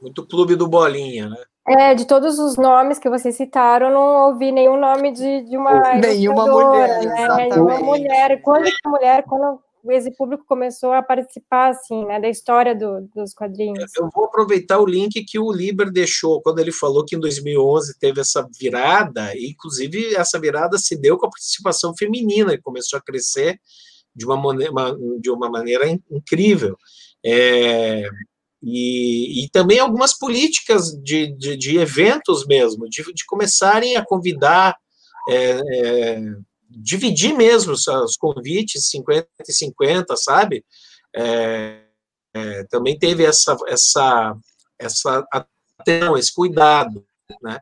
Muito 0.00 0.26
clube 0.26 0.56
do 0.56 0.66
Bolinha, 0.66 1.28
né? 1.28 1.36
É, 1.68 1.94
de 1.94 2.04
todos 2.06 2.40
os 2.40 2.56
nomes 2.56 2.98
que 2.98 3.08
vocês 3.08 3.36
citaram, 3.36 3.88
não 3.88 4.30
ouvi 4.30 4.50
nenhum 4.50 4.76
nome 4.76 5.12
de, 5.12 5.42
de 5.42 5.56
uma 5.56 5.94
nenhuma 5.94 6.44
mulher, 6.44 7.04
né? 7.04 7.36
Nenhuma 7.36 7.78
mulher. 7.78 8.42
Quando 8.42 8.68
mulher, 8.84 9.22
quando 9.22 9.60
esse 9.90 10.10
público 10.16 10.44
começou 10.46 10.92
a 10.92 11.02
participar 11.02 11.70
assim, 11.70 12.04
né, 12.06 12.20
da 12.20 12.28
história 12.28 12.74
do, 12.74 13.08
dos 13.14 13.34
quadrinhos. 13.34 13.90
Eu 13.96 14.08
vou 14.14 14.24
aproveitar 14.24 14.78
o 14.78 14.86
link 14.86 15.24
que 15.24 15.38
o 15.38 15.50
Liber 15.50 15.90
deixou 15.90 16.40
quando 16.40 16.60
ele 16.60 16.72
falou 16.72 17.04
que 17.04 17.16
em 17.16 17.20
2011 17.20 17.98
teve 17.98 18.20
essa 18.20 18.46
virada, 18.58 19.34
e 19.34 19.50
inclusive 19.50 20.14
essa 20.14 20.38
virada 20.38 20.78
se 20.78 20.96
deu 20.96 21.18
com 21.18 21.26
a 21.26 21.30
participação 21.30 21.94
feminina, 21.96 22.56
que 22.56 22.62
começou 22.62 22.98
a 22.98 23.02
crescer 23.02 23.60
de 24.14 24.24
uma 24.24 24.36
maneira, 24.36 24.72
de 25.20 25.30
uma 25.30 25.50
maneira 25.50 25.88
incrível. 26.10 26.76
É, 27.24 28.04
e, 28.62 29.44
e, 29.44 29.48
também 29.50 29.80
algumas 29.80 30.16
políticas 30.16 30.92
de, 31.02 31.32
de, 31.36 31.56
de 31.56 31.78
eventos 31.78 32.46
mesmo, 32.46 32.88
de, 32.88 33.02
de, 33.12 33.24
começarem 33.26 33.96
a 33.96 34.04
convidar 34.04 34.76
é, 35.28 35.60
é, 35.72 36.20
dividir 36.76 37.34
mesmo 37.34 37.72
os 37.72 38.16
convites, 38.16 38.88
50 38.90 39.28
e 39.46 39.52
50, 39.52 40.16
sabe? 40.16 40.64
É, 41.14 41.84
é, 42.34 42.64
também 42.64 42.98
teve 42.98 43.24
essa, 43.24 43.56
essa, 43.66 44.36
essa 44.78 45.26
atenção, 45.78 46.16
esse 46.16 46.32
cuidado, 46.32 47.04
né? 47.42 47.58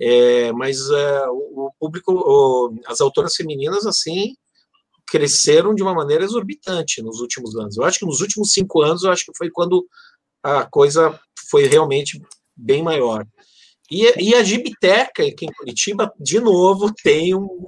É, 0.00 0.52
mas 0.52 0.88
é, 0.90 1.26
o 1.28 1.72
público, 1.78 2.12
o, 2.12 2.72
as 2.86 3.00
autoras 3.00 3.34
femininas, 3.34 3.84
assim, 3.84 4.36
cresceram 5.08 5.74
de 5.74 5.82
uma 5.82 5.94
maneira 5.94 6.24
exorbitante 6.24 7.02
nos 7.02 7.20
últimos 7.20 7.56
anos. 7.56 7.76
Eu 7.76 7.84
acho 7.84 7.98
que 7.98 8.06
nos 8.06 8.20
últimos 8.20 8.52
cinco 8.52 8.82
anos, 8.82 9.02
eu 9.02 9.10
acho 9.10 9.24
que 9.24 9.36
foi 9.36 9.50
quando 9.50 9.84
a 10.42 10.64
coisa 10.66 11.18
foi 11.50 11.66
realmente 11.66 12.22
bem 12.56 12.82
maior. 12.82 13.26
E, 13.90 14.30
e 14.30 14.34
a 14.34 14.42
Gibiteca, 14.42 15.22
aqui 15.24 15.46
em 15.46 15.52
Curitiba, 15.52 16.12
de 16.20 16.38
novo, 16.40 16.92
tem 17.02 17.34
um, 17.34 17.66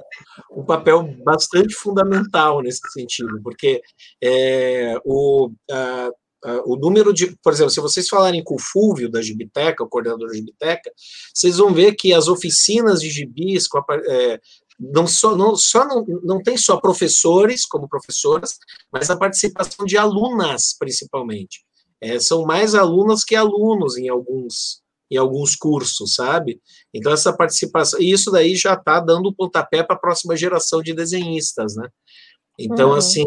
um 0.50 0.64
papel 0.64 1.02
bastante 1.24 1.74
fundamental 1.74 2.60
nesse 2.60 2.80
sentido, 2.92 3.40
porque 3.42 3.80
é, 4.22 4.96
o, 5.04 5.50
a, 5.70 6.10
a, 6.44 6.62
o 6.66 6.76
número 6.76 7.12
de. 7.12 7.34
Por 7.42 7.52
exemplo, 7.52 7.70
se 7.70 7.80
vocês 7.80 8.06
falarem 8.06 8.44
com 8.44 8.56
o 8.56 8.60
Fúvio 8.60 9.10
da 9.10 9.22
Gibiteca, 9.22 9.82
o 9.82 9.88
coordenador 9.88 10.28
da 10.28 10.34
Gibiteca, 10.34 10.90
vocês 11.34 11.56
vão 11.56 11.72
ver 11.72 11.94
que 11.94 12.12
as 12.12 12.28
oficinas 12.28 13.00
de 13.00 13.08
gibis, 13.08 13.66
a, 13.74 13.84
é, 14.06 14.40
não 14.78 15.06
só, 15.06 15.34
não, 15.34 15.56
só 15.56 15.86
não, 15.86 16.04
não 16.22 16.42
tem 16.42 16.58
só 16.58 16.78
professores 16.78 17.64
como 17.64 17.88
professoras, 17.88 18.58
mas 18.92 19.08
a 19.08 19.16
participação 19.16 19.86
de 19.86 19.96
alunas, 19.96 20.74
principalmente. 20.78 21.64
É, 22.02 22.18
são 22.18 22.44
mais 22.44 22.74
alunas 22.74 23.24
que 23.24 23.36
alunos 23.36 23.98
em 23.98 24.08
alguns 24.08 24.82
em 25.11 25.16
alguns 25.16 25.56
cursos, 25.56 26.14
sabe? 26.14 26.61
Então, 26.94 27.12
essa 27.12 27.32
participação, 27.32 28.00
e 28.00 28.12
isso 28.12 28.30
daí 28.30 28.54
já 28.54 28.74
está 28.74 29.00
dando 29.00 29.28
o 29.28 29.34
pontapé 29.34 29.82
para 29.82 29.96
a 29.96 29.98
próxima 29.98 30.36
geração 30.36 30.80
de 30.80 30.94
desenhistas, 30.94 31.74
né? 31.74 31.88
Então, 32.58 32.90
uhum. 32.90 32.96
assim, 32.96 33.24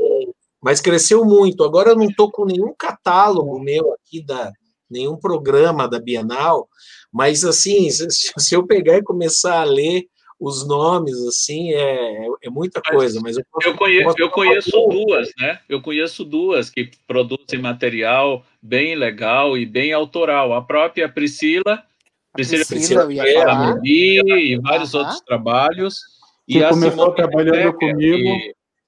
mas 0.61 0.79
cresceu 0.79 1.25
muito. 1.25 1.63
Agora 1.63 1.89
eu 1.89 1.95
não 1.95 2.05
estou 2.05 2.31
com 2.31 2.45
nenhum 2.45 2.73
catálogo 2.77 3.59
meu 3.59 3.93
aqui, 3.93 4.23
da 4.23 4.51
nenhum 4.89 5.17
programa 5.17 5.89
da 5.89 5.99
Bienal, 5.99 6.69
mas, 7.11 7.43
assim, 7.43 7.89
se, 7.89 8.07
se 8.09 8.55
eu 8.55 8.65
pegar 8.65 8.97
e 8.97 9.03
começar 9.03 9.61
a 9.61 9.65
ler 9.65 10.05
os 10.43 10.67
nomes, 10.67 11.15
assim, 11.25 11.73
é, 11.73 12.27
é 12.43 12.49
muita 12.49 12.81
coisa. 12.81 13.21
Mas 13.21 13.37
eu, 13.37 13.45
posso, 13.49 13.69
eu 13.69 13.77
conheço, 13.77 14.15
eu 14.17 14.29
conheço 14.29 14.71
duas, 14.71 15.29
né? 15.39 15.59
Eu 15.69 15.81
conheço 15.81 16.25
duas 16.25 16.69
que 16.69 16.91
produzem 17.07 17.61
material 17.61 18.45
bem 18.61 18.93
legal 18.93 19.57
e 19.57 19.65
bem 19.65 19.93
autoral. 19.93 20.51
A 20.51 20.61
própria 20.61 21.07
Priscila, 21.07 21.81
Priscila, 22.33 22.65
Priscila, 22.65 23.05
Priscila 23.05 24.37
e 24.37 24.59
vários 24.61 24.93
outros 24.93 25.21
trabalhos. 25.21 25.99
Que 26.45 26.59
e 26.59 26.67
começou 26.67 26.91
Simone 26.91 27.15
trabalhando 27.15 27.71
Becker, 27.71 27.91
comigo. 27.93 28.37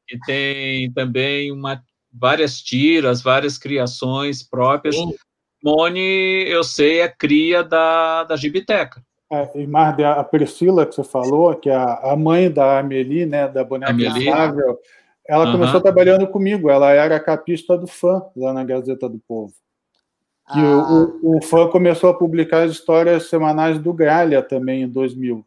Que, 0.09 0.19
tem 0.25 0.91
também 0.91 1.53
uma, 1.53 1.81
várias 2.11 2.61
tiras, 2.61 3.21
várias 3.21 3.57
criações 3.57 4.43
próprias. 4.43 4.95
Sim. 4.95 5.15
Simone, 5.61 6.43
eu 6.49 6.65
sei, 6.65 6.99
é 6.99 7.07
cria 7.07 7.63
da, 7.63 8.25
da 8.25 8.35
Gibiteca. 8.35 9.01
É, 9.31 9.61
e 9.61 9.65
mais 9.65 9.97
a 9.99 10.23
Priscila, 10.23 10.85
que 10.85 10.93
você 10.93 11.03
falou, 11.03 11.55
que 11.55 11.69
é 11.69 11.75
a, 11.75 12.15
mãe 12.15 12.49
da 12.49 12.79
Amelie, 12.79 13.25
né, 13.25 13.47
da 13.47 13.63
boneca 13.63 13.93
inflável, 13.93 14.79
ela 15.27 15.45
uhum. 15.45 15.53
começou 15.53 15.81
trabalhando 15.81 16.27
comigo, 16.27 16.69
ela 16.69 16.91
era 16.91 17.19
capista 17.19 17.75
do 17.75 17.87
fã 17.87 18.23
lá 18.35 18.53
na 18.53 18.63
Gazeta 18.63 19.09
do 19.09 19.19
Povo. 19.27 19.53
E 20.55 20.59
ah. 20.59 21.17
o, 21.23 21.37
o, 21.37 21.41
fã 21.41 21.67
começou 21.67 22.11
a 22.11 22.13
publicar 22.13 22.63
as 22.63 22.71
histórias 22.71 23.27
semanais 23.27 23.79
do 23.79 23.91
Gralha 23.91 24.43
também 24.43 24.83
em 24.83 24.87
2000. 24.87 25.43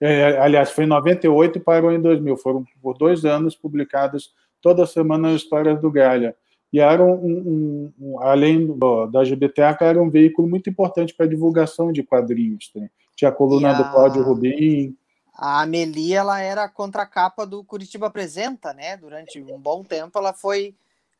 É, 0.00 0.38
aliás, 0.38 0.70
foi 0.70 0.84
em 0.84 0.88
98 0.88 1.58
e 1.58 1.60
parou 1.60 1.92
em 1.92 2.00
2000. 2.00 2.36
Foram 2.36 2.64
por 2.82 2.98
dois 2.98 3.24
anos 3.24 3.54
publicadas 3.54 4.30
toda 4.60 4.86
semana 4.86 5.28
as 5.28 5.36
histórias 5.36 5.80
do 5.80 5.90
Gralha 5.90 6.34
e 6.72 6.80
era 6.80 7.02
um, 7.02 7.12
um, 7.14 7.92
um 7.98 8.20
além 8.20 8.66
do, 8.66 9.06
da 9.06 9.24
GBTECA, 9.24 9.84
era 9.84 10.02
um 10.02 10.10
veículo 10.10 10.48
muito 10.48 10.68
importante 10.68 11.14
para 11.14 11.26
a 11.26 11.28
divulgação 11.28 11.90
de 11.90 12.02
quadrinhos. 12.02 12.70
Né? 12.74 12.90
Tinha 13.16 13.30
a 13.30 13.34
coluna 13.34 13.70
a, 13.70 13.72
do 13.72 13.90
Cláudio 13.90 14.22
Rubim. 14.22 14.96
A 15.34 15.62
Amelie, 15.62 16.14
ela 16.14 16.40
era 16.40 16.64
a 16.64 16.68
contracapa 16.68 17.46
do 17.46 17.64
Curitiba 17.64 18.08
Apresenta, 18.08 18.74
né? 18.74 18.96
Durante 18.96 19.40
um 19.40 19.58
bom 19.58 19.82
tempo, 19.82 20.18
ela 20.18 20.32
foi 20.32 20.74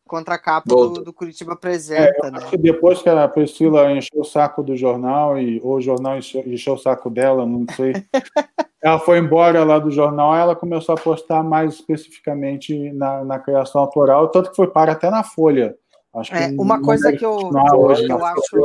contracapa 0.06 0.68
do, 0.68 1.04
do 1.04 1.12
Curitiba 1.12 1.52
Apresenta, 1.52 2.26
é, 2.26 2.30
né? 2.30 2.40
depois 2.58 3.00
que 3.00 3.08
a 3.08 3.28
Priscila 3.28 3.92
encheu 3.92 4.22
o 4.22 4.24
saco 4.24 4.62
do 4.62 4.74
jornal, 4.74 5.38
e, 5.38 5.60
ou 5.62 5.76
o 5.76 5.80
jornal 5.80 6.18
encheu, 6.18 6.42
encheu 6.46 6.74
o 6.74 6.78
saco 6.78 7.08
dela, 7.08 7.46
não 7.46 7.64
sei... 7.76 7.92
ela 8.82 8.98
foi 8.98 9.18
embora 9.18 9.64
lá 9.64 9.78
do 9.78 9.90
jornal, 9.90 10.34
ela 10.34 10.54
começou 10.54 10.94
a 10.94 10.98
postar 10.98 11.42
mais 11.42 11.74
especificamente 11.74 12.92
na, 12.92 13.24
na 13.24 13.38
criação 13.38 13.80
autoral, 13.80 14.28
tanto 14.28 14.50
que 14.50 14.56
foi 14.56 14.68
para 14.68 14.92
até 14.92 15.10
na 15.10 15.24
Folha. 15.24 15.76
Acho 16.14 16.34
é, 16.34 16.48
uma 16.58 16.80
coisa 16.80 17.12
que 17.12 17.24
eu, 17.24 17.36
hoje, 17.76 18.08
eu 18.08 18.24
acho 18.24 18.56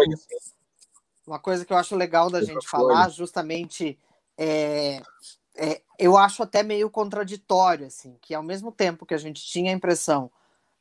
uma 1.26 1.39
coisa 1.39 1.66
que 1.66 1.72
eu 1.74 1.78
acho 1.78 1.95
legal 1.95 2.30
da 2.30 2.43
gente 2.43 2.68
falar, 2.68 3.09
justamente 3.09 3.97
é, 4.38 5.01
é, 5.55 5.82
eu 5.97 6.18
acho 6.18 6.43
até 6.43 6.64
meio 6.64 6.89
contraditório, 6.89 7.88
assim, 7.88 8.18
que 8.22 8.34
ao 8.34 8.43
mesmo 8.43 8.72
tempo 8.72 9.05
que 9.05 9.14
a 9.14 9.18
gente 9.18 9.43
tinha 9.43 9.72
a 9.72 9.76
impressão 9.76 10.30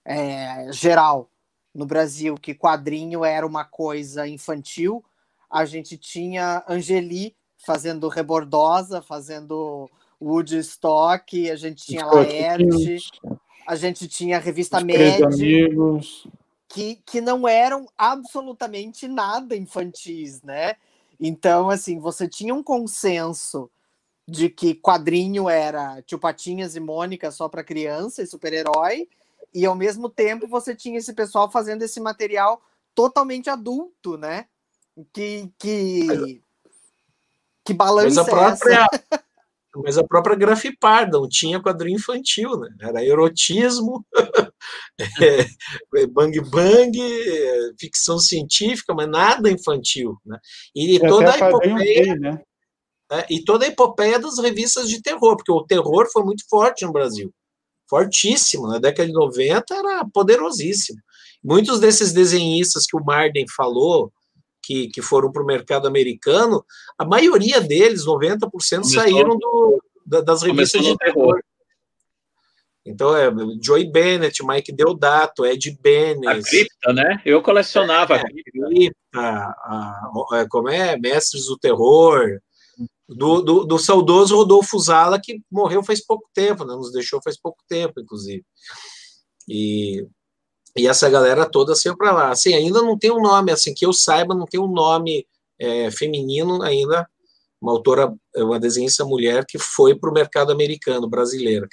é, 0.04 0.70
geral 0.72 1.28
no 1.74 1.86
Brasil 1.86 2.34
que 2.36 2.54
quadrinho 2.54 3.24
era 3.24 3.46
uma 3.46 3.64
coisa 3.64 4.26
infantil, 4.26 5.04
a 5.50 5.64
gente 5.64 5.96
tinha 5.96 6.64
Angeli 6.68 7.36
fazendo 7.64 8.08
Rebordosa, 8.08 9.00
fazendo 9.00 9.88
Woodstock, 10.20 11.50
a 11.50 11.56
gente 11.56 11.84
tinha 11.84 12.06
Laerte, 12.06 12.98
a 13.66 13.76
gente 13.76 14.08
tinha 14.08 14.36
a 14.36 14.40
revista 14.40 14.80
Med, 14.80 15.22
que, 16.68 16.96
que 17.04 17.20
não 17.20 17.46
eram 17.46 17.86
absolutamente 17.96 19.06
nada 19.06 19.56
infantis, 19.56 20.42
né? 20.42 20.74
Então, 21.20 21.70
assim, 21.70 21.98
você 21.98 22.28
tinha 22.28 22.54
um 22.54 22.62
consenso 22.62 23.70
de 24.26 24.48
que 24.48 24.74
quadrinho 24.74 25.48
era 25.48 26.02
Tio 26.02 26.18
Patinhas 26.18 26.74
e 26.74 26.80
Mônica 26.80 27.30
só 27.30 27.48
para 27.48 27.64
criança 27.64 28.22
e 28.22 28.26
super-herói, 28.26 29.08
e 29.54 29.66
ao 29.66 29.74
mesmo 29.74 30.08
tempo 30.08 30.48
você 30.48 30.74
tinha 30.74 30.98
esse 30.98 31.12
pessoal 31.12 31.50
fazendo 31.50 31.82
esse 31.82 32.00
material 32.00 32.62
totalmente 32.94 33.50
adulto, 33.50 34.16
né? 34.16 34.46
Que, 35.12 35.50
que 35.58 36.42
que 37.64 37.72
balança 37.72 38.22
mas 38.22 38.28
a 38.28 38.30
própria, 38.30 38.86
é 39.12 39.18
Mas 39.76 39.98
a 39.98 40.04
própria 40.04 40.36
Grafiparda 40.36 41.18
não 41.18 41.28
tinha 41.28 41.62
quadrinho 41.62 41.96
infantil, 41.96 42.58
né? 42.58 42.68
Era 42.80 43.04
erotismo, 43.04 44.04
é, 45.20 46.06
bang 46.06 46.40
bang, 46.40 46.98
ficção 47.78 48.18
científica, 48.18 48.94
mas 48.94 49.08
nada 49.08 49.50
infantil, 49.50 50.16
né? 50.24 50.38
E, 50.74 50.98
toda 50.98 51.32
a 51.32 51.38
epopeia, 51.38 52.14
né? 52.16 52.42
É, 53.12 53.26
e 53.28 53.44
toda 53.44 53.66
a 53.66 53.68
epopeia 53.68 54.18
das 54.18 54.38
revistas 54.38 54.88
de 54.88 55.02
terror, 55.02 55.36
porque 55.36 55.52
o 55.52 55.64
terror 55.64 56.08
foi 56.10 56.24
muito 56.24 56.44
forte 56.48 56.86
no 56.86 56.92
Brasil. 56.92 57.30
Fortíssimo. 57.86 58.66
Na 58.66 58.78
década 58.78 59.06
de 59.06 59.12
90 59.12 59.74
era 59.74 60.06
poderosíssimo. 60.14 60.98
Muitos 61.44 61.78
desses 61.78 62.12
desenhistas 62.14 62.86
que 62.86 62.96
o 62.96 63.04
Marden 63.04 63.44
falou, 63.54 64.10
que, 64.62 64.88
que 64.88 65.02
foram 65.02 65.32
para 65.32 65.42
o 65.42 65.46
mercado 65.46 65.86
americano, 65.86 66.64
a 66.96 67.04
maioria 67.04 67.60
deles, 67.60 68.06
90%, 68.06 68.48
Começou. 68.50 68.84
saíram 68.84 69.36
do, 69.36 69.82
da, 70.06 70.20
das 70.20 70.42
revistas 70.42 70.82
de 70.84 70.96
terror. 70.96 71.40
Então 72.84 73.16
é 73.16 73.30
Joey 73.62 73.90
Bennett, 73.90 74.44
Mike 74.44 74.72
Deodato, 74.72 75.46
Ed 75.46 75.78
Benes. 75.80 76.26
A 76.26 76.42
cripta, 76.42 76.92
né? 76.92 77.22
Eu 77.24 77.40
colecionava 77.40 78.16
é, 78.16 78.20
a 78.20 78.24
cripta. 78.24 78.96
A, 79.14 80.40
a, 80.40 80.46
como 80.50 80.68
é? 80.68 80.96
Mestres 80.96 81.46
do 81.46 81.56
Terror. 81.56 82.40
Do, 83.08 83.42
do, 83.42 83.64
do, 83.64 83.78
saudoso 83.78 84.36
Rodolfo 84.36 84.78
Zala, 84.78 85.20
que 85.20 85.42
morreu 85.50 85.82
faz 85.82 86.04
pouco 86.04 86.28
tempo, 86.32 86.64
né? 86.64 86.74
nos 86.74 86.92
deixou 86.92 87.20
faz 87.22 87.38
pouco 87.38 87.58
tempo, 87.68 88.00
inclusive. 88.00 88.42
E, 89.46 90.06
e 90.76 90.86
essa 90.86 91.08
galera 91.08 91.48
toda 91.48 91.74
saiu 91.74 91.96
para 91.96 92.12
lá. 92.12 92.30
Assim, 92.30 92.54
ainda 92.54 92.80
não 92.82 92.98
tem 92.98 93.10
um 93.10 93.20
nome, 93.20 93.52
assim, 93.52 93.74
que 93.74 93.84
eu 93.84 93.92
saiba, 93.92 94.34
não 94.34 94.46
tem 94.46 94.60
um 94.60 94.70
nome 94.70 95.26
é, 95.58 95.90
feminino 95.90 96.62
ainda, 96.62 97.08
uma 97.60 97.72
autora, 97.72 98.12
uma 98.36 98.58
desenhista 98.58 99.04
mulher 99.04 99.44
que 99.46 99.58
foi 99.58 99.94
para 99.94 100.10
o 100.10 100.14
mercado 100.14 100.50
americano, 100.50 101.08
brasileira 101.08 101.68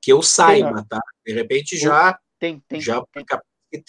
que 0.00 0.12
eu 0.12 0.22
saiba, 0.22 0.74
tem, 0.74 0.84
tá? 0.86 1.00
De 1.26 1.32
repente 1.32 1.76
já. 1.76 2.18
Tem, 2.38 2.62
tem. 2.68 2.80
Já 2.80 3.02
tem, 3.12 3.24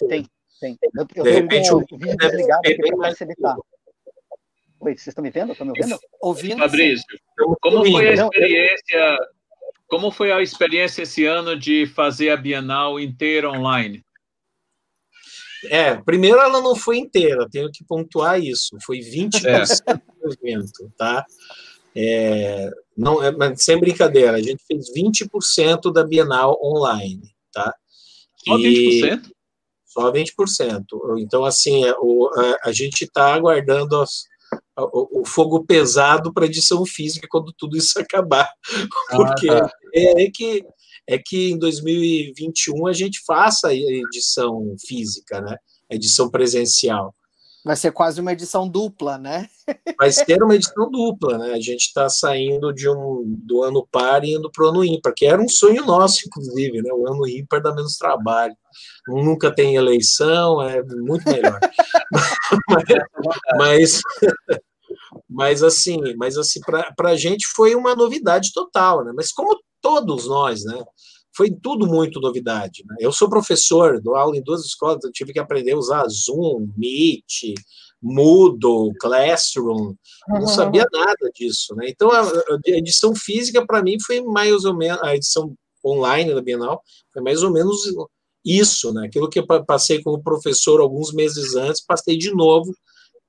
tem, 0.08 0.28
tem. 0.60 0.78
Eu, 0.94 1.06
eu 1.14 1.24
de 1.24 1.30
repente 1.30 1.72
o 1.72 1.80
vídeo 1.80 2.16
desligado 2.16 2.60
aqui 2.64 2.76
para 2.76 2.96
facilitar. 2.96 3.56
Oi, 4.80 4.92
vocês 4.92 5.08
estão 5.08 5.22
me 5.22 5.30
vendo? 5.30 5.52
Estão 5.52 5.66
me 5.66 5.72
ouvindo? 5.72 5.98
Ouvindo. 6.20 6.58
Fabrício, 6.58 7.04
como 7.60 7.84
foi 7.84 8.08
a 8.08 8.12
experiência? 8.12 9.18
Como 9.88 10.10
foi 10.10 10.32
a 10.32 10.42
experiência 10.42 11.02
esse 11.02 11.24
ano 11.24 11.56
de 11.58 11.86
fazer 11.86 12.30
a 12.30 12.36
Bienal 12.36 12.98
inteira 12.98 13.50
online? 13.50 14.04
É, 15.64 15.94
primeiro 15.96 16.38
ela 16.38 16.60
não 16.60 16.76
foi 16.76 16.98
inteira, 16.98 17.48
tenho 17.50 17.70
que 17.70 17.84
pontuar 17.84 18.40
isso. 18.40 18.76
Foi 18.84 18.98
20% 18.98 19.44
é. 19.46 19.94
do 19.94 20.32
evento, 20.32 20.92
tá? 20.96 21.24
É, 21.94 22.70
não, 22.96 23.22
é, 23.22 23.32
sem 23.56 23.78
brincadeira, 23.80 24.32
a 24.36 24.42
gente 24.42 24.62
fez 24.66 24.92
20% 24.94 25.92
da 25.92 26.04
Bienal 26.04 26.58
online, 26.62 27.34
tá? 27.52 27.74
Só 28.44 28.56
20%? 28.56 28.62
E, 28.62 29.36
só 29.86 30.12
20%. 30.12 30.84
Então, 31.18 31.44
assim, 31.44 31.86
é, 31.86 31.94
o, 31.98 32.28
a, 32.34 32.68
a 32.68 32.72
gente 32.72 33.04
está 33.04 33.34
aguardando 33.34 33.98
as, 33.98 34.24
o, 34.78 35.22
o, 35.22 35.24
fogo 35.24 35.64
pesado 35.64 36.32
para 36.32 36.44
edição 36.44 36.84
física 36.84 37.26
quando 37.30 37.52
tudo 37.56 37.76
isso 37.76 37.98
acabar. 38.00 38.48
Porque 39.10 39.48
ah, 39.48 39.62
tá. 39.62 39.70
é, 39.94 40.24
é, 40.24 40.30
que, 40.30 40.64
é 41.06 41.18
que 41.18 41.50
em 41.50 41.58
2021 41.58 42.86
a 42.86 42.92
gente 42.92 43.20
faça 43.24 43.68
a 43.68 43.74
edição 43.74 44.74
física, 44.86 45.40
né? 45.40 45.56
A 45.90 45.94
edição 45.94 46.28
presencial. 46.28 47.14
Vai 47.66 47.74
ser 47.74 47.90
quase 47.90 48.20
uma 48.20 48.32
edição 48.32 48.68
dupla, 48.68 49.18
né? 49.18 49.48
Vai 49.98 50.12
ser 50.12 50.40
uma 50.40 50.54
edição 50.54 50.88
dupla, 50.88 51.36
né? 51.36 51.52
A 51.52 51.60
gente 51.60 51.86
está 51.86 52.08
saindo 52.08 52.72
de 52.72 52.88
um 52.88 53.24
do 53.26 53.64
ano 53.64 53.84
par 53.90 54.22
e 54.22 54.34
indo 54.34 54.48
para 54.52 54.64
o 54.64 54.68
ano 54.68 54.84
ímpar, 54.84 55.12
que 55.12 55.26
era 55.26 55.42
um 55.42 55.48
sonho 55.48 55.84
nosso, 55.84 56.20
inclusive, 56.28 56.80
né? 56.80 56.92
O 56.92 57.08
ano 57.08 57.26
ímpar 57.26 57.60
dá 57.60 57.74
menos 57.74 57.96
trabalho. 57.96 58.54
Nunca 59.08 59.52
tem 59.52 59.74
eleição, 59.74 60.62
é 60.62 60.80
muito 60.80 61.28
melhor. 61.28 61.58
mas, 63.58 64.00
mas 65.28 65.62
assim, 65.64 65.98
mas 66.16 66.38
assim, 66.38 66.60
para 66.60 67.10
a 67.10 67.16
gente 67.16 67.48
foi 67.48 67.74
uma 67.74 67.96
novidade 67.96 68.52
total, 68.52 69.04
né? 69.04 69.12
Mas 69.12 69.32
como 69.32 69.58
todos 69.86 70.26
nós, 70.26 70.64
né? 70.64 70.84
foi 71.36 71.50
tudo 71.50 71.86
muito 71.86 72.18
novidade. 72.18 72.82
Né? 72.88 72.96
Eu 72.98 73.12
sou 73.12 73.28
professor, 73.28 74.00
dou 74.00 74.16
aula 74.16 74.36
em 74.36 74.42
duas 74.42 74.64
escolas, 74.64 75.04
eu 75.04 75.12
tive 75.12 75.32
que 75.32 75.38
aprender 75.38 75.72
a 75.72 75.78
usar 75.78 76.08
Zoom, 76.08 76.68
Meet, 76.76 77.54
Moodle, 78.02 78.94
Classroom, 78.98 79.94
não 80.28 80.40
uhum. 80.40 80.46
sabia 80.46 80.86
nada 80.90 81.30
disso. 81.34 81.74
Né? 81.76 81.90
Então, 81.90 82.10
a, 82.10 82.22
a 82.22 82.58
edição 82.66 83.14
física, 83.14 83.64
para 83.66 83.82
mim, 83.82 83.96
foi 84.00 84.22
mais 84.22 84.64
ou 84.64 84.74
menos, 84.74 85.00
a 85.02 85.14
edição 85.14 85.54
online 85.84 86.34
da 86.34 86.40
Bienal, 86.40 86.82
foi 87.12 87.22
mais 87.22 87.42
ou 87.42 87.52
menos 87.52 87.82
isso, 88.44 88.92
né? 88.92 89.06
aquilo 89.06 89.28
que 89.28 89.38
eu 89.38 89.46
passei 89.64 90.02
como 90.02 90.22
professor 90.22 90.80
alguns 90.80 91.12
meses 91.12 91.54
antes, 91.54 91.84
passei 91.84 92.16
de 92.16 92.34
novo 92.34 92.74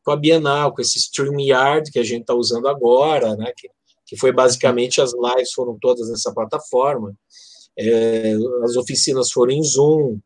com 0.04 0.12
a 0.12 0.16
Bienal, 0.16 0.74
com 0.74 0.82
esse 0.82 0.98
StreamYard 0.98 1.92
que 1.92 2.00
a 2.00 2.04
gente 2.04 2.22
está 2.22 2.34
usando 2.34 2.70
agora, 2.70 3.36
né? 3.36 3.52
que, 3.58 3.70
que 4.08 4.18
foi 4.18 4.32
basicamente 4.32 5.02
as 5.02 5.12
lives 5.14 5.52
foram 5.54 5.78
todas 5.80 6.10
nessa 6.10 6.34
plataforma 6.34 7.14
é, 7.78 8.34
as 8.64 8.76
oficinas 8.76 9.32
foram 9.32 9.54
em 9.54 9.64
Zoom. 9.64 10.20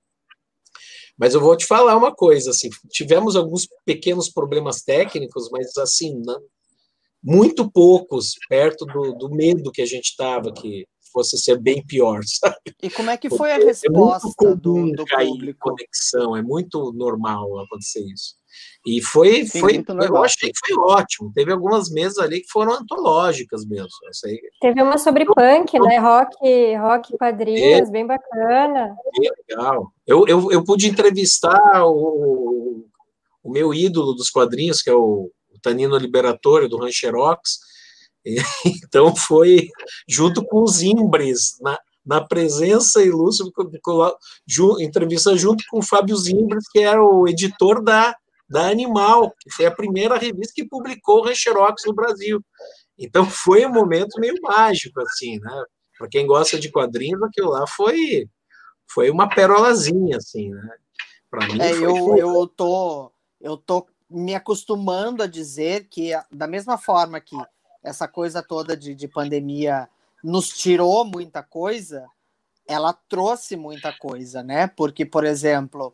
Mas 1.17 1.34
eu 1.34 1.41
vou 1.41 1.55
te 1.55 1.65
falar 1.65 1.97
uma 1.97 2.15
coisa, 2.15 2.51
assim, 2.51 2.69
tivemos 2.89 3.36
alguns 3.36 3.67
pequenos 3.86 4.29
problemas 4.29 4.82
técnicos, 4.82 5.49
mas 5.51 5.77
assim, 5.77 6.19
não, 6.25 6.41
muito 7.21 7.69
poucos, 7.69 8.36
perto 8.49 8.86
do, 8.86 9.13
do 9.13 9.29
medo 9.29 9.71
que 9.71 9.82
a 9.82 9.86
gente 9.86 10.05
estava 10.05 10.51
que 10.51 10.88
fosse 11.11 11.38
ser 11.38 11.59
bem 11.59 11.86
pior, 11.86 12.21
sabe? 12.25 12.55
E 12.82 12.89
como 12.89 13.09
é 13.09 13.17
que 13.17 13.29
foi 13.29 13.51
a 13.51 13.59
é 13.59 13.65
resposta 13.65 14.47
é 14.47 14.55
do, 14.55 14.91
do 14.93 15.05
público? 15.05 15.59
conexão, 15.59 16.36
é 16.36 16.41
muito 16.41 16.91
normal 16.93 17.59
acontecer 17.59 18.03
isso. 18.11 18.40
E 18.86 18.99
foi, 18.99 19.45
Sim, 19.45 19.59
foi 19.59 19.84
eu 20.03 20.17
achei 20.17 20.51
que 20.51 20.59
foi 20.65 20.75
ótimo. 20.77 21.32
Teve 21.34 21.51
algumas 21.51 21.91
mesas 21.91 22.17
ali 22.17 22.41
que 22.41 22.49
foram 22.51 22.73
antológicas 22.73 23.63
mesmo. 23.63 23.89
Sei. 24.11 24.39
Teve 24.59 24.82
uma 24.82 24.97
sobre 24.97 25.25
punk, 25.25 25.79
né? 25.79 25.99
Rock, 25.99 26.75
rock 26.77 27.17
quadrinhos, 27.17 27.89
é, 27.89 27.91
bem 27.91 28.07
bacana. 28.07 28.95
É 29.23 29.53
legal. 29.53 29.93
Eu, 30.07 30.27
eu, 30.27 30.51
eu 30.51 30.63
pude 30.63 30.88
entrevistar 30.88 31.86
o, 31.86 32.84
o 33.43 33.51
meu 33.51 33.71
ídolo 33.71 34.13
dos 34.13 34.32
quadrinhos, 34.32 34.82
que 34.82 34.89
é 34.89 34.95
o, 34.95 35.29
o 35.53 35.59
Tanino 35.61 35.95
Liberatore, 35.97 36.67
do 36.67 36.77
Rancherox. 36.77 37.59
Então 38.86 39.15
foi 39.15 39.69
junto 40.07 40.43
com 40.45 40.63
os 40.63 40.82
Imbres, 40.82 41.57
na, 41.59 41.79
na 42.05 42.21
presença 42.21 43.03
ilustre, 43.03 43.51
entrevista 44.79 45.36
junto 45.36 45.63
com 45.69 45.79
o 45.79 45.84
Fábio 45.84 46.15
Zimbres, 46.15 46.65
que 46.71 46.79
era 46.79 47.03
o 47.03 47.27
editor 47.27 47.84
da 47.84 48.15
da 48.51 48.69
Animal, 48.69 49.33
que 49.39 49.49
foi 49.49 49.65
a 49.65 49.71
primeira 49.71 50.17
revista 50.17 50.53
que 50.55 50.67
publicou 50.67 51.19
o 51.19 51.25
Rancherox 51.25 51.83
no 51.85 51.93
Brasil. 51.93 52.43
Então 52.97 53.25
foi 53.29 53.65
um 53.65 53.71
momento 53.71 54.19
meio 54.19 54.35
mágico, 54.41 55.01
assim, 55.01 55.39
né? 55.39 55.63
Para 55.97 56.09
quem 56.09 56.27
gosta 56.27 56.59
de 56.59 56.69
quadrinhos, 56.69 57.21
aquilo 57.23 57.51
lá 57.51 57.65
foi, 57.67 58.27
foi 58.91 59.09
uma 59.09 59.29
perolazinha, 59.29 60.17
assim, 60.17 60.49
né? 60.49 60.69
Para 61.29 61.47
mim, 61.47 61.61
é, 61.61 61.73
foi, 61.73 61.85
eu, 61.85 61.95
foi... 61.95 62.21
eu 62.21 62.47
tô 62.47 63.11
eu 63.39 63.57
tô 63.57 63.87
me 64.09 64.35
acostumando 64.35 65.23
a 65.23 65.27
dizer 65.27 65.87
que 65.89 66.11
da 66.31 66.45
mesma 66.45 66.77
forma 66.77 67.19
que 67.19 67.35
essa 67.83 68.07
coisa 68.07 68.43
toda 68.43 68.77
de, 68.77 68.93
de 68.93 69.07
pandemia 69.07 69.89
nos 70.23 70.49
tirou 70.49 71.03
muita 71.03 71.41
coisa, 71.41 72.05
ela 72.67 72.93
trouxe 72.93 73.55
muita 73.55 73.91
coisa, 73.91 74.43
né? 74.43 74.67
Porque, 74.67 75.05
por 75.05 75.25
exemplo, 75.25 75.93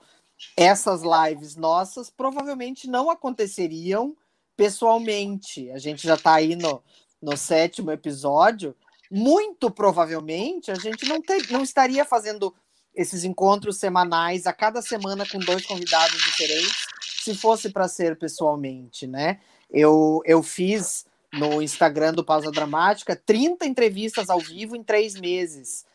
essas 0.55 1.01
lives 1.01 1.55
nossas 1.55 2.09
provavelmente 2.09 2.87
não 2.87 3.09
aconteceriam 3.09 4.15
pessoalmente. 4.55 5.69
A 5.71 5.77
gente 5.77 6.05
já 6.05 6.15
está 6.15 6.35
aí 6.35 6.55
no, 6.55 6.81
no 7.21 7.37
sétimo 7.37 7.91
episódio. 7.91 8.75
Muito 9.09 9.71
provavelmente 9.71 10.71
a 10.71 10.75
gente 10.75 11.07
não, 11.07 11.21
ter, 11.21 11.49
não 11.51 11.63
estaria 11.63 12.03
fazendo 12.03 12.53
esses 12.93 13.23
encontros 13.23 13.77
semanais 13.77 14.47
a 14.47 14.53
cada 14.53 14.81
semana 14.81 15.25
com 15.27 15.37
dois 15.39 15.65
convidados 15.65 16.17
diferentes 16.17 16.87
se 17.23 17.35
fosse 17.35 17.69
para 17.69 17.87
ser 17.87 18.17
pessoalmente, 18.17 19.05
né? 19.05 19.39
Eu, 19.69 20.21
eu 20.25 20.41
fiz 20.41 21.05
no 21.33 21.61
Instagram 21.61 22.13
do 22.13 22.23
Pausa 22.23 22.51
Dramática 22.51 23.15
30 23.15 23.65
entrevistas 23.65 24.29
ao 24.29 24.39
vivo 24.39 24.75
em 24.75 24.83
três 24.83 25.13
meses. 25.15 25.85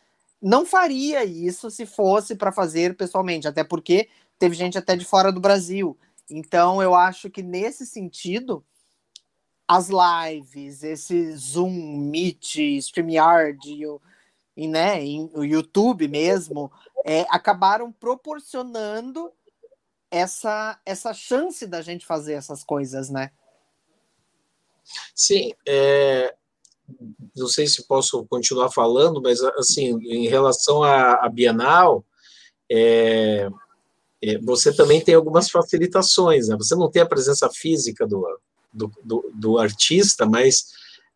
Não 0.40 0.66
faria 0.66 1.24
isso 1.24 1.70
se 1.70 1.86
fosse 1.86 2.34
para 2.34 2.52
fazer 2.52 2.96
pessoalmente, 2.96 3.48
até 3.48 3.64
porque 3.64 4.08
teve 4.42 4.56
gente 4.56 4.76
até 4.76 4.96
de 4.96 5.04
fora 5.04 5.30
do 5.30 5.38
Brasil. 5.38 5.96
Então, 6.28 6.82
eu 6.82 6.96
acho 6.96 7.30
que 7.30 7.44
nesse 7.44 7.86
sentido, 7.86 8.66
as 9.68 9.88
lives, 9.88 10.82
esse 10.82 11.36
Zoom, 11.36 11.70
Meet, 11.70 12.56
StreamYard 12.56 13.60
e, 14.56 14.66
né, 14.66 14.98
o 15.32 15.44
YouTube 15.44 16.08
mesmo, 16.08 16.72
é, 17.04 17.20
acabaram 17.30 17.92
proporcionando 17.92 19.30
essa, 20.10 20.76
essa 20.84 21.14
chance 21.14 21.64
da 21.64 21.80
gente 21.80 22.04
fazer 22.04 22.32
essas 22.32 22.64
coisas, 22.64 23.10
né? 23.10 23.30
Sim, 25.14 25.52
é, 25.68 26.34
não 27.36 27.46
sei 27.46 27.68
se 27.68 27.86
posso 27.86 28.26
continuar 28.26 28.72
falando, 28.72 29.22
mas 29.22 29.40
assim, 29.40 29.96
em 30.02 30.26
relação 30.26 30.82
à, 30.82 31.24
à 31.24 31.28
Bienal, 31.28 32.04
é, 32.68 33.48
você 34.42 34.72
também 34.74 35.00
tem 35.00 35.14
algumas 35.14 35.50
facilitações. 35.50 36.48
Né? 36.48 36.56
Você 36.56 36.74
não 36.74 36.90
tem 36.90 37.02
a 37.02 37.06
presença 37.06 37.48
física 37.50 38.06
do, 38.06 38.24
do, 38.72 38.90
do, 39.02 39.30
do 39.34 39.58
artista, 39.58 40.26
mas 40.26 40.66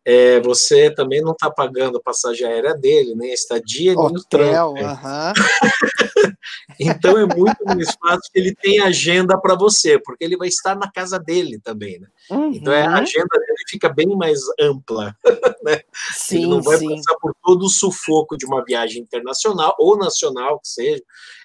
é, 0.09 0.39
você 0.39 0.89
também 0.89 1.21
não 1.21 1.33
está 1.33 1.51
pagando 1.51 1.97
a 1.97 2.01
passagem 2.01 2.47
aérea 2.47 2.73
dele, 2.73 3.13
nem 3.13 3.31
a 3.31 3.33
estadia, 3.33 3.93
nem 3.93 4.03
o 4.03 4.05
Hotel, 4.05 4.73
aham. 4.77 5.33
Então 6.79 7.17
é 7.17 7.25
muito 7.25 7.57
mais 7.65 7.93
fácil 7.99 8.31
que 8.31 8.39
ele 8.39 8.55
tenha 8.55 8.85
agenda 8.85 9.37
para 9.37 9.55
você, 9.55 9.99
porque 9.99 10.23
ele 10.23 10.37
vai 10.37 10.47
estar 10.47 10.75
na 10.75 10.89
casa 10.89 11.19
dele 11.19 11.59
também, 11.59 11.99
né? 11.99 12.07
Uhum. 12.29 12.51
Então 12.53 12.71
é, 12.71 12.85
a 12.85 12.95
agenda 12.95 13.27
dele 13.37 13.63
fica 13.67 13.89
bem 13.89 14.15
mais 14.15 14.39
ampla, 14.59 15.15
né? 15.63 15.81
Sim, 16.13 16.37
ele 16.37 16.47
não 16.47 16.61
vai 16.61 16.77
sim. 16.77 16.89
passar 16.89 17.15
por 17.19 17.33
todo 17.43 17.63
o 17.63 17.69
sufoco 17.69 18.37
de 18.37 18.45
uma 18.45 18.63
viagem 18.63 19.01
internacional 19.01 19.75
ou 19.79 19.97
nacional 19.97 20.59
que 20.59 20.69
seja, 20.69 21.03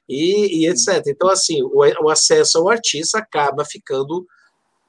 e, 0.09 0.65
e 0.65 0.69
etc. 0.69 1.03
Então, 1.07 1.29
assim, 1.29 1.63
o, 1.63 1.81
o 2.05 2.09
acesso 2.09 2.59
ao 2.59 2.69
artista 2.69 3.19
acaba 3.19 3.65
ficando 3.65 4.27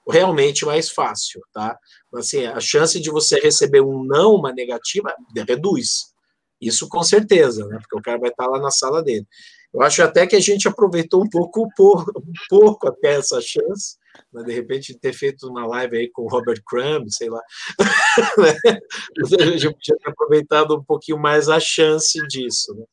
realmente 0.07 0.65
mais 0.65 0.89
fácil, 0.89 1.41
tá? 1.53 1.77
Assim, 2.13 2.45
a 2.45 2.59
chance 2.59 2.99
de 2.99 3.09
você 3.09 3.39
receber 3.39 3.81
um 3.81 4.03
não, 4.03 4.35
uma 4.35 4.51
negativa, 4.51 5.15
reduz. 5.47 6.13
Isso 6.59 6.87
com 6.87 7.03
certeza, 7.03 7.65
né? 7.67 7.77
Porque 7.79 7.97
o 7.97 8.01
cara 8.01 8.19
vai 8.19 8.29
estar 8.29 8.47
lá 8.47 8.59
na 8.59 8.71
sala 8.71 9.01
dele. 9.03 9.25
Eu 9.73 9.81
acho 9.81 10.03
até 10.03 10.27
que 10.27 10.35
a 10.35 10.39
gente 10.39 10.67
aproveitou 10.67 11.23
um 11.23 11.29
pouco, 11.29 11.63
um 11.63 12.33
pouco 12.47 12.87
até 12.87 13.15
essa 13.15 13.41
chance, 13.41 13.97
né? 14.31 14.43
de 14.43 14.53
repente 14.53 14.97
ter 14.97 15.13
feito 15.13 15.47
uma 15.47 15.65
live 15.65 15.97
aí 15.97 16.09
com 16.11 16.23
o 16.23 16.27
Robert 16.27 16.61
Crumb, 16.65 17.09
sei 17.09 17.29
lá. 17.29 17.41
a 19.39 19.45
gente 19.45 19.73
podia 19.73 19.97
ter 19.97 20.09
aproveitado 20.09 20.75
um 20.75 20.83
pouquinho 20.83 21.17
mais 21.17 21.49
a 21.49 21.59
chance 21.59 22.19
disso, 22.27 22.75
né? 22.75 22.85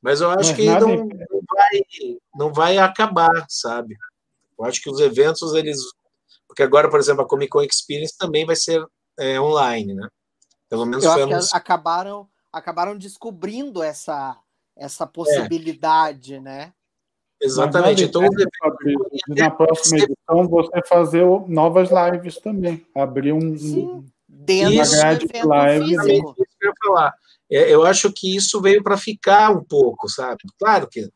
Mas 0.00 0.20
eu 0.20 0.30
acho 0.30 0.50
Mas 0.50 0.56
que 0.56 0.66
nada 0.66 0.86
não. 0.86 1.08
Não 1.74 1.82
vai, 1.98 2.18
não 2.34 2.52
vai 2.52 2.78
acabar, 2.78 3.46
sabe? 3.48 3.96
Eu 4.58 4.64
acho 4.64 4.80
que 4.80 4.90
os 4.90 5.00
eventos, 5.00 5.54
eles. 5.54 5.78
Porque 6.46 6.62
agora, 6.62 6.88
por 6.88 7.00
exemplo, 7.00 7.22
a 7.22 7.28
Comic 7.28 7.50
Con 7.50 7.62
Experience 7.62 8.16
também 8.16 8.46
vai 8.46 8.56
ser 8.56 8.84
é, 9.18 9.40
online, 9.40 9.94
né? 9.94 10.08
Pelo 10.68 10.86
menos 10.86 11.04
Eu 11.04 11.10
acho 11.12 11.50
que 11.50 11.56
acabaram, 11.56 12.28
acabaram 12.52 12.96
descobrindo 12.96 13.82
essa, 13.82 14.36
É. 14.76 14.84
essa 14.84 15.06
possibilidade, 15.06 16.40
né? 16.40 16.72
Exatamente. 17.40 18.04
Então, 18.04 18.22
de 18.22 18.46
na 19.28 19.50
próxima 19.50 19.98
edição 19.98 20.48
você 20.48 20.80
fazer 20.88 21.24
novas 21.48 21.90
lives 21.90 22.38
também. 22.38 22.84
Abrir 22.94 23.32
um, 23.32 23.56
Sim. 23.58 24.06
Dentro 24.26 24.90
Grade 24.90 25.24
evento 25.24 25.48
live, 25.48 25.96
que 25.96 26.66
eu 26.66 26.72
falar. 26.84 27.14
É, 27.50 27.72
eu 27.72 27.84
acho 27.84 28.10
que 28.12 28.34
isso 28.34 28.60
veio 28.60 28.82
para 28.82 28.96
ficar 28.96 29.50
um 29.50 29.62
pouco, 29.62 30.08
sabe? 30.08 30.38
Claro 30.58 30.88
que 30.88 31.08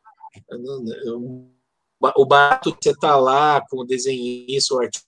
o 2.00 2.26
barato 2.26 2.76
você 2.80 2.90
estar 2.90 3.16
lá 3.16 3.60
com 3.68 3.78
o 3.78 3.84
desenhista, 3.84 4.74
o 4.74 4.80
artista 4.80 5.06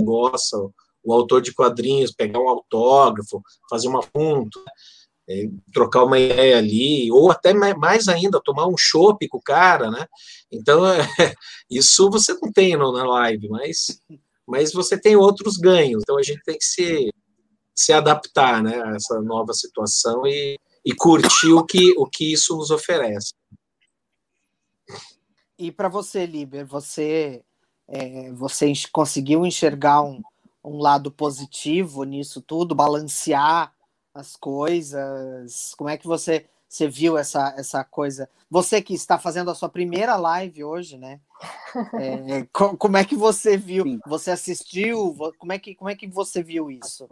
gosta, 0.00 0.56
o 1.02 1.12
autor 1.12 1.40
de 1.40 1.52
quadrinhos, 1.52 2.12
pegar 2.12 2.40
um 2.40 2.48
autógrafo, 2.48 3.42
fazer 3.68 3.88
uma 3.88 4.00
ponto, 4.00 4.62
é, 5.28 5.48
trocar 5.72 6.04
uma 6.04 6.18
ideia 6.18 6.58
ali, 6.58 7.10
ou 7.12 7.30
até 7.30 7.52
ma- 7.52 7.76
mais 7.76 8.08
ainda, 8.08 8.40
tomar 8.42 8.66
um 8.66 8.76
chopp 8.76 9.26
com 9.28 9.38
o 9.38 9.42
cara, 9.42 9.90
né? 9.90 10.06
Então, 10.50 10.86
é, 10.86 10.98
isso 11.70 12.10
você 12.10 12.32
não 12.34 12.50
tem 12.52 12.76
na 12.76 13.04
live, 13.04 13.48
mas, 13.48 14.00
mas 14.46 14.72
você 14.72 14.98
tem 14.98 15.16
outros 15.16 15.56
ganhos. 15.56 16.02
Então, 16.02 16.18
a 16.18 16.22
gente 16.22 16.42
tem 16.44 16.56
que 16.56 16.64
se, 16.64 17.10
se 17.74 17.92
adaptar 17.92 18.62
né, 18.62 18.82
a 18.82 18.94
essa 18.94 19.20
nova 19.20 19.52
situação 19.52 20.26
e, 20.26 20.58
e 20.84 20.94
curtir 20.94 21.52
o 21.52 21.64
que, 21.64 21.92
o 21.98 22.06
que 22.06 22.32
isso 22.32 22.56
nos 22.56 22.70
oferece. 22.70 23.32
E 25.58 25.72
para 25.72 25.88
você, 25.88 26.24
Liber, 26.24 26.64
você, 26.66 27.42
é, 27.88 28.30
você 28.32 28.72
conseguiu 28.92 29.44
enxergar 29.44 30.02
um, 30.02 30.22
um 30.64 30.78
lado 30.78 31.10
positivo 31.10 32.04
nisso 32.04 32.40
tudo, 32.40 32.74
balancear 32.74 33.72
as 34.14 34.36
coisas? 34.36 35.74
Como 35.76 35.90
é 35.90 35.96
que 35.98 36.06
você, 36.06 36.46
você 36.68 36.86
viu 36.88 37.18
essa, 37.18 37.54
essa 37.58 37.82
coisa? 37.82 38.28
Você 38.48 38.80
que 38.80 38.94
está 38.94 39.18
fazendo 39.18 39.50
a 39.50 39.54
sua 39.54 39.68
primeira 39.68 40.16
live 40.16 40.62
hoje, 40.62 40.96
né? 40.96 41.20
É, 41.98 42.46
co- 42.52 42.76
como 42.76 42.96
é 42.96 43.04
que 43.04 43.16
você 43.16 43.56
viu? 43.56 43.84
Sim. 43.84 44.00
Você 44.06 44.30
assistiu? 44.30 45.14
Como 45.38 45.52
é 45.52 45.58
que, 45.58 45.74
como 45.74 45.90
é 45.90 45.96
que 45.96 46.06
você 46.06 46.40
viu 46.42 46.70
isso? 46.70 47.08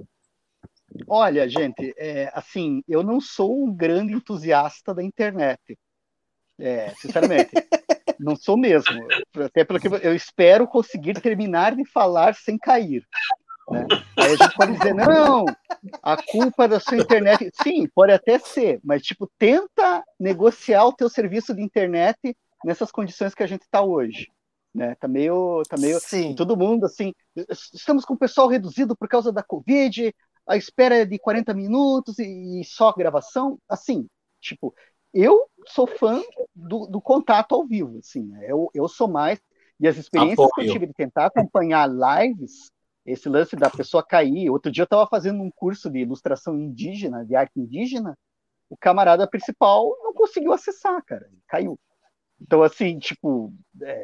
Olha, 1.08 1.48
gente, 1.48 1.94
é, 1.96 2.30
assim, 2.32 2.82
eu 2.88 3.02
não 3.02 3.20
sou 3.20 3.64
um 3.64 3.74
grande 3.74 4.12
entusiasta 4.14 4.94
da 4.94 5.02
internet. 5.02 5.76
É, 6.58 6.90
sinceramente, 7.00 7.50
não 8.18 8.34
sou 8.36 8.56
mesmo. 8.56 9.06
Até 9.44 9.64
porque 9.64 9.88
eu 9.88 10.14
espero 10.14 10.66
conseguir 10.66 11.20
terminar 11.20 11.74
de 11.74 11.84
falar 11.84 12.34
sem 12.34 12.58
cair. 12.58 13.06
né? 13.70 13.86
Aí 14.16 14.32
a 14.32 14.36
gente 14.36 14.56
pode 14.56 14.72
dizer, 14.72 14.94
não, 14.94 15.44
a 16.02 16.16
culpa 16.16 16.64
é 16.64 16.68
da 16.68 16.80
sua 16.80 16.96
internet. 16.96 17.50
Sim, 17.62 17.86
pode 17.94 18.12
até 18.12 18.38
ser, 18.38 18.80
mas 18.82 19.02
tipo, 19.02 19.30
tenta 19.38 20.02
negociar 20.18 20.84
o 20.86 20.92
teu 20.92 21.08
serviço 21.08 21.54
de 21.54 21.62
internet 21.62 22.36
nessas 22.64 22.90
condições 22.90 23.34
que 23.34 23.42
a 23.42 23.46
gente 23.46 23.62
está 23.62 23.82
hoje. 23.82 24.28
Né? 24.74 24.94
Tá 24.96 25.08
meio, 25.08 25.62
tá 25.68 25.76
meio 25.78 25.98
Sim. 26.00 26.34
todo 26.34 26.56
mundo 26.56 26.84
assim, 26.84 27.14
estamos 27.72 28.04
com 28.04 28.12
o 28.12 28.18
pessoal 28.18 28.46
reduzido 28.46 28.94
por 28.94 29.08
causa 29.08 29.32
da 29.32 29.42
Covid, 29.42 30.14
a 30.46 30.56
espera 30.56 30.96
é 30.96 31.04
de 31.06 31.18
40 31.18 31.54
minutos 31.54 32.18
e, 32.18 32.60
e 32.60 32.64
só 32.64 32.92
gravação, 32.92 33.58
assim, 33.68 34.06
tipo, 34.38 34.74
eu 35.12 35.48
sou 35.66 35.86
fã 35.86 36.22
do, 36.54 36.86
do 36.86 37.00
contato 37.00 37.54
ao 37.54 37.66
vivo, 37.66 37.98
assim, 37.98 38.22
né? 38.24 38.46
eu, 38.48 38.70
eu 38.74 38.88
sou 38.88 39.08
mais, 39.08 39.40
e 39.80 39.86
as 39.88 39.96
experiências 39.96 40.38
que 40.38 40.52
Apoio. 40.52 40.68
eu 40.68 40.72
tive 40.72 40.86
de 40.86 40.94
tentar 40.94 41.26
acompanhar 41.26 41.88
lives, 41.88 42.70
esse 43.04 43.28
lance 43.28 43.54
da 43.56 43.70
pessoa 43.70 44.02
cair, 44.02 44.50
outro 44.50 44.70
dia 44.70 44.82
eu 44.82 44.86
estava 44.86 45.06
fazendo 45.06 45.42
um 45.42 45.50
curso 45.50 45.88
de 45.90 46.00
ilustração 46.00 46.54
indígena, 46.58 47.24
de 47.24 47.36
arte 47.36 47.58
indígena, 47.58 48.16
o 48.68 48.76
camarada 48.76 49.26
principal 49.28 49.96
não 50.02 50.12
conseguiu 50.12 50.52
acessar, 50.52 51.02
cara, 51.04 51.28
caiu. 51.46 51.78
Então, 52.40 52.62
assim, 52.62 52.98
tipo, 52.98 53.52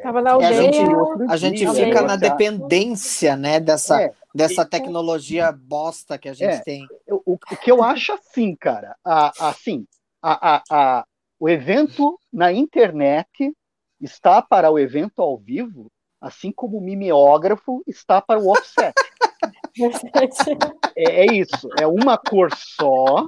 Tava 0.01 0.21
na 0.21 0.31
É, 0.31 0.33
a 0.33 0.51
aldeia. 0.51 0.63
gente- 0.63 1.31
A 1.31 1.37
gente 1.37 1.57
dia, 1.59 1.69
Aldeia. 1.69 1.87
fica 1.87 2.01
na 2.01 2.15
dependência, 2.15 3.35
né, 3.35 3.59
dessa, 3.59 3.99
É, 4.01 4.13
dessa 4.33 4.63
e- 4.63 4.69
tecnologia 4.69 5.51
bosta 5.51 6.17
que 6.17 6.27
a 6.27 6.33
gente 6.33 6.59
É. 6.59 6.63
tem. 6.63 6.87
o, 7.09 7.33
o 7.33 7.37
que 7.37 7.71
eu 7.71 7.83
acho 7.83 8.11
assim, 8.13 8.55
cara, 8.55 8.95
a, 9.03 9.49
assim, 9.49 9.85
a, 10.23 10.55
a, 10.55 10.63
a, 10.71 11.05
o 11.37 11.49
evento 11.49 12.17
na 12.31 12.53
internet 12.53 13.53
está 13.99 14.41
para 14.41 14.71
o 14.71 14.79
evento 14.79 15.21
ao 15.21 15.37
vivo, 15.37 15.91
assim 16.21 16.51
como 16.51 16.77
o 16.77 16.81
mimeógrafo 16.81 17.83
está 17.85 18.21
para 18.21 18.39
o 18.39 18.49
offset. 18.49 18.93
É, 20.95 21.25
é 21.25 21.33
isso, 21.33 21.67
é 21.79 21.85
uma 21.85 22.17
cor 22.17 22.49
só, 22.55 23.27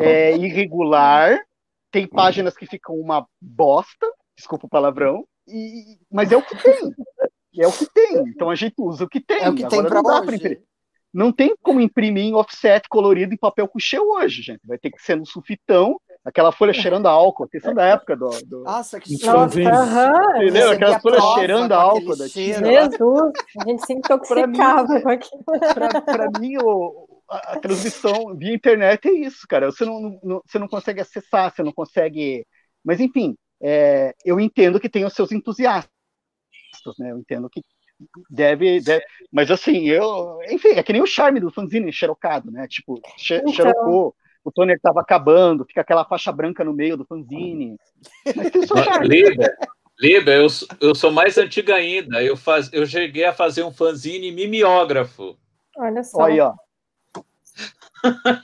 é 0.00 0.36
irregular, 0.36 1.38
tem 1.90 2.06
páginas 2.06 2.56
que 2.56 2.66
ficam 2.66 2.94
uma 2.94 3.26
bosta, 3.40 4.06
desculpa 4.36 4.66
o 4.66 4.70
palavrão, 4.70 5.26
e, 5.46 5.98
mas 6.10 6.30
é 6.30 6.36
o 6.36 6.42
que 6.42 6.54
tem. 6.62 6.94
É 7.58 7.66
o 7.66 7.72
que 7.72 7.86
tem. 7.90 8.18
Então 8.28 8.50
a 8.50 8.54
gente 8.54 8.74
usa 8.78 9.04
o 9.04 9.08
que 9.08 9.20
tem. 9.20 9.42
É 9.42 9.48
o 9.48 9.54
que 9.54 9.66
tem 9.66 9.80
Agora 9.80 9.88
para 9.88 10.02
não 10.02 10.02
dá 10.02 10.20
pra 10.20 10.28
hoje. 10.28 10.36
imprimir. 10.36 10.62
Não 11.18 11.32
tem 11.32 11.52
como 11.60 11.80
imprimir 11.80 12.22
em 12.26 12.34
offset 12.34 12.88
colorido 12.88 13.34
em 13.34 13.36
papel 13.36 13.66
couché 13.66 13.98
hoje, 13.98 14.40
gente. 14.40 14.60
Vai 14.64 14.78
ter 14.78 14.88
que 14.92 15.02
ser 15.02 15.16
no 15.16 15.26
sulfitão, 15.26 16.00
aquela 16.24 16.52
folha 16.52 16.72
cheirando 16.72 17.06
a 17.06 17.10
álcool, 17.10 17.42
atenção 17.42 17.74
da 17.74 17.84
época 17.86 18.16
do. 18.16 18.28
do- 18.46 18.62
Nossa, 18.62 19.00
que 19.00 19.16
aham. 19.66 20.36
Entendeu? 20.36 20.70
Aquela 20.70 21.00
folha 21.00 21.20
cheirando 21.34 21.72
a 21.72 21.76
álcool 21.82 22.16
da 22.16 22.28
cheiro. 22.28 22.60
tia. 22.62 22.82
Jesus, 22.90 23.32
a 23.60 23.68
gente 23.68 23.84
se 23.84 23.92
intoxicava 23.94 25.00
com 25.00 25.08
aquilo. 25.08 25.44
Pra 26.04 26.30
mim, 26.38 26.56
o- 26.58 27.08
a, 27.28 27.54
a 27.54 27.58
transmissão 27.58 28.36
via 28.36 28.54
internet 28.54 29.08
é 29.08 29.12
isso, 29.12 29.44
cara. 29.48 29.72
Você 29.72 29.84
não, 29.84 30.20
não- 30.22 30.40
você 30.46 30.56
não 30.56 30.68
consegue 30.68 31.00
acessar, 31.00 31.52
você 31.52 31.64
não 31.64 31.72
consegue. 31.72 32.46
Mas, 32.84 33.00
enfim, 33.00 33.36
é, 33.60 34.14
eu 34.24 34.38
entendo 34.38 34.78
que 34.78 34.88
tem 34.88 35.04
os 35.04 35.14
seus 35.14 35.32
entusiastas, 35.32 35.90
né? 36.96 37.10
Eu 37.10 37.18
entendo 37.18 37.50
que 37.50 37.60
deve, 38.30 38.80
deve. 38.80 39.04
Mas, 39.32 39.50
assim, 39.50 39.88
eu. 39.88 40.38
Enfim, 40.50 40.70
é 40.70 40.82
que 40.82 40.92
nem 40.92 41.02
o 41.02 41.06
charme 41.06 41.40
do 41.40 41.50
fanzine 41.50 41.92
xerocado, 41.92 42.50
né? 42.50 42.66
Tipo, 42.68 43.00
xe, 43.16 43.36
Então. 43.36 43.52
xerocou, 43.52 44.14
o 44.44 44.52
toner 44.52 44.78
tava 44.80 45.00
acabando, 45.00 45.64
fica 45.64 45.80
aquela 45.80 46.04
faixa 46.04 46.32
branca 46.32 46.64
no 46.64 46.72
meio 46.72 46.96
do 46.96 47.04
fanzine. 47.04 47.76
Mas 48.36 48.50
tem 48.50 48.66
charme. 48.66 49.36
Eu, 50.00 50.48
sou- 50.48 50.68
eu 50.80 50.94
sou 50.94 51.10
mais 51.10 51.36
antiga 51.36 51.74
ainda. 51.74 52.22
Eu, 52.22 52.36
faz, 52.36 52.70
eu 52.72 52.86
cheguei 52.86 53.24
a 53.24 53.32
fazer 53.32 53.64
um 53.64 53.72
fanzine 53.72 54.30
mimeógrafo. 54.30 55.36
Olha 55.76 56.02
só. 56.04 56.22
Olha 56.22 56.32
aí, 56.34 56.40
ó. 56.40 56.54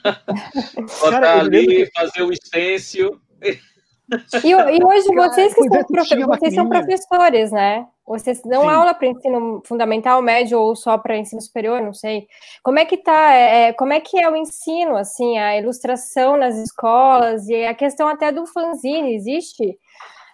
Botar 1.01 1.21
Cara, 1.21 1.39
ali, 1.39 1.89
fazer 1.93 2.23
o 2.23 2.33
stencil. 2.35 3.19
E, 3.41 4.49
e 4.49 4.83
hoje 4.83 5.07
Cara, 5.07 5.29
vocês 5.29 5.53
que 5.53 5.63
são, 5.63 5.83
profe- 5.85 6.25
vocês 6.25 6.53
são 6.53 6.69
professores, 6.69 7.51
né? 7.51 7.87
Vocês 8.07 8.39
dão 8.43 8.61
Sim. 8.63 8.69
aula 8.69 8.93
para 8.93 9.07
ensino 9.07 9.61
fundamental, 9.65 10.21
médio 10.21 10.59
ou 10.59 10.75
só 10.75 10.95
para 10.97 11.17
ensino 11.17 11.41
superior, 11.41 11.81
não 11.81 11.93
sei. 11.93 12.27
Como 12.63 12.77
é 12.77 12.85
que 12.85 12.97
tá? 12.97 13.31
é, 13.33 13.73
como 13.73 13.93
é 13.93 13.99
que 13.99 14.19
é 14.21 14.29
o 14.29 14.35
ensino, 14.35 14.95
assim, 14.95 15.39
a 15.39 15.57
ilustração 15.57 16.37
nas 16.37 16.55
escolas 16.55 17.47
e 17.49 17.65
a 17.65 17.73
questão 17.73 18.07
até 18.07 18.31
do 18.31 18.45
fanzine, 18.45 19.15
existe 19.15 19.77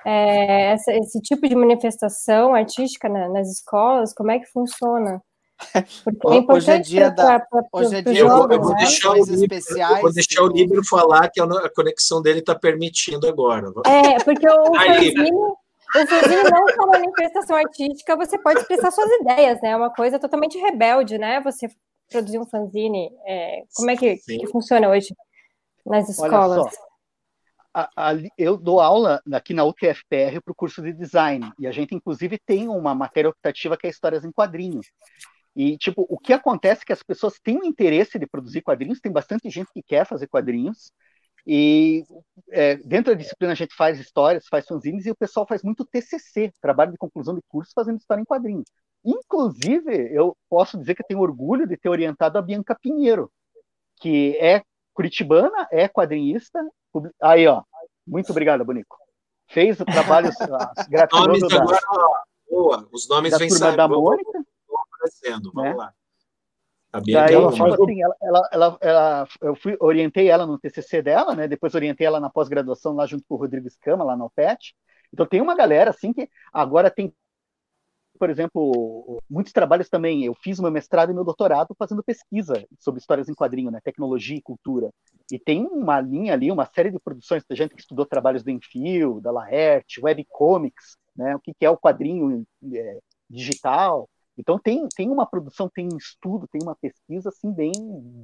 é, 0.05 0.71
essa- 0.71 0.91
esse 0.93 1.21
tipo 1.21 1.47
de 1.47 1.55
manifestação 1.55 2.55
artística 2.55 3.07
na- 3.07 3.29
nas 3.29 3.47
escolas? 3.49 4.13
Como 4.13 4.31
é 4.31 4.39
que 4.39 4.47
funciona? 4.47 5.21
Porque 6.03 6.27
é 6.27 6.35
importante 6.37 6.51
hoje 6.51 6.71
é 6.71 6.79
dia 6.79 7.11
da. 7.11 7.39
Pra, 7.39 7.39
pra, 7.61 7.63
hoje 7.73 7.95
é 7.95 8.01
dia 8.01 8.19
eu, 8.19 8.27
vou, 8.27 8.51
eu 8.51 8.59
vou 8.61 8.71
né? 8.71 8.77
deixar, 8.79 9.11
o 9.11 9.23
livro, 9.23 9.47
eu 9.55 10.01
vou 10.01 10.11
deixar 10.11 10.41
o 10.41 10.47
livro 10.47 10.81
falar 10.89 11.29
que 11.29 11.39
a 11.39 11.69
conexão 11.75 12.19
dele 12.21 12.39
está 12.39 12.55
permitindo 12.55 13.27
agora. 13.27 13.67
É, 13.85 14.17
porque 14.23 14.47
o 14.49 14.73
fanzine, 14.75 15.31
o 15.95 16.07
fanzine 16.07 16.43
não 16.49 16.85
uma 16.85 16.99
manifestação 16.99 17.55
artística, 17.55 18.15
você 18.15 18.37
pode 18.39 18.59
expressar 18.59 18.91
suas 18.91 19.09
ideias, 19.21 19.61
né? 19.61 19.69
É 19.69 19.75
uma 19.75 19.93
coisa 19.93 20.19
totalmente 20.19 20.57
rebelde, 20.57 21.17
né? 21.17 21.41
Você 21.41 21.67
produzir 22.09 22.39
um 22.39 22.45
fanzine. 22.45 23.09
É, 23.25 23.63
como 23.75 23.89
é 23.89 23.95
que, 23.95 24.17
que, 24.17 24.47
funciona 24.47 24.89
hoje 24.89 25.15
nas 25.85 26.09
escolas? 26.09 26.73
A, 27.73 27.89
a, 27.95 28.13
eu 28.37 28.57
dou 28.57 28.81
aula 28.81 29.21
aqui 29.31 29.53
na 29.53 29.63
UTFPR 29.63 30.41
para 30.43 30.51
o 30.51 30.55
curso 30.55 30.81
de 30.81 30.91
design, 30.91 31.51
e 31.57 31.65
a 31.65 31.71
gente, 31.71 31.95
inclusive, 31.95 32.37
tem 32.45 32.67
uma 32.67 32.93
matéria 32.93 33.29
optativa 33.29 33.77
que 33.77 33.87
é 33.87 33.89
Histórias 33.89 34.25
em 34.25 34.31
Quadrinhos. 34.31 34.87
E, 35.55 35.77
tipo, 35.77 36.05
o 36.09 36.17
que 36.17 36.33
acontece 36.33 36.81
é 36.81 36.85
que 36.85 36.93
as 36.93 37.03
pessoas 37.03 37.39
têm 37.41 37.57
o 37.59 37.65
interesse 37.65 38.17
de 38.17 38.27
produzir 38.27 38.61
quadrinhos, 38.61 39.01
tem 39.01 39.11
bastante 39.11 39.49
gente 39.49 39.71
que 39.73 39.83
quer 39.83 40.05
fazer 40.05 40.27
quadrinhos, 40.27 40.91
e 41.45 42.03
é, 42.51 42.75
dentro 42.77 43.13
da 43.13 43.19
disciplina 43.19 43.53
a 43.53 43.55
gente 43.55 43.75
faz 43.75 43.99
histórias, 43.99 44.47
faz 44.47 44.65
fanzines, 44.65 45.05
e 45.05 45.11
o 45.11 45.15
pessoal 45.15 45.45
faz 45.47 45.63
muito 45.63 45.85
TCC, 45.85 46.51
trabalho 46.61 46.91
de 46.91 46.97
conclusão 46.97 47.35
de 47.35 47.41
curso, 47.47 47.71
fazendo 47.73 47.97
história 47.97 48.21
em 48.21 48.25
quadrinhos. 48.25 48.69
Inclusive, 49.03 50.13
eu 50.13 50.37
posso 50.49 50.77
dizer 50.77 50.95
que 50.95 51.01
eu 51.01 51.07
tenho 51.07 51.21
orgulho 51.21 51.67
de 51.67 51.75
ter 51.75 51.89
orientado 51.89 52.37
a 52.37 52.41
Bianca 52.41 52.77
Pinheiro, 52.79 53.31
que 53.99 54.37
é 54.37 54.61
curitibana, 54.93 55.67
é 55.71 55.87
quadrinista. 55.87 56.59
Aí, 57.21 57.47
ó. 57.47 57.63
Muito 58.05 58.31
obrigado, 58.31 58.65
Bonico. 58.65 58.97
Fez 59.47 59.79
o 59.79 59.85
trabalho 59.85 60.29
gratuito 60.89 61.47
da, 61.47 61.65
boa. 62.49 62.87
Os 62.91 63.07
nomes 63.07 63.31
da 63.31 63.39
turma 63.39 63.75
da 63.75 63.87
Mônica 63.87 64.43
aparecendo. 65.01 65.51
Vamos 65.53 65.71
né? 65.71 65.75
lá. 65.75 65.93
A 66.93 66.99
Daí, 66.99 67.33
ela, 67.33 67.51
tipo 67.51 67.65
assim, 67.65 68.03
ela, 68.03 68.15
ela, 68.21 68.49
ela, 68.51 68.77
ela, 68.81 69.27
eu 69.41 69.55
fui, 69.55 69.77
orientei 69.79 70.27
ela 70.27 70.45
no 70.45 70.59
TCC 70.59 71.01
dela, 71.01 71.33
né? 71.33 71.47
Depois 71.47 71.73
orientei 71.73 72.05
ela 72.05 72.19
na 72.19 72.29
pós-graduação 72.29 72.93
lá 72.93 73.05
junto 73.05 73.23
com 73.27 73.35
o 73.35 73.37
Rodrigo 73.37 73.65
Escama, 73.65 74.03
lá 74.03 74.17
no 74.17 74.29
PET. 74.29 74.75
Então 75.13 75.25
tem 75.25 75.39
uma 75.39 75.55
galera 75.55 75.89
assim 75.89 76.11
que 76.11 76.29
agora 76.51 76.91
tem, 76.91 77.13
por 78.19 78.29
exemplo, 78.29 79.21
muitos 79.29 79.53
trabalhos 79.53 79.87
também. 79.87 80.25
Eu 80.25 80.35
fiz 80.35 80.59
meu 80.59 80.69
mestrado 80.69 81.11
e 81.11 81.13
meu 81.13 81.23
doutorado 81.23 81.73
fazendo 81.79 82.03
pesquisa 82.03 82.65
sobre 82.77 82.99
histórias 82.99 83.29
em 83.29 83.33
quadrinho, 83.33 83.71
né? 83.71 83.79
Tecnologia 83.81 84.37
e 84.37 84.41
cultura. 84.41 84.91
E 85.31 85.39
tem 85.39 85.65
uma 85.65 86.01
linha 86.01 86.33
ali, 86.33 86.51
uma 86.51 86.65
série 86.65 86.91
de 86.91 86.99
produções 86.99 87.45
da 87.47 87.55
gente 87.55 87.73
que 87.73 87.81
estudou 87.81 88.05
trabalhos 88.05 88.43
do 88.43 88.51
Enfio, 88.51 89.21
da 89.21 89.31
Laerte, 89.31 90.01
webcomics, 90.03 90.97
né? 91.15 91.37
O 91.37 91.39
que, 91.39 91.53
que 91.53 91.65
é 91.65 91.69
o 91.69 91.77
quadrinho 91.77 92.45
é, 92.73 92.99
digital 93.29 94.09
então 94.37 94.57
tem, 94.57 94.87
tem 94.95 95.09
uma 95.09 95.25
produção, 95.25 95.69
tem 95.69 95.87
um 95.91 95.97
estudo, 95.97 96.47
tem 96.47 96.61
uma 96.63 96.75
pesquisa 96.75 97.29
assim 97.29 97.51
bem, 97.51 97.71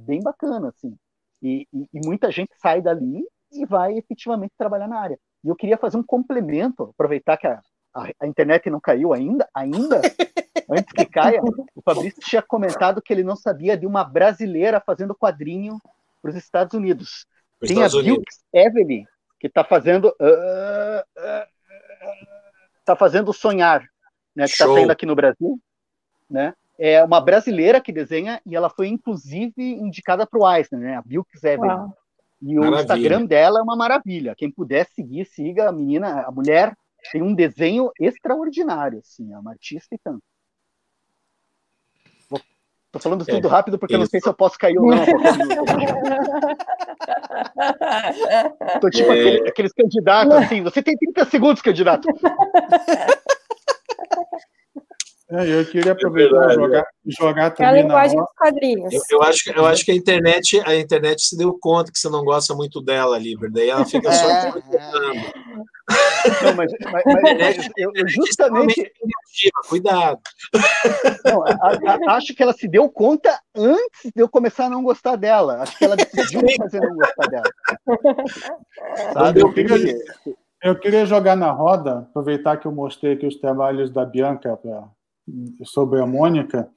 bem 0.06 0.20
bacana 0.20 0.68
assim. 0.68 0.96
E, 1.42 1.66
e, 1.72 1.86
e, 1.92 2.06
muita 2.06 2.30
gente 2.32 2.50
sai 2.60 2.80
dali 2.80 3.22
e 3.52 3.64
vai 3.64 3.96
efetivamente 3.96 4.52
trabalhar 4.56 4.88
na 4.88 4.98
área. 4.98 5.18
E 5.44 5.48
eu 5.48 5.54
queria 5.54 5.78
fazer 5.78 5.96
um 5.96 6.02
complemento, 6.02 6.84
aproveitar 6.84 7.36
que 7.36 7.46
a, 7.46 7.60
a, 7.94 8.10
a 8.20 8.26
internet 8.26 8.68
não 8.68 8.80
caiu 8.80 9.12
ainda, 9.12 9.48
ainda 9.54 10.00
antes 10.68 10.92
que 10.92 11.06
caia. 11.06 11.40
O 11.74 11.82
Fabrício 11.82 12.20
tinha 12.20 12.42
comentado 12.42 13.00
que 13.00 13.12
ele 13.12 13.22
não 13.22 13.36
sabia 13.36 13.76
de 13.76 13.86
uma 13.86 14.02
brasileira 14.02 14.82
fazendo 14.84 15.14
quadrinho 15.14 15.78
para 16.20 16.30
os 16.30 16.36
Estados 16.36 16.74
Unidos. 16.74 17.26
Os 17.60 17.68
tem 17.68 17.76
Estados 17.76 18.00
a 18.00 18.02
Bill 18.02 18.22
Evelyn 18.52 19.04
que 19.38 19.46
está 19.46 19.62
fazendo 19.62 20.06
uh, 20.06 21.00
uh, 21.16 21.44
uh, 22.92 22.96
fazendo 22.96 23.32
sonhar, 23.32 23.82
né? 24.34 24.46
Que 24.46 24.50
está 24.50 24.66
saindo 24.66 24.90
aqui 24.90 25.06
no 25.06 25.14
Brasil 25.14 25.60
né? 26.30 26.54
É 26.78 27.02
uma 27.02 27.20
brasileira 27.20 27.80
que 27.80 27.92
desenha 27.92 28.40
e 28.46 28.54
ela 28.54 28.70
foi 28.70 28.88
inclusive 28.88 29.52
indicada 29.58 30.26
para 30.26 30.38
o 30.38 30.54
Eisner, 30.54 30.80
né? 30.80 30.96
A 30.96 31.02
Bilks 31.02 31.42
Evelyn. 31.42 31.90
E 32.40 32.56
o 32.56 32.60
maravilha. 32.60 32.82
Instagram 32.82 33.26
dela 33.26 33.58
é 33.58 33.62
uma 33.62 33.76
maravilha. 33.76 34.34
Quem 34.36 34.50
puder 34.50 34.86
seguir, 34.94 35.24
siga 35.24 35.68
a 35.68 35.72
menina, 35.72 36.22
a 36.22 36.30
mulher 36.30 36.72
tem 37.10 37.22
um 37.22 37.34
desenho 37.34 37.90
extraordinário, 38.00 39.00
assim, 39.00 39.32
é 39.32 39.38
uma 39.38 39.50
artista 39.50 39.94
e 39.94 39.98
tanto. 39.98 40.22
Tô 42.90 42.98
falando 42.98 43.24
tudo 43.24 43.46
é, 43.46 43.50
rápido 43.50 43.78
porque 43.78 43.94
eu 43.94 43.98
não 43.98 44.06
sei 44.06 44.18
se 44.18 44.26
eu 44.26 44.32
posso 44.32 44.58
cair 44.58 44.78
ou 44.78 44.86
não. 44.86 45.04
Tô 48.80 48.88
tipo 48.88 49.12
é... 49.12 49.20
aquele, 49.20 49.48
aqueles 49.48 49.72
candidatos 49.72 50.34
assim, 50.34 50.62
você 50.62 50.82
tem 50.82 50.96
30 50.96 51.26
segundos, 51.26 51.60
candidato. 51.60 52.08
É, 55.30 55.60
eu 55.60 55.66
queria 55.66 55.92
aproveitar 55.92 56.50
e 56.50 56.54
jogar, 56.54 56.86
jogar 57.20 57.50
também. 57.50 57.66
É 57.66 57.78
a 57.78 57.82
linguagem 57.82 58.18
dos 58.18 58.32
quadrinhos. 58.34 58.94
Eu, 58.94 59.02
eu, 59.10 59.22
acho, 59.22 59.52
eu 59.54 59.66
acho 59.66 59.84
que 59.84 59.90
a 59.90 59.94
internet, 59.94 60.58
a 60.64 60.74
internet 60.74 61.20
se 61.20 61.36
deu 61.36 61.56
conta 61.60 61.92
que 61.92 61.98
você 61.98 62.08
não 62.08 62.24
gosta 62.24 62.54
muito 62.54 62.80
dela, 62.80 63.18
Liber, 63.18 63.52
daí 63.52 63.68
ela 63.68 63.84
fica 63.84 64.10
só 64.10 64.26
é, 64.26 64.52
Não, 66.42 66.54
mas, 66.56 66.72
mas, 66.82 67.02
mas 67.04 67.68
eu, 67.76 67.90
eu 67.94 68.08
justamente. 68.08 68.90
Cuidado. 69.68 70.18
Não, 71.26 71.44
a, 71.44 72.12
a, 72.12 72.16
acho 72.16 72.34
que 72.34 72.42
ela 72.42 72.54
se 72.54 72.66
deu 72.66 72.88
conta 72.88 73.38
antes 73.54 74.10
de 74.16 74.22
eu 74.22 74.30
começar 74.30 74.64
a 74.66 74.70
não 74.70 74.82
gostar 74.82 75.16
dela. 75.16 75.60
Acho 75.60 75.76
que 75.76 75.84
ela 75.84 75.96
decidiu 75.96 76.40
fazer 76.56 76.80
não 76.80 76.96
gostar 76.96 77.26
dela. 77.28 77.50
Sabe? 79.12 79.42
Eu 79.42 79.52
queria, 79.52 79.94
eu 80.62 80.74
queria 80.78 81.04
jogar 81.04 81.36
na 81.36 81.50
roda, 81.50 81.98
aproveitar 81.98 82.56
que 82.56 82.66
eu 82.66 82.72
mostrei 82.72 83.12
aqui 83.12 83.26
os 83.26 83.36
trabalhos 83.36 83.90
da 83.90 84.06
Bianca 84.06 84.56
para 84.56 84.88
sobre 85.64 86.00
a 86.00 86.06
Mônica, 86.06 86.68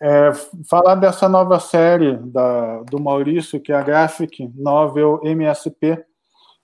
é, 0.00 0.32
falar 0.68 0.94
dessa 0.94 1.28
nova 1.28 1.60
série 1.60 2.16
da, 2.16 2.82
do 2.84 2.98
Maurício, 2.98 3.60
que 3.60 3.70
é 3.70 3.76
a 3.76 3.82
Graphic 3.82 4.50
Novel 4.54 5.20
MSP, 5.22 6.02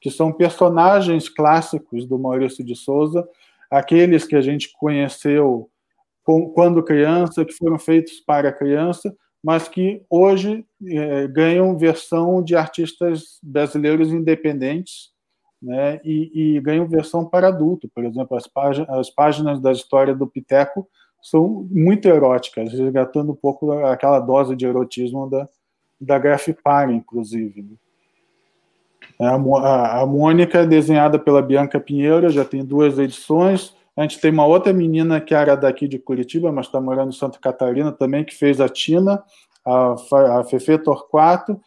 que 0.01 0.11
são 0.11 0.33
personagens 0.33 1.29
clássicos 1.29 2.07
do 2.07 2.19
Maurício 2.19 2.65
de 2.65 2.75
Souza, 2.75 3.29
aqueles 3.71 4.25
que 4.25 4.37
a 4.37 4.41
gente 4.41 4.73
conheceu 4.79 5.69
com, 6.25 6.49
quando 6.51 6.83
criança, 6.83 7.45
que 7.45 7.53
foram 7.53 7.79
feitos 7.79 8.21
para 8.21 8.53
criança, 8.53 9.15
mas 9.43 9.69
que 9.69 10.03
hoje 10.09 10.65
é, 10.87 11.29
ganham 11.29 11.77
versão 11.77 12.43
de 12.43 12.57
artistas 12.57 13.39
brasileiros 13.43 14.13
independentes, 14.13 15.15
né, 15.63 16.01
e, 16.05 16.57
e 16.57 16.61
ganham 16.61 16.89
versão 16.89 17.25
para 17.25 17.49
adulto. 17.49 17.89
Por 17.95 18.05
exemplo, 18.05 18.37
as, 18.37 18.47
páginas, 18.47 18.89
as 18.91 19.11
páginas 19.11 19.61
da 19.61 19.73
história 19.73 20.15
do 20.15 20.27
Piteco 20.27 20.89
são 21.23 21.67
muito 21.71 22.07
eróticas, 22.07 22.73
resgatando 22.73 23.33
um 23.33 23.37
pouco 23.37 23.73
aquela 23.85 24.21
dose 24.21 24.55
de 24.55 24.67
erotismo 24.67 25.29
da, 25.29 25.49
da 26.01 26.19
Grafipar, 26.19 26.91
inclusive. 26.91 27.63
Né? 27.63 27.77
A, 29.21 29.35
a, 29.35 30.01
a 30.03 30.07
Mônica 30.07 30.59
é 30.59 30.67
desenhada 30.67 31.19
pela 31.19 31.43
Bianca 31.43 31.81
Pinheiro, 31.81 32.31
já 32.31 32.45
tem 32.45 32.65
duas 32.65 32.99
edições. 32.99 33.75
A 33.97 34.03
gente 34.03 34.21
tem 34.21 34.31
uma 34.31 34.47
outra 34.47 34.73
menina 34.73 35.21
que 35.21 35.35
era 35.35 35.57
daqui 35.57 35.89
de 35.89 35.99
Curitiba, 35.99 36.53
mas 36.53 36.67
está 36.67 36.81
morando 36.81 37.11
em 37.11 37.17
Santa 37.17 37.39
Catarina 37.39 37.91
também, 37.91 38.25
que 38.25 38.35
fez 38.35 38.61
a 38.61 38.69
Tina, 38.69 39.23
a, 39.65 39.95
a 40.39 40.45
Fefe 40.45 40.79
Torquato. 40.79 41.61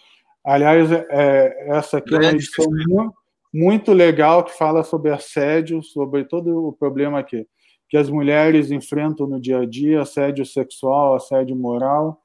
Aliás, 0.44 0.92
é, 0.92 1.06
é 1.10 1.68
essa 1.70 1.98
aqui 1.98 2.16
é 2.16 2.18
uma 2.18 2.30
edição 2.30 2.66
muito, 2.70 3.14
muito 3.54 3.94
legal 3.94 4.44
que 4.44 4.56
fala 4.56 4.84
sobre 4.84 5.12
assédio, 5.12 5.82
sobre 5.82 6.24
todo 6.24 6.68
o 6.68 6.74
problema 6.74 7.20
aqui 7.20 7.48
que 7.90 7.98
as 7.98 8.10
mulheres 8.10 8.70
enfrentam 8.70 9.26
no 9.26 9.42
dia 9.42 9.60
a 9.62 9.66
dia, 9.66 10.02
assédio 10.02 10.46
sexual, 10.46 11.16
assédio 11.16 11.56
moral. 11.56 12.22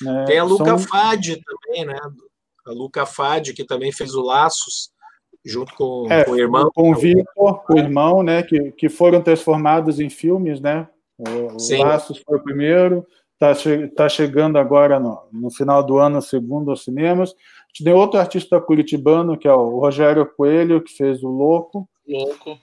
Né? 0.00 0.24
Tem 0.24 0.38
a 0.38 0.44
Luca 0.44 0.64
São... 0.64 0.78
Fade 0.78 1.42
também, 1.44 1.84
né? 1.84 1.98
A 2.66 2.70
Luca 2.72 3.04
Fade, 3.04 3.52
que 3.52 3.64
também 3.64 3.92
fez 3.92 4.14
o 4.14 4.22
Laços, 4.22 4.90
junto 5.44 5.74
com, 5.74 6.10
é, 6.10 6.24
com 6.24 6.32
o 6.32 6.38
irmão. 6.38 6.70
Com 6.74 6.90
o 6.90 6.94
Vitor, 6.94 7.62
com 7.64 7.74
o 7.74 7.78
irmão, 7.78 8.22
né? 8.22 8.42
Que, 8.42 8.72
que 8.72 8.88
foram 8.88 9.22
transformados 9.22 10.00
em 10.00 10.08
filmes, 10.08 10.58
né? 10.58 10.88
O, 11.18 11.28
o 11.52 11.82
Laços 11.84 12.18
foi 12.18 12.38
o 12.38 12.42
primeiro, 12.42 13.06
está 13.34 13.54
che 13.54 13.88
tá 13.88 14.08
chegando 14.08 14.56
agora 14.56 14.98
no, 14.98 15.22
no 15.30 15.50
final 15.50 15.82
do 15.84 15.98
ano, 15.98 16.22
segundo 16.22 16.70
aos 16.70 16.82
cinemas. 16.82 17.30
A 17.32 17.68
gente 17.68 17.84
tem 17.84 17.92
outro 17.92 18.18
artista 18.18 18.58
curitibano, 18.58 19.36
que 19.36 19.46
é 19.46 19.52
o 19.52 19.80
Rogério 19.80 20.26
Coelho, 20.26 20.82
que 20.82 20.92
fez 20.96 21.22
o 21.22 21.28
Louco. 21.28 21.86
Louco 22.08 22.58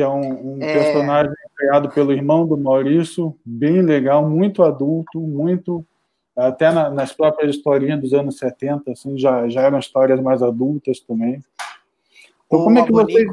que 0.00 0.02
é 0.02 0.08
um, 0.08 0.54
um 0.56 0.62
é... 0.62 0.72
personagem 0.72 1.34
criado 1.54 1.90
pelo 1.90 2.10
irmão 2.10 2.46
do 2.46 2.56
Maurício, 2.56 3.38
bem 3.44 3.82
legal, 3.82 4.26
muito 4.26 4.62
adulto, 4.62 5.20
muito 5.20 5.84
até 6.34 6.72
na, 6.72 6.88
nas 6.88 7.12
próprias 7.12 7.54
historinhas 7.54 8.00
dos 8.00 8.14
anos 8.14 8.38
70, 8.38 8.92
assim, 8.92 9.18
já, 9.18 9.46
já 9.50 9.60
eram 9.60 9.78
histórias 9.78 10.18
mais 10.22 10.42
adultas 10.42 11.00
também. 11.00 11.44
Então, 12.46 12.60
o 12.60 12.64
como 12.64 12.78
é 12.78 12.86
que 12.86 12.92
você... 12.92 13.26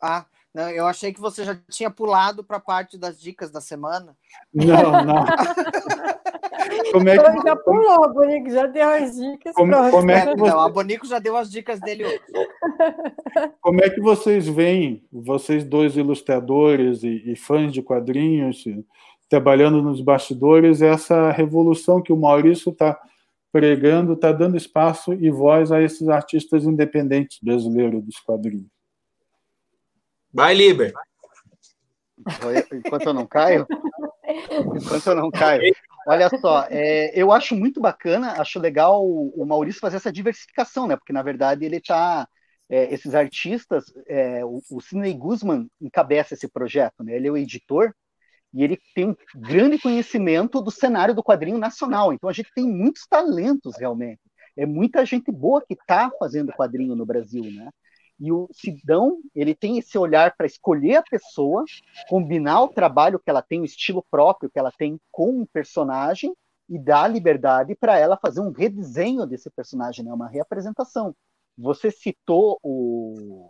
Ah, 0.00 0.24
não, 0.54 0.70
eu 0.70 0.86
achei 0.86 1.12
que 1.12 1.20
você 1.20 1.44
já 1.44 1.54
tinha 1.68 1.90
pulado 1.90 2.42
para 2.42 2.56
a 2.56 2.60
parte 2.60 2.96
das 2.96 3.20
dicas 3.20 3.50
da 3.50 3.60
semana. 3.60 4.16
Não, 4.54 5.04
não. 5.04 5.24
como 6.92 7.08
é 7.08 7.16
que... 7.18 7.42
Já 7.42 7.56
pulou, 7.56 8.12
Bonico, 8.12 8.50
já 8.50 8.66
deu 8.66 8.88
as 8.88 9.16
dicas. 9.16 9.54
Como, 9.54 9.90
como 9.90 10.10
é 10.10 10.26
que 10.26 10.36
você... 10.36 10.50
Não, 10.50 10.60
a 10.60 10.68
Bonico 10.68 11.06
já 11.06 11.18
deu 11.18 11.36
as 11.36 11.50
dicas 11.50 11.80
dele 11.80 12.04
hoje. 12.04 12.20
Como 13.60 13.82
é 13.82 13.90
que 13.90 14.00
vocês 14.00 14.46
veem, 14.48 15.04
vocês 15.12 15.64
dois 15.64 15.96
ilustradores 15.96 17.02
e, 17.02 17.32
e 17.32 17.36
fãs 17.36 17.72
de 17.72 17.82
quadrinhos, 17.82 18.64
trabalhando 19.28 19.82
nos 19.82 20.00
bastidores, 20.00 20.82
essa 20.82 21.30
revolução 21.30 22.02
que 22.02 22.12
o 22.12 22.16
Maurício 22.16 22.70
está 22.70 23.00
pregando, 23.50 24.14
está 24.14 24.32
dando 24.32 24.56
espaço 24.56 25.12
e 25.12 25.30
voz 25.30 25.70
a 25.70 25.80
esses 25.80 26.08
artistas 26.08 26.64
independentes 26.64 27.38
brasileiros 27.40 28.02
dos 28.02 28.18
quadrinhos. 28.18 28.66
Vai, 30.32 30.54
Liber. 30.54 30.92
Enquanto 32.72 33.06
eu 33.06 33.14
não 33.14 33.26
caio, 33.26 33.66
enquanto 34.76 35.06
eu 35.06 35.14
não 35.14 35.30
caio, 35.30 35.74
olha 36.06 36.28
só, 36.40 36.66
é, 36.70 37.12
eu 37.18 37.32
acho 37.32 37.54
muito 37.56 37.80
bacana, 37.80 38.40
acho 38.40 38.58
legal 38.58 39.04
o 39.04 39.44
Maurício 39.46 39.80
fazer 39.80 39.96
essa 39.96 40.12
diversificação, 40.12 40.86
né? 40.86 40.96
Porque 40.96 41.12
na 41.12 41.22
verdade 41.22 41.64
ele 41.64 41.76
está 41.76 42.28
é, 42.68 42.92
esses 42.92 43.14
artistas, 43.14 43.84
é, 44.06 44.44
o, 44.44 44.60
o 44.70 44.80
Sidney 44.80 45.14
Guzman 45.14 45.68
encabeça 45.80 46.34
esse 46.34 46.48
projeto, 46.48 47.02
né? 47.02 47.14
Ele 47.16 47.28
é 47.28 47.30
o 47.30 47.36
editor 47.36 47.94
e 48.52 48.62
ele 48.62 48.78
tem 48.94 49.08
um 49.08 49.16
grande 49.34 49.78
conhecimento 49.78 50.62
do 50.62 50.70
cenário 50.70 51.14
do 51.14 51.22
quadrinho 51.22 51.58
nacional. 51.58 52.12
Então 52.12 52.28
a 52.30 52.32
gente 52.32 52.50
tem 52.54 52.66
muitos 52.66 53.06
talentos 53.06 53.76
realmente. 53.78 54.20
É 54.56 54.64
muita 54.64 55.04
gente 55.04 55.32
boa 55.32 55.60
que 55.66 55.74
está 55.74 56.10
fazendo 56.18 56.52
quadrinho 56.52 56.94
no 56.94 57.04
Brasil, 57.04 57.44
né? 57.44 57.70
E 58.18 58.30
o 58.30 58.48
Sidão, 58.52 59.18
ele 59.34 59.54
tem 59.54 59.78
esse 59.78 59.98
olhar 59.98 60.34
para 60.36 60.46
escolher 60.46 60.96
a 60.96 61.02
pessoa, 61.02 61.64
combinar 62.08 62.62
o 62.62 62.68
trabalho 62.68 63.18
que 63.18 63.28
ela 63.28 63.42
tem, 63.42 63.60
o 63.60 63.64
estilo 63.64 64.04
próprio 64.10 64.50
que 64.50 64.58
ela 64.58 64.70
tem 64.70 64.98
com 65.10 65.42
o 65.42 65.46
personagem 65.46 66.34
e 66.68 66.78
dar 66.78 67.08
liberdade 67.08 67.74
para 67.74 67.98
ela 67.98 68.16
fazer 68.16 68.40
um 68.40 68.50
redesenho 68.50 69.26
desse 69.26 69.50
personagem, 69.50 70.04
né? 70.04 70.12
uma 70.12 70.28
reapresentação. 70.28 71.14
Você 71.58 71.90
citou 71.90 72.58
o, 72.62 73.48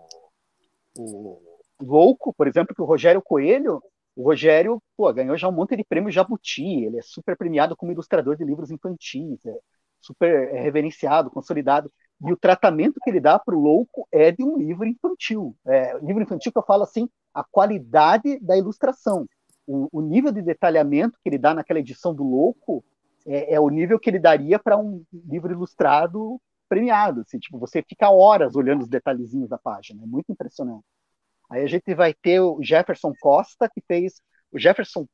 o 0.98 1.40
Louco, 1.80 2.32
por 2.34 2.46
exemplo, 2.46 2.74
que 2.74 2.82
o 2.82 2.86
Rogério 2.86 3.22
Coelho, 3.22 3.82
o 4.16 4.22
Rogério 4.22 4.82
pô, 4.96 5.12
ganhou 5.12 5.36
já 5.36 5.48
um 5.48 5.52
monte 5.52 5.76
de 5.76 5.84
prêmio 5.84 6.10
Jabuti, 6.10 6.84
ele 6.84 6.98
é 6.98 7.02
super 7.02 7.36
premiado 7.36 7.76
como 7.76 7.92
ilustrador 7.92 8.36
de 8.36 8.44
livros 8.44 8.70
infantis, 8.70 9.44
é 9.44 9.58
super 10.00 10.54
é 10.54 10.60
reverenciado, 10.60 11.30
consolidado. 11.30 11.90
E 12.22 12.32
o 12.32 12.36
tratamento 12.36 13.00
que 13.02 13.10
ele 13.10 13.20
dá 13.20 13.38
para 13.38 13.54
o 13.54 13.60
louco 13.60 14.06
é 14.10 14.30
de 14.30 14.42
um 14.42 14.56
livro 14.56 14.86
infantil. 14.86 15.56
É, 15.66 15.98
livro 15.98 16.22
infantil 16.22 16.52
que 16.52 16.58
eu 16.58 16.64
falo 16.64 16.82
assim, 16.82 17.08
a 17.32 17.42
qualidade 17.42 18.38
da 18.40 18.56
ilustração. 18.56 19.26
O, 19.66 19.88
o 19.92 20.00
nível 20.00 20.30
de 20.30 20.42
detalhamento 20.42 21.18
que 21.22 21.28
ele 21.28 21.38
dá 21.38 21.54
naquela 21.54 21.80
edição 21.80 22.14
do 22.14 22.22
louco 22.22 22.84
é, 23.26 23.54
é 23.54 23.60
o 23.60 23.68
nível 23.68 23.98
que 23.98 24.10
ele 24.10 24.18
daria 24.18 24.58
para 24.58 24.76
um 24.76 25.02
livro 25.12 25.52
ilustrado 25.52 26.40
premiado. 26.68 27.22
Assim, 27.22 27.38
tipo, 27.38 27.58
você 27.58 27.82
fica 27.82 28.10
horas 28.10 28.56
olhando 28.56 28.82
os 28.82 28.88
detalhezinhos 28.88 29.48
da 29.48 29.58
página. 29.58 30.02
É 30.02 30.06
muito 30.06 30.30
impressionante. 30.30 30.84
Aí 31.50 31.62
a 31.62 31.66
gente 31.66 31.94
vai 31.94 32.14
ter 32.14 32.40
o 32.40 32.62
Jefferson 32.62 33.12
Costa, 33.20 33.68
que 33.68 33.80
fez. 33.86 34.20
O 34.50 34.58
Jefferson 34.58 35.06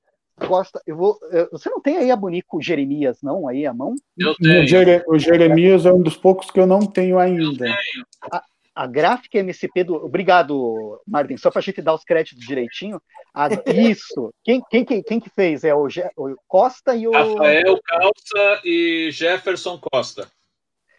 Costa, 0.47 0.81
eu 0.87 0.97
vou. 0.97 1.19
Você 1.53 1.71
não 1.71 1.81
tem 1.81 1.99
aí 1.99 2.11
a 2.11 2.17
Bonico 2.17 2.61
Jeremias, 2.61 3.19
não, 3.23 3.47
aí 3.47 3.67
a 3.67 3.75
mão? 3.75 3.95
Eu 4.17 4.35
tenho. 4.35 5.05
O 5.07 5.19
Jeremias 5.19 5.87
é 5.87 5.93
um 5.93 6.03
dos 6.03 6.17
poucos 6.17 6.51
que 6.51 6.59
eu 6.59 6.67
não 6.67 6.81
tenho 6.81 7.19
ainda. 7.19 7.43
Eu 7.43 7.57
tenho. 7.57 8.07
A, 8.33 8.43
a 8.75 8.87
gráfica 8.87 9.39
MCP 9.39 9.85
do. 9.85 9.95
Obrigado, 9.95 11.01
Martin, 11.07 11.37
só 11.37 11.51
para 11.51 11.59
a 11.59 11.63
gente 11.63 11.83
dar 11.83 11.95
os 11.95 12.05
créditos 12.05 12.47
direitinho. 12.47 13.01
A... 13.35 13.49
Isso. 13.71 14.33
Quem, 14.43 14.63
quem, 14.71 14.85
quem, 14.85 15.21
que 15.21 15.31
fez? 15.31 15.65
É 15.65 15.75
o, 15.75 15.89
Je... 15.89 16.03
o 16.17 16.35
Costa 16.49 16.95
e 16.95 17.07
o. 17.07 17.13
Rafael 17.13 17.81
Calça 17.83 18.61
e 18.65 19.11
Jefferson 19.13 19.79
Costa. 19.79 20.31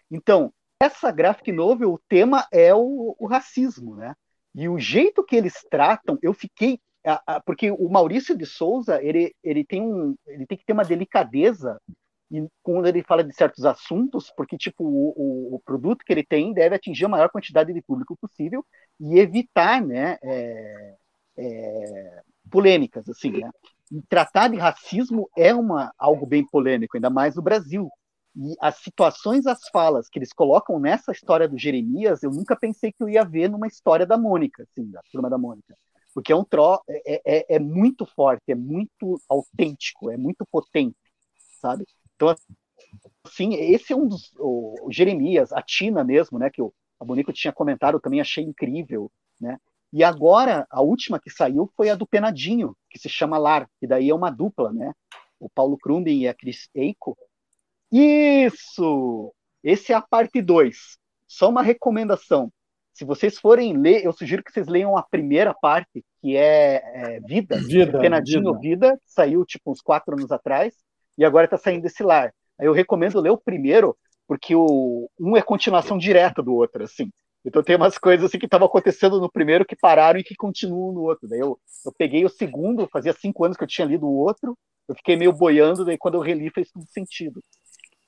Então, 0.09 0.53
essa 0.79 1.11
graphic 1.11 1.51
novel, 1.51 1.93
o 1.93 2.01
tema 2.09 2.45
é 2.51 2.73
o, 2.73 3.15
o 3.17 3.27
racismo, 3.27 3.95
né? 3.95 4.13
E 4.53 4.67
o 4.67 4.77
jeito 4.77 5.23
que 5.23 5.35
eles 5.35 5.53
tratam, 5.69 6.19
eu 6.21 6.33
fiquei 6.33 6.79
porque 7.45 7.71
o 7.71 7.89
Maurício 7.89 8.37
de 8.37 8.45
Souza 8.45 9.01
ele, 9.03 9.33
ele 9.43 9.65
tem 9.65 9.81
um 9.81 10.15
ele 10.27 10.45
tem 10.45 10.57
que 10.57 10.65
ter 10.65 10.73
uma 10.73 10.85
delicadeza 10.85 11.79
quando 12.63 12.87
ele 12.87 13.03
fala 13.03 13.23
de 13.23 13.33
certos 13.33 13.65
assuntos 13.65 14.31
porque 14.35 14.57
tipo 14.57 14.83
o, 14.83 15.13
o, 15.15 15.55
o, 15.55 15.59
produto 15.59 16.05
que 16.05 16.13
ele 16.13 16.23
tem 16.23 16.53
deve 16.53 16.75
atingir 16.75 17.05
a 17.05 17.09
maior 17.09 17.29
quantidade 17.29 17.73
de 17.73 17.81
público 17.81 18.15
possível 18.15 18.65
e 18.99 19.19
evitar 19.19 19.81
né 19.81 20.17
é, 20.23 20.95
é, 21.37 22.21
polêmicas 22.49 23.09
assim 23.09 23.31
né. 23.31 23.49
E 23.91 24.01
tratar 24.03 24.47
de 24.47 24.57
racismo 24.57 25.29
é 25.35 25.53
uma 25.53 25.91
algo 25.97 26.25
bem 26.25 26.45
polêmico 26.47 26.95
ainda 26.95 27.09
mais 27.09 27.35
no 27.35 27.41
Brasil. 27.41 27.89
E 28.33 28.55
as 28.61 28.77
situações 28.77 29.45
as 29.45 29.67
falas 29.67 30.07
que 30.07 30.17
eles 30.17 30.31
colocam 30.31 30.79
nessa 30.79 31.11
história 31.11 31.49
do 31.49 31.57
Jeremias 31.57 32.23
eu 32.23 32.31
nunca 32.31 32.55
pensei 32.55 32.93
que 32.93 33.03
eu 33.03 33.09
ia 33.09 33.25
ver 33.25 33.49
numa 33.49 33.67
história 33.67 34.05
da 34.05 34.17
Mônica 34.17 34.63
assim 34.63 34.89
da 34.89 35.01
turma 35.11 35.29
da 35.29 35.37
Mônica 35.37 35.75
porque 36.13 36.31
é 36.31 36.35
um 36.35 36.43
tro 36.43 36.81
é, 36.87 37.21
é, 37.25 37.55
é, 37.55 37.59
muito 37.59 38.05
forte, 38.05 38.51
é 38.51 38.55
muito 38.55 39.19
autêntico, 39.29 40.09
é 40.11 40.17
muito 40.17 40.45
potente, 40.51 40.97
sabe? 41.59 41.85
Então, 42.15 42.35
assim, 43.23 43.53
esse 43.53 43.93
é 43.93 43.95
um 43.95 44.07
dos 44.07 44.33
o, 44.37 44.87
Jeremias, 44.91 45.51
a 45.53 45.61
Tina 45.61 46.03
mesmo, 46.03 46.37
né, 46.37 46.49
que 46.49 46.61
o 46.61 46.73
a 47.01 47.03
Bonico 47.03 47.33
tinha 47.33 47.51
comentado, 47.51 47.95
eu 47.95 47.99
também 47.99 48.21
achei 48.21 48.43
incrível, 48.43 49.11
né? 49.39 49.57
E 49.91 50.03
agora 50.03 50.67
a 50.69 50.81
última 50.81 51.19
que 51.19 51.31
saiu 51.31 51.67
foi 51.75 51.89
a 51.89 51.95
do 51.95 52.05
Penadinho, 52.05 52.77
que 52.87 52.99
se 52.99 53.09
chama 53.09 53.39
Lar, 53.39 53.67
que 53.79 53.87
daí 53.87 54.11
é 54.11 54.13
uma 54.13 54.29
dupla, 54.29 54.71
né? 54.71 54.93
O 55.39 55.49
Paulo 55.49 55.79
Krumben 55.79 56.21
e 56.21 56.27
a 56.27 56.33
Cris 56.33 56.69
Eiko. 56.75 57.17
Isso! 57.91 59.33
Esse 59.63 59.91
é 59.91 59.95
a 59.95 60.01
parte 60.01 60.43
2. 60.43 60.99
Só 61.27 61.49
uma 61.49 61.63
recomendação 61.63 62.53
se 62.93 63.05
vocês 63.05 63.39
forem 63.39 63.77
ler, 63.77 64.05
eu 64.05 64.13
sugiro 64.13 64.43
que 64.43 64.51
vocês 64.51 64.67
leiam 64.67 64.97
a 64.97 65.03
primeira 65.03 65.53
parte, 65.53 66.03
que 66.21 66.35
é, 66.35 66.81
é 66.83 67.19
Vida, 67.21 67.57
Vida 67.57 67.99
Penadinho 67.99 68.53
Vida. 68.53 68.59
Vida, 68.59 69.01
saiu 69.05 69.45
tipo 69.45 69.71
uns 69.71 69.81
quatro 69.81 70.13
anos 70.13 70.31
atrás, 70.31 70.73
e 71.17 71.25
agora 71.25 71.45
está 71.45 71.57
saindo 71.57 71.85
esse 71.85 72.03
lar. 72.03 72.33
Aí 72.59 72.67
eu 72.67 72.73
recomendo 72.73 73.19
ler 73.19 73.31
o 73.31 73.37
primeiro, 73.37 73.97
porque 74.27 74.55
o 74.55 75.09
um 75.19 75.35
é 75.35 75.41
continuação 75.41 75.97
direta 75.97 76.43
do 76.43 76.53
outro, 76.53 76.83
assim. 76.83 77.09
Então 77.43 77.63
tem 77.63 77.75
umas 77.75 77.97
coisas 77.97 78.25
assim 78.25 78.37
que 78.37 78.45
estavam 78.45 78.67
acontecendo 78.67 79.19
no 79.19 79.31
primeiro 79.31 79.65
que 79.65 79.75
pararam 79.75 80.19
e 80.19 80.23
que 80.23 80.35
continuam 80.35 80.93
no 80.93 81.01
outro. 81.01 81.27
Daí 81.27 81.39
eu, 81.39 81.59
eu 81.85 81.91
peguei 81.97 82.23
o 82.23 82.29
segundo, 82.29 82.87
fazia 82.87 83.13
cinco 83.13 83.43
anos 83.43 83.57
que 83.57 83.63
eu 83.63 83.67
tinha 83.67 83.87
lido 83.87 84.05
o 84.05 84.15
outro, 84.15 84.55
eu 84.87 84.95
fiquei 84.95 85.15
meio 85.15 85.33
boiando, 85.33 85.83
daí 85.83 85.97
quando 85.97 86.15
eu 86.15 86.21
reli 86.21 86.51
fez 86.51 86.69
tudo 86.71 86.85
sentido. 86.87 87.43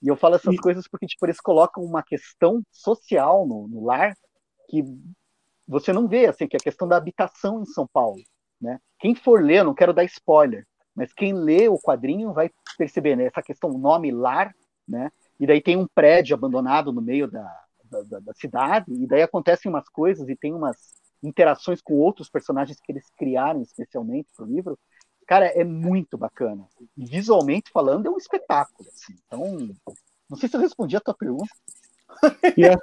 E 0.01 0.07
eu 0.07 0.15
falo 0.15 0.35
essas 0.35 0.53
e... 0.53 0.57
coisas 0.57 0.87
porque 0.87 1.07
tipo, 1.07 1.25
eles 1.25 1.39
colocam 1.39 1.83
uma 1.83 2.03
questão 2.03 2.61
social 2.71 3.47
no, 3.47 3.67
no 3.67 3.85
lar 3.85 4.13
que 4.67 4.83
você 5.67 5.93
não 5.93 6.07
vê, 6.07 6.25
assim, 6.25 6.47
que 6.47 6.55
é 6.55 6.59
a 6.59 6.63
questão 6.63 6.87
da 6.87 6.97
habitação 6.97 7.61
em 7.61 7.65
São 7.65 7.87
Paulo, 7.87 8.21
né? 8.59 8.79
Quem 8.99 9.15
for 9.15 9.43
ler, 9.43 9.63
não 9.63 9.73
quero 9.73 9.93
dar 9.93 10.03
spoiler, 10.05 10.65
mas 10.95 11.13
quem 11.13 11.33
lê 11.33 11.67
o 11.67 11.79
quadrinho 11.79 12.33
vai 12.33 12.49
perceber, 12.77 13.15
né? 13.15 13.25
Essa 13.25 13.41
questão 13.41 13.71
nome 13.71 14.11
lar, 14.11 14.53
né? 14.87 15.11
E 15.39 15.47
daí 15.47 15.61
tem 15.61 15.77
um 15.77 15.87
prédio 15.87 16.35
abandonado 16.35 16.91
no 16.91 17.01
meio 17.01 17.29
da, 17.29 17.63
da, 17.83 18.19
da 18.19 18.33
cidade, 18.33 18.91
e 18.93 19.07
daí 19.07 19.21
acontecem 19.21 19.69
umas 19.69 19.87
coisas 19.89 20.27
e 20.29 20.35
tem 20.35 20.53
umas 20.53 20.77
interações 21.21 21.81
com 21.81 21.93
outros 21.95 22.29
personagens 22.29 22.79
que 22.81 22.91
eles 22.91 23.09
criaram 23.17 23.61
especialmente 23.61 24.27
para 24.35 24.45
o 24.45 24.47
livro. 24.47 24.77
Cara, 25.25 25.45
é 25.45 25.63
muito 25.63 26.17
bacana. 26.17 26.67
Visualmente 26.97 27.71
falando, 27.71 28.07
é 28.07 28.09
um 28.09 28.17
espetáculo. 28.17 28.89
Assim. 28.89 29.15
Então, 29.25 29.57
não 30.29 30.37
sei 30.37 30.49
se 30.49 30.55
eu 30.55 30.61
respondi 30.61 30.97
a 30.97 31.01
tua 31.01 31.13
pergunta. 31.13 31.49
E, 32.57 32.65
a, 32.65 32.77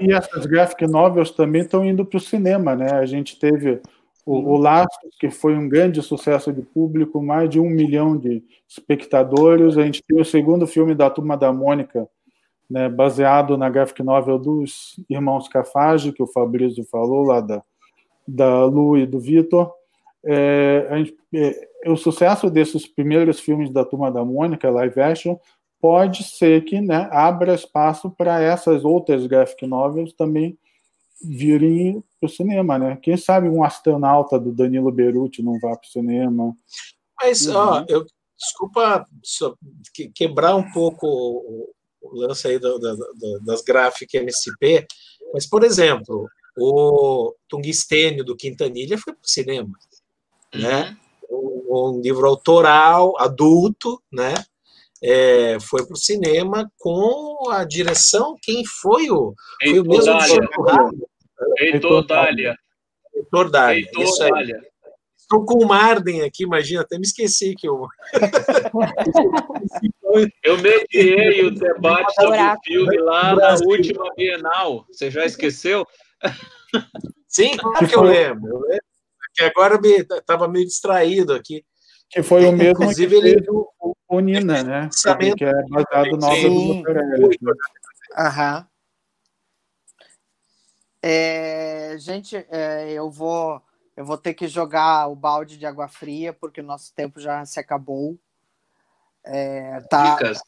e 0.00 0.12
essas 0.12 0.46
graphic 0.46 0.86
novels 0.86 1.30
também 1.30 1.62
estão 1.62 1.84
indo 1.84 2.04
para 2.04 2.16
o 2.16 2.20
cinema, 2.20 2.76
né? 2.76 2.92
A 2.92 3.06
gente 3.06 3.38
teve 3.38 3.80
o, 4.26 4.54
o 4.54 4.56
Laços, 4.56 5.16
que 5.20 5.30
foi 5.30 5.56
um 5.56 5.68
grande 5.68 6.02
sucesso 6.02 6.52
de 6.52 6.60
público, 6.60 7.22
mais 7.22 7.48
de 7.48 7.60
um 7.60 7.70
milhão 7.70 8.16
de 8.16 8.42
espectadores. 8.68 9.78
A 9.78 9.84
gente 9.84 10.02
tem 10.02 10.20
o 10.20 10.24
segundo 10.24 10.66
filme 10.66 10.94
da 10.94 11.08
Turma 11.08 11.36
da 11.36 11.52
Mônica, 11.52 12.08
né, 12.68 12.88
baseado 12.88 13.56
na 13.56 13.70
graphic 13.70 14.02
novel 14.02 14.38
dos 14.38 14.98
irmãos 15.08 15.48
Cafage, 15.48 16.12
que 16.12 16.22
o 16.22 16.26
Fabrício 16.26 16.84
falou, 16.90 17.24
lá 17.24 17.40
da, 17.40 17.62
da 18.26 18.64
Lu 18.64 18.98
e 18.98 19.06
do 19.06 19.20
Vitor. 19.20 19.72
É, 20.24 21.04
é, 21.32 21.68
o 21.88 21.96
sucesso 21.96 22.50
desses 22.50 22.84
primeiros 22.84 23.38
filmes 23.38 23.70
da 23.70 23.84
Turma 23.84 24.10
da 24.10 24.24
Mônica, 24.24 24.68
live 24.68 25.00
action, 25.00 25.36
pode 25.80 26.24
ser 26.24 26.64
que 26.64 26.80
né, 26.80 27.08
abra 27.10 27.54
espaço 27.54 28.10
para 28.10 28.40
essas 28.40 28.84
outras 28.84 29.26
graphic 29.26 29.66
novels 29.66 30.12
também 30.12 30.58
virem 31.22 32.02
para 32.20 32.26
o 32.26 32.30
cinema, 32.30 32.78
né? 32.78 32.98
Quem 33.02 33.16
sabe 33.16 33.48
um 33.48 33.64
astronauta 33.64 34.38
do 34.38 34.52
Danilo 34.52 34.92
Beruti 34.92 35.42
não 35.42 35.58
vá 35.58 35.76
para 35.76 35.86
o 35.86 35.90
cinema. 35.90 36.54
Mas, 37.20 37.46
uhum. 37.46 37.56
ó, 37.56 37.84
eu, 37.88 38.06
desculpa 38.36 39.06
quebrar 40.14 40.54
um 40.56 40.70
pouco 40.70 41.06
o, 41.06 41.72
lance 42.12 42.46
aí 42.46 42.58
do, 42.58 42.78
do, 42.78 42.96
do, 42.96 43.40
das 43.44 43.62
gráficas 43.62 44.22
MCP, 44.22 44.86
mas, 45.32 45.46
por 45.46 45.64
exemplo, 45.64 46.28
o 46.56 47.34
Tungstênio 47.48 48.24
do 48.24 48.36
Quintanilha 48.36 48.96
foi 48.98 49.12
para 49.12 49.24
o 49.24 49.28
cinema, 49.28 49.78
né? 50.54 50.60
uhum. 50.60 50.60
né? 50.62 50.98
Um, 51.28 51.96
um 51.96 52.00
livro 52.00 52.26
autoral, 52.28 53.18
adulto, 53.18 54.00
né? 54.12 54.34
É, 55.08 55.58
foi 55.60 55.86
para 55.86 55.94
o 55.94 55.98
cinema 55.98 56.68
com 56.78 57.48
a 57.50 57.64
direção. 57.64 58.36
Quem 58.42 58.64
foi 58.64 59.08
o. 59.08 59.34
Foi 59.62 59.78
o 59.78 59.84
mesmo 59.84 60.12
Heitor 60.12 60.64
Dália. 60.64 61.06
Heitor 61.58 62.06
Dália. 62.06 62.58
Heitor 63.14 63.50
Dália. 63.50 63.88
Isso 63.98 64.22
aí. 64.24 64.30
Dália. 64.30 64.60
Estou 65.16 65.44
com 65.44 65.64
o 65.64 65.66
Marden 65.66 66.22
aqui, 66.22 66.44
imagina, 66.44 66.82
até 66.82 66.98
me 66.98 67.04
esqueci 67.04 67.54
que 67.56 67.68
eu. 67.68 67.88
eu 70.44 70.56
mediei 70.58 71.44
o 71.44 71.50
debate 71.50 72.14
sobre 72.14 72.40
o 72.40 72.56
filme 72.64 72.96
lá 72.98 73.34
na 73.34 73.56
última 73.64 74.04
Bienal. 74.16 74.86
Você 74.88 75.10
já 75.10 75.24
esqueceu? 75.24 75.84
Sim, 77.26 77.56
claro 77.56 77.88
que 77.88 77.96
eu 77.96 78.02
lembro. 78.02 78.48
Eu 78.48 78.60
lembro. 78.60 78.86
Que 79.34 79.42
agora 79.42 79.80
estava 79.84 80.46
meio 80.48 80.64
distraído 80.64 81.32
aqui. 81.32 81.64
Que 82.08 82.22
foi 82.22 82.46
o 82.46 82.52
mesmo 82.52 82.84
Inclusive, 82.84 83.20
que 83.20 83.26
ele... 83.26 83.50
o, 83.50 83.96
o 84.08 84.20
Nina, 84.20 84.62
né? 84.62 84.88
Que 85.36 85.44
é 85.44 85.52
baseado 85.68 86.16
na 86.18 86.28
obra 86.28 87.18
do 87.18 87.28
Dr. 87.28 87.54
Aham. 88.16 88.66
É, 91.02 91.96
gente, 91.98 92.36
é, 92.50 92.92
eu 92.92 93.10
vou 93.10 93.62
eu 93.96 94.04
vou 94.04 94.18
ter 94.18 94.34
que 94.34 94.46
jogar 94.46 95.08
o 95.08 95.16
balde 95.16 95.56
de 95.56 95.64
água 95.64 95.88
fria 95.88 96.32
porque 96.32 96.60
o 96.60 96.64
nosso 96.64 96.92
tempo 96.94 97.18
já 97.18 97.44
se 97.46 97.58
acabou. 97.58 98.18
É, 99.24 99.80
tá, 99.88 100.16
Dicas. 100.16 100.40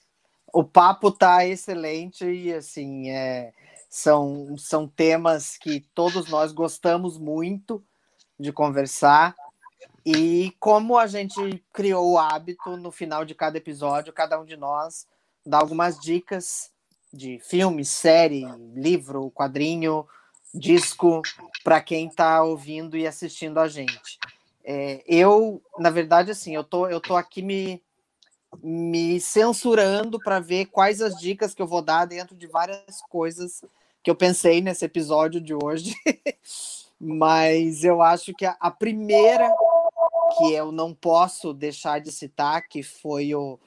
O 0.53 0.63
papo 0.63 1.11
tá 1.11 1.47
excelente 1.47 2.25
e 2.25 2.53
assim 2.53 3.11
é, 3.11 3.53
são, 3.89 4.57
são 4.59 4.87
temas 4.87 5.57
que 5.57 5.81
todos 5.95 6.29
nós 6.29 6.53
gostamos 6.53 7.19
muito 7.19 7.83
de 8.39 8.53
conversar. 8.53 9.35
E 10.05 10.55
como 10.59 10.97
a 10.97 11.07
gente 11.07 11.63
criou 11.73 12.13
o 12.13 12.19
hábito, 12.19 12.77
no 12.77 12.91
final 12.91 13.25
de 13.25 13.35
cada 13.35 13.59
episódio, 13.59 14.13
cada 14.13 14.41
um 14.41 14.45
de 14.45 14.57
nós 14.57 15.07
dá 15.45 15.59
algumas 15.59 15.99
dicas 15.99 16.71
de 17.13 17.39
filme, 17.41 17.85
série, 17.85 18.47
livro, 18.75 19.31
quadrinho, 19.31 20.07
disco 20.55 21.23
para 21.65 21.81
quem 21.81 22.09
está 22.09 22.43
ouvindo 22.43 22.97
e 22.97 23.07
assistindo 23.07 23.59
a 23.59 23.69
gente. 23.69 24.19
É, 24.65 25.03
eu, 25.07 25.63
na 25.79 25.91
verdade, 25.91 26.31
assim, 26.31 26.55
eu 26.55 26.63
tô, 26.63 26.87
eu 26.89 27.01
tô 27.01 27.17
aqui 27.17 27.41
me, 27.41 27.83
me 28.63 29.21
censurando 29.21 30.19
para 30.19 30.41
ver 30.41 30.67
quais 30.67 31.01
as 31.01 31.19
dicas 31.19 31.55
que 31.55 31.63
eu 31.63 31.67
vou 31.67 31.81
dar 31.81 32.05
dentro 32.05 32.37
de 32.37 32.47
várias 32.47 33.01
coisas 33.09 33.63
que 34.03 34.11
eu 34.11 34.15
pensei 34.15 34.61
nesse 34.61 34.85
episódio 34.85 35.41
de 35.41 35.55
hoje. 35.55 35.95
Mas 37.01 37.85
eu 37.85 38.03
acho 38.03 38.35
que 38.35 38.45
a, 38.45 38.57
a 38.61 38.71
primeira 38.71 39.49
que 40.37 40.53
eu 40.53 40.71
não 40.73 40.95
posso 40.95 41.53
deixar 41.53 42.01
de 42.01 42.13
citar, 42.13 42.67
que 42.69 42.83
foi 42.83 43.35
o, 43.35 43.59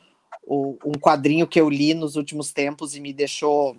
o, 0.43 0.77
um 0.85 0.93
quadrinho 0.93 1.47
que 1.47 1.59
eu 1.59 1.69
li 1.69 1.93
nos 1.93 2.15
últimos 2.15 2.51
tempos 2.51 2.95
e 2.95 2.99
me 2.99 3.13
deixou 3.13 3.77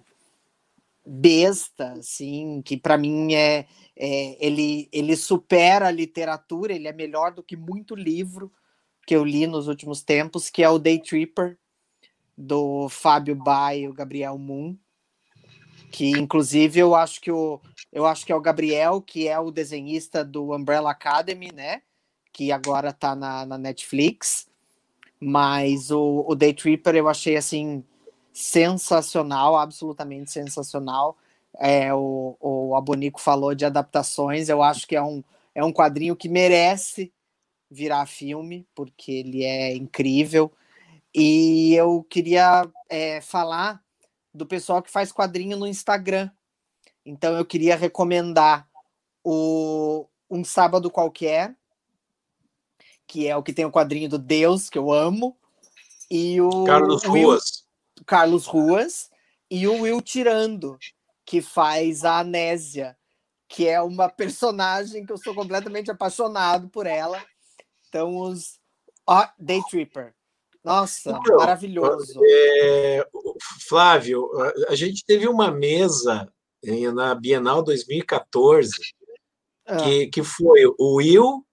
besta, 1.05 1.93
assim, 1.93 2.63
que 2.65 2.77
para 2.77 2.97
mim 2.97 3.35
é, 3.35 3.67
é, 3.97 4.45
ele, 4.45 4.89
ele 4.93 5.17
supera 5.17 5.89
a 5.89 5.93
literatura, 5.93 6.73
ele 6.73 6.89
é 6.89 6.93
melhor 6.93 7.33
do 7.33 7.43
que 7.43 7.57
muito 7.57 7.95
livro 7.95 8.53
que 9.07 9.15
eu 9.15 9.25
li 9.25 9.47
nos 9.47 9.67
últimos 9.67 10.03
tempos, 10.03 10.49
que 10.49 10.63
é 10.63 10.69
o 10.69 10.79
Day 10.79 11.01
Tripper, 11.01 11.59
do 12.37 12.89
Fábio 12.89 13.35
Bai 13.35 13.81
e 13.81 13.89
o 13.89 13.93
Gabriel 13.93 14.39
Moon, 14.39 14.77
que 15.91 16.11
inclusive 16.11 16.81
eu 16.81 16.95
acho 16.95 17.21
que 17.21 17.31
o 17.31 17.61
eu 17.93 18.07
acho 18.07 18.25
que 18.25 18.33
é 18.33 18.35
o 18.35 18.41
Gabriel, 18.41 19.03
que 19.03 19.29
é 19.29 19.39
o 19.39 19.51
desenhista 19.51 20.25
do 20.25 20.55
Umbrella 20.55 20.91
Academy, 20.91 21.53
né? 21.53 21.83
Que 22.33 22.51
agora 22.51 22.91
está 22.91 23.15
na, 23.15 23.45
na 23.45 23.59
Netflix. 23.59 24.49
Mas 25.21 25.91
o, 25.91 26.25
o 26.27 26.35
Day 26.35 26.53
Tripper 26.53 26.97
eu 26.97 27.09
achei 27.09 27.37
assim 27.37 27.85
sensacional, 28.33 29.57
absolutamente 29.57 30.31
sensacional. 30.31 31.17
É, 31.59 31.93
o, 31.93 32.37
o 32.41 32.75
Abonico 32.75 33.21
falou 33.21 33.55
de 33.55 33.65
adaptações, 33.65 34.49
eu 34.49 34.63
acho 34.63 34.87
que 34.87 34.97
é 34.97 35.03
um, 35.03 35.23
é 35.55 35.63
um 35.63 35.73
quadrinho 35.73 36.17
que 36.17 36.29
merece 36.29 37.13
virar 37.71 38.07
filme, 38.07 38.67
porque 38.75 39.13
ele 39.13 39.45
é 39.45 39.75
incrível. 39.75 40.53
E 41.15 41.75
eu 41.75 42.05
queria 42.09 42.67
é, 42.89 43.21
falar 43.21 43.83
do 44.33 44.47
pessoal 44.47 44.83
que 44.83 44.91
faz 44.91 45.13
quadrinho 45.13 45.57
no 45.57 45.67
Instagram. 45.67 46.31
Então 47.05 47.37
eu 47.37 47.45
queria 47.45 47.77
recomendar 47.77 48.67
o 49.23 50.07
Um 50.31 50.43
Sábado 50.43 50.91
Qualquer, 50.91 51.55
que 53.07 53.27
é 53.29 53.37
o 53.37 53.43
que 53.43 53.53
tem 53.53 53.65
o 53.65 53.71
quadrinho 53.71 54.09
do 54.09 54.19
Deus, 54.19 54.71
que 54.71 54.79
eu 54.79 54.93
amo, 54.93 55.37
e 56.11 56.41
o 56.41 56.65
Carlos 56.65 57.05
Ruas. 57.05 57.65
Carlos 58.07 58.47
Ruas 58.47 59.11
e 59.51 59.67
o 59.67 59.83
Will 59.83 60.01
Tirando, 60.01 60.79
que 61.25 61.41
faz 61.41 62.05
a 62.05 62.19
Anésia, 62.19 62.97
que 63.49 63.69
é 63.69 63.81
uma 63.81 64.09
personagem 64.09 65.05
que 65.05 65.13
eu 65.13 65.19
sou 65.19 65.35
completamente 65.35 65.91
apaixonado 65.91 66.69
por 66.69 66.87
ela. 66.87 67.23
Então, 67.89 68.17
os 68.17 68.59
oh, 69.09 69.27
Day 69.39 69.61
Tripper. 69.71 70.15
Nossa, 70.65 71.11
então, 71.11 71.37
maravilhoso. 71.37 72.21
É, 72.25 73.07
Flávio, 73.69 74.31
a 74.69 74.75
gente 74.75 75.05
teve 75.05 75.27
uma 75.27 75.51
mesa 75.51 76.33
na 76.95 77.15
Bienal 77.15 77.63
2014 77.63 78.71
ah. 79.67 79.77
que, 79.79 80.07
que 80.07 80.23
foi 80.23 80.65
o 80.67 80.97
Will, 80.97 81.45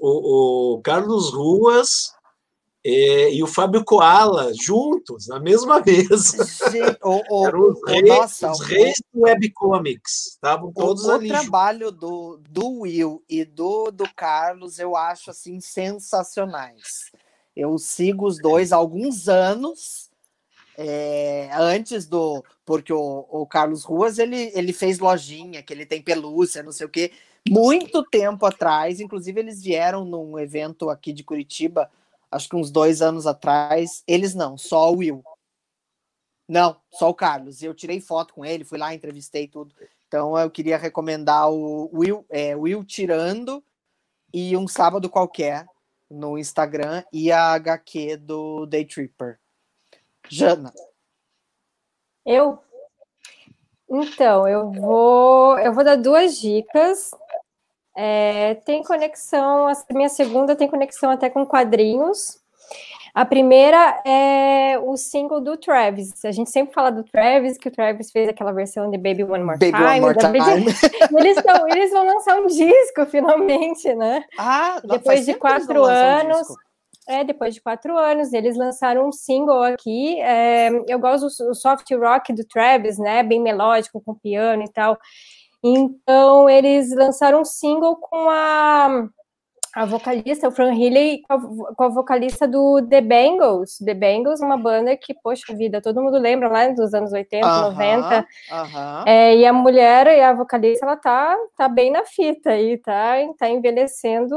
o, 0.00 0.74
o 0.76 0.82
Carlos 0.82 1.32
Ruas 1.32 2.12
é, 2.86 3.32
e 3.32 3.42
o 3.42 3.46
Fábio 3.46 3.82
Koala 3.82 4.52
juntos, 4.54 5.26
na 5.26 5.40
mesma 5.40 5.80
mesa. 5.84 6.44
Gente, 6.70 6.98
o, 7.02 7.22
o, 7.30 7.46
Eram 7.46 7.70
os 7.70 7.80
reis, 7.86 8.08
nossa, 8.08 8.50
os 8.52 8.60
reis 8.60 9.02
do 9.12 9.22
webcomics. 9.22 10.26
Estavam 10.26 10.70
todos 10.70 11.06
o, 11.06 11.12
ali. 11.12 11.28
O 11.28 11.32
trabalho 11.32 11.90
do, 11.90 12.38
do 12.50 12.80
Will 12.80 13.24
e 13.28 13.44
do, 13.44 13.90
do 13.90 14.04
Carlos 14.14 14.78
eu 14.78 14.94
acho 14.94 15.30
assim 15.30 15.60
sensacionais. 15.60 17.10
Eu 17.56 17.78
sigo 17.78 18.26
os 18.26 18.38
dois 18.38 18.70
há 18.70 18.76
alguns 18.76 19.28
anos. 19.28 20.10
É, 20.76 21.50
antes 21.54 22.04
do. 22.04 22.44
Porque 22.66 22.92
o, 22.92 23.26
o 23.30 23.46
Carlos 23.46 23.84
Ruas 23.84 24.18
ele, 24.18 24.50
ele 24.54 24.72
fez 24.72 24.98
lojinha, 24.98 25.62
que 25.62 25.72
ele 25.72 25.86
tem 25.86 26.02
pelúcia, 26.02 26.62
não 26.62 26.72
sei 26.72 26.86
o 26.86 26.90
quê, 26.90 27.12
muito 27.48 28.02
tempo 28.04 28.46
atrás. 28.46 29.00
Inclusive, 29.00 29.40
eles 29.40 29.62
vieram 29.62 30.04
num 30.04 30.38
evento 30.38 30.90
aqui 30.90 31.12
de 31.12 31.24
Curitiba 31.24 31.90
acho 32.34 32.48
que 32.48 32.56
uns 32.56 32.70
dois 32.70 33.00
anos 33.00 33.26
atrás. 33.26 34.02
Eles 34.06 34.34
não, 34.34 34.58
só 34.58 34.92
o 34.92 34.96
Will. 34.98 35.22
Não, 36.48 36.76
só 36.90 37.08
o 37.08 37.14
Carlos. 37.14 37.62
Eu 37.62 37.74
tirei 37.74 38.00
foto 38.00 38.34
com 38.34 38.44
ele, 38.44 38.64
fui 38.64 38.76
lá, 38.76 38.92
entrevistei 38.92 39.46
tudo. 39.46 39.74
Então 40.06 40.36
eu 40.38 40.50
queria 40.50 40.76
recomendar 40.76 41.50
o 41.50 41.88
Will, 41.92 42.26
é, 42.28 42.54
Will 42.54 42.84
Tirando 42.84 43.64
e 44.32 44.56
um 44.56 44.68
sábado 44.68 45.08
qualquer 45.08 45.66
no 46.10 46.36
Instagram 46.36 47.02
e 47.12 47.32
a 47.32 47.52
HQ 47.54 48.16
do 48.18 48.66
Day 48.66 48.84
Tripper. 48.84 49.38
Jana. 50.28 50.72
Eu? 52.26 52.58
Então, 53.88 54.48
eu 54.48 54.72
vou, 54.72 55.58
eu 55.58 55.72
vou 55.72 55.84
dar 55.84 55.96
duas 55.96 56.38
dicas. 56.40 57.10
É, 57.96 58.54
tem 58.64 58.82
conexão, 58.82 59.68
a 59.68 59.74
minha 59.92 60.08
segunda 60.08 60.56
tem 60.56 60.68
conexão 60.68 61.10
até 61.10 61.30
com 61.30 61.46
quadrinhos. 61.46 62.42
A 63.14 63.24
primeira 63.24 64.02
é 64.04 64.76
o 64.76 64.96
single 64.96 65.40
do 65.40 65.56
Travis. 65.56 66.24
A 66.24 66.32
gente 66.32 66.50
sempre 66.50 66.74
fala 66.74 66.90
do 66.90 67.04
Travis, 67.04 67.56
que 67.56 67.68
o 67.68 67.70
Travis 67.70 68.10
fez 68.10 68.28
aquela 68.28 68.50
versão 68.50 68.90
de 68.90 68.98
Baby 68.98 69.22
One 69.22 69.44
More 69.44 69.56
Baby 69.56 69.72
Time. 69.72 69.84
One 69.84 70.00
More 70.00 70.18
Time. 70.18 70.34
eles, 71.20 71.40
tão, 71.40 71.68
eles 71.68 71.90
vão 71.92 72.04
lançar 72.04 72.40
um 72.40 72.46
disco, 72.48 73.06
finalmente, 73.06 73.94
né? 73.94 74.24
Ah, 74.36 74.80
depois 74.82 75.24
de 75.24 75.34
quatro 75.34 75.84
anos. 75.84 76.50
Um 76.50 76.54
é, 77.06 77.22
depois 77.22 77.54
de 77.54 77.60
quatro 77.60 77.96
anos, 77.96 78.32
eles 78.32 78.56
lançaram 78.56 79.06
um 79.06 79.12
single 79.12 79.62
aqui. 79.62 80.20
É, 80.20 80.70
eu 80.88 80.98
gosto 80.98 81.28
do 81.44 81.54
soft 81.54 81.88
rock 81.92 82.32
do 82.32 82.44
Travis, 82.44 82.98
né? 82.98 83.22
Bem 83.22 83.40
melódico, 83.40 84.00
com 84.00 84.14
piano 84.14 84.62
e 84.62 84.72
tal. 84.72 84.98
Então, 85.64 86.48
eles 86.48 86.94
lançaram 86.94 87.40
um 87.40 87.44
single 87.44 87.96
com 87.96 88.28
a, 88.28 89.08
a 89.74 89.86
vocalista, 89.86 90.46
o 90.46 90.50
Fran 90.50 90.74
Healy, 90.74 91.22
com 91.22 91.32
a, 91.32 91.74
com 91.74 91.84
a 91.84 91.88
vocalista 91.88 92.46
do 92.46 92.86
The 92.86 93.00
Bangles. 93.00 93.78
The 93.78 93.94
Bangles, 93.94 94.40
uma 94.42 94.58
banda 94.58 94.94
que, 94.94 95.14
poxa 95.14 95.56
vida, 95.56 95.80
todo 95.80 96.02
mundo 96.02 96.18
lembra 96.18 96.48
lá 96.50 96.68
dos 96.68 96.92
anos 96.92 97.14
80, 97.14 97.46
uh 97.46 97.50
-huh, 97.50 97.62
90. 97.70 98.20
Uh 98.20 98.54
-huh. 98.54 99.04
é, 99.06 99.36
e 99.36 99.46
a 99.46 99.52
mulher 99.54 100.06
e 100.08 100.20
a 100.20 100.34
vocalista, 100.34 100.84
ela 100.84 100.96
tá, 100.96 101.34
tá 101.56 101.66
bem 101.66 101.90
na 101.90 102.04
fita 102.04 102.50
aí, 102.50 102.76
tá, 102.76 103.14
tá 103.38 103.48
envelhecendo 103.48 104.36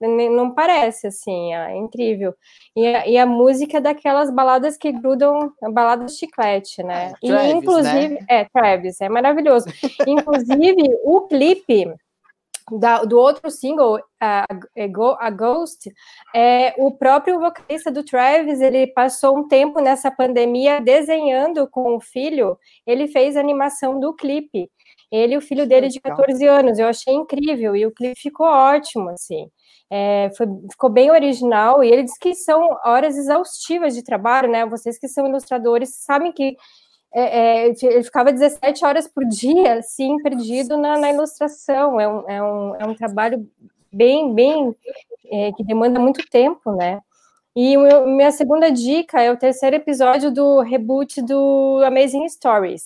não 0.00 0.54
parece 0.54 1.08
assim, 1.08 1.54
é 1.54 1.76
incrível. 1.76 2.34
E 2.74 2.86
a, 2.86 3.06
e 3.06 3.18
a 3.18 3.26
música 3.26 3.78
é 3.78 3.80
daquelas 3.80 4.30
baladas 4.30 4.76
que 4.76 4.90
grudam, 4.92 5.52
baladas 5.72 6.16
chiclete, 6.16 6.82
né? 6.82 7.12
É, 7.22 7.26
Travis, 7.26 7.50
e 7.50 7.56
inclusive, 7.56 8.14
né? 8.14 8.26
é, 8.28 8.44
Travis, 8.44 9.00
é 9.00 9.08
maravilhoso. 9.08 9.66
inclusive, 10.06 10.88
o 11.04 11.22
clipe 11.22 11.94
da, 12.78 13.02
do 13.04 13.18
outro 13.18 13.50
single, 13.50 13.98
a, 14.20 14.46
a 15.18 15.30
Ghost, 15.30 15.90
é, 16.34 16.74
o 16.78 16.92
próprio 16.92 17.40
vocalista 17.40 17.90
do 17.90 18.04
Travis, 18.04 18.60
ele 18.60 18.86
passou 18.86 19.36
um 19.36 19.48
tempo 19.48 19.80
nessa 19.80 20.10
pandemia 20.10 20.80
desenhando 20.80 21.68
com 21.68 21.96
o 21.96 22.00
filho, 22.00 22.56
ele 22.86 23.08
fez 23.08 23.36
a 23.36 23.40
animação 23.40 23.98
do 23.98 24.14
clipe. 24.14 24.70
Ele 25.10 25.34
e 25.34 25.36
o 25.36 25.40
filho 25.40 25.66
dele 25.66 25.88
de 25.88 26.00
14 26.00 26.46
anos, 26.46 26.78
eu 26.78 26.86
achei 26.86 27.12
incrível, 27.12 27.74
e 27.74 27.84
o 27.84 27.90
clipe 27.90 28.20
ficou 28.20 28.46
ótimo, 28.46 29.10
assim. 29.10 29.50
É, 29.90 30.30
foi, 30.36 30.46
ficou 30.70 30.88
bem 30.88 31.10
original 31.10 31.82
e 31.82 31.90
ele 31.90 32.04
diz 32.04 32.16
que 32.16 32.32
são 32.34 32.78
horas 32.84 33.16
exaustivas 33.16 33.94
de 33.94 34.04
trabalho, 34.04 34.48
né? 34.48 34.64
Vocês 34.64 34.98
que 34.98 35.08
são 35.08 35.26
ilustradores 35.26 35.96
sabem 35.96 36.30
que 36.32 36.56
é, 37.12 37.22
é, 37.22 37.66
ele 37.66 38.04
ficava 38.04 38.32
17 38.32 38.84
horas 38.84 39.08
por 39.08 39.24
dia, 39.26 39.78
assim, 39.78 40.16
perdido 40.22 40.76
na, 40.76 40.96
na 40.96 41.10
ilustração. 41.10 42.00
É 42.00 42.08
um, 42.08 42.30
é, 42.30 42.42
um, 42.42 42.76
é 42.76 42.86
um 42.86 42.94
trabalho 42.94 43.48
bem, 43.92 44.32
bem, 44.32 44.74
é, 45.30 45.52
que 45.52 45.64
demanda 45.64 45.98
muito 45.98 46.24
tempo, 46.30 46.72
né? 46.72 47.00
E 47.54 47.76
minha 47.76 48.30
segunda 48.30 48.70
dica 48.70 49.20
é 49.20 49.30
o 49.32 49.36
terceiro 49.36 49.74
episódio 49.74 50.30
do 50.30 50.60
reboot 50.60 51.20
do 51.20 51.82
Amazing 51.84 52.28
Stories. 52.28 52.84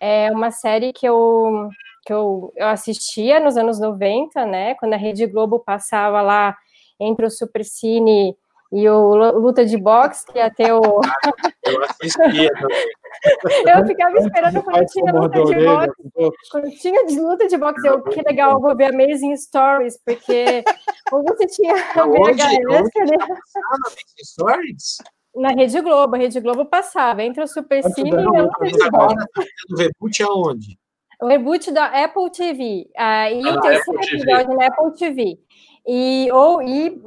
É 0.00 0.32
uma 0.32 0.50
série 0.50 0.92
que 0.92 1.06
eu, 1.06 1.70
que 2.04 2.12
eu, 2.12 2.52
eu 2.56 2.68
assistia 2.68 3.40
nos 3.40 3.56
anos 3.56 3.78
90, 3.80 4.46
né? 4.46 4.74
Quando 4.74 4.94
a 4.94 4.96
Rede 4.96 5.26
Globo 5.26 5.60
passava 5.60 6.22
lá 6.22 6.56
entre 6.98 7.24
o 7.26 7.30
Supercine 7.30 8.36
e 8.72 8.88
o 8.88 9.14
luta 9.32 9.64
de 9.64 9.76
boxe, 9.76 10.24
que 10.26 10.38
ia 10.38 10.50
ter 10.50 10.72
o. 10.72 10.80
Eu 11.62 11.84
assistia 11.84 12.50
também. 12.54 12.84
Eu 13.66 13.86
ficava 13.86 14.16
esperando 14.16 14.62
quando 14.62 14.86
tinha 14.86 15.12
luta 15.12 15.44
de 15.44 15.64
boxe. 15.64 16.40
Quando 16.50 16.70
tinha 16.70 17.06
de 17.06 17.20
luta 17.20 17.46
de 17.46 17.56
boxe, 17.56 17.86
eu, 17.86 18.02
que 18.02 18.22
legal, 18.22 18.60
vou 18.60 18.74
ver 18.74 18.94
Amazing 18.94 19.36
Stories, 19.36 20.00
porque 20.04 20.64
ou 21.12 21.22
você 21.22 21.46
tinha 21.46 21.74
VHS. 21.94 22.90
Amazing 23.72 24.24
Stories? 24.24 24.96
Na 25.36 25.50
Rede 25.50 25.80
Globo, 25.80 26.16
a 26.16 26.18
Rede 26.18 26.40
Globo 26.40 26.64
passava 26.64 27.22
entre 27.22 27.42
o 27.42 27.46
Super 27.46 27.84
Cine 27.84 28.10
e 28.10 28.14
a 28.14 28.42
luta 28.42 28.64
de 28.64 28.90
boxe. 28.90 29.26
O 29.70 29.76
reboot 29.76 30.22
aonde? 30.22 30.78
O 31.20 31.26
reboot 31.26 31.70
da 31.70 31.86
Apple 31.86 32.30
TV. 32.30 32.88
Uh, 32.96 33.34
e 33.34 33.48
ah, 33.48 33.54
o 33.54 33.60
terceiro 33.60 34.00
episódio 34.02 34.56
na 34.56 34.66
Apple 34.66 34.92
TV. 34.98 35.38
E, 35.86 36.28
ou, 36.32 36.62
e 36.62 37.00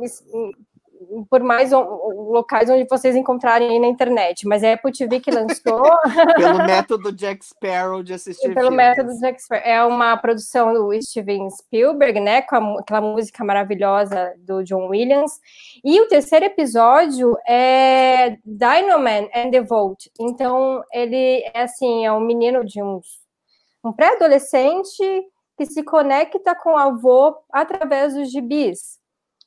por 1.30 1.42
mais 1.44 1.72
locais 1.72 2.70
onde 2.70 2.88
vocês 2.90 3.16
encontrarem 3.16 3.70
aí 3.70 3.80
na 3.80 3.88
internet, 3.88 4.48
mas 4.48 4.64
é 4.64 4.72
a 4.72 4.76
Apple 4.76 4.92
TV 4.92 5.20
que 5.20 5.32
lançou. 5.32 5.84
pelo 6.36 6.58
método 6.66 7.12
Jack 7.12 7.46
Sparrow 7.46 8.04
de 8.04 8.14
assistir 8.14 8.54
Pelo 8.54 8.70
filmes. 8.70 8.78
método 8.78 9.20
Jack 9.20 9.42
Sparrow. 9.42 9.66
É 9.66 9.84
uma 9.84 10.18
produção 10.18 10.74
do 10.74 10.90
Steven 11.02 11.50
Spielberg, 11.50 12.20
né, 12.20 12.42
com 12.42 12.56
a, 12.56 12.80
aquela 12.80 13.02
música 13.02 13.44
maravilhosa 13.44 14.34
do 14.40 14.64
John 14.64 14.88
Williams. 14.88 15.40
E 15.84 16.00
o 16.02 16.08
terceiro 16.08 16.46
episódio 16.46 17.36
é 17.48 18.38
Dynoman 18.46 19.30
and 19.36 19.52
the 19.52 19.62
Volt. 19.62 20.08
Então, 20.20 20.84
ele 20.92 21.44
é 21.54 21.62
assim, 21.62 22.06
é 22.06 22.12
um 22.12 22.22
menino 22.22 22.64
de 22.64 22.82
uns 22.82 23.23
um 23.84 23.92
pré-adolescente 23.92 25.04
que 25.58 25.66
se 25.66 25.84
conecta 25.84 26.56
com 26.56 26.72
o 26.72 26.78
avô 26.78 27.36
através 27.52 28.14
dos 28.14 28.32
gibis. 28.32 29.02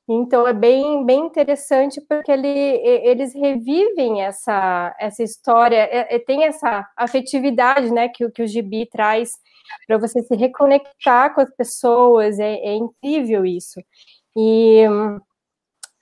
Então 0.09 0.47
é 0.47 0.53
bem, 0.53 1.05
bem 1.05 1.27
interessante 1.27 2.01
porque 2.01 2.31
ele, 2.31 2.49
eles 2.49 3.35
revivem 3.35 4.23
essa, 4.23 4.95
essa 5.01 5.23
história, 5.23 5.77
é, 5.77 6.15
é, 6.15 6.19
tem 6.21 6.45
essa 6.45 6.89
afetividade 6.97 7.91
né, 7.91 8.09
que, 8.09 8.31
que 8.31 8.43
o 8.43 8.47
Gibi 8.47 8.87
traz 8.87 9.33
para 9.85 9.99
você 9.99 10.23
se 10.23 10.37
reconectar 10.37 11.35
com 11.35 11.41
as 11.41 11.51
pessoas, 11.57 12.39
é, 12.39 12.55
é 12.55 12.75
incrível 12.77 13.45
isso. 13.45 13.81
E, 14.37 14.85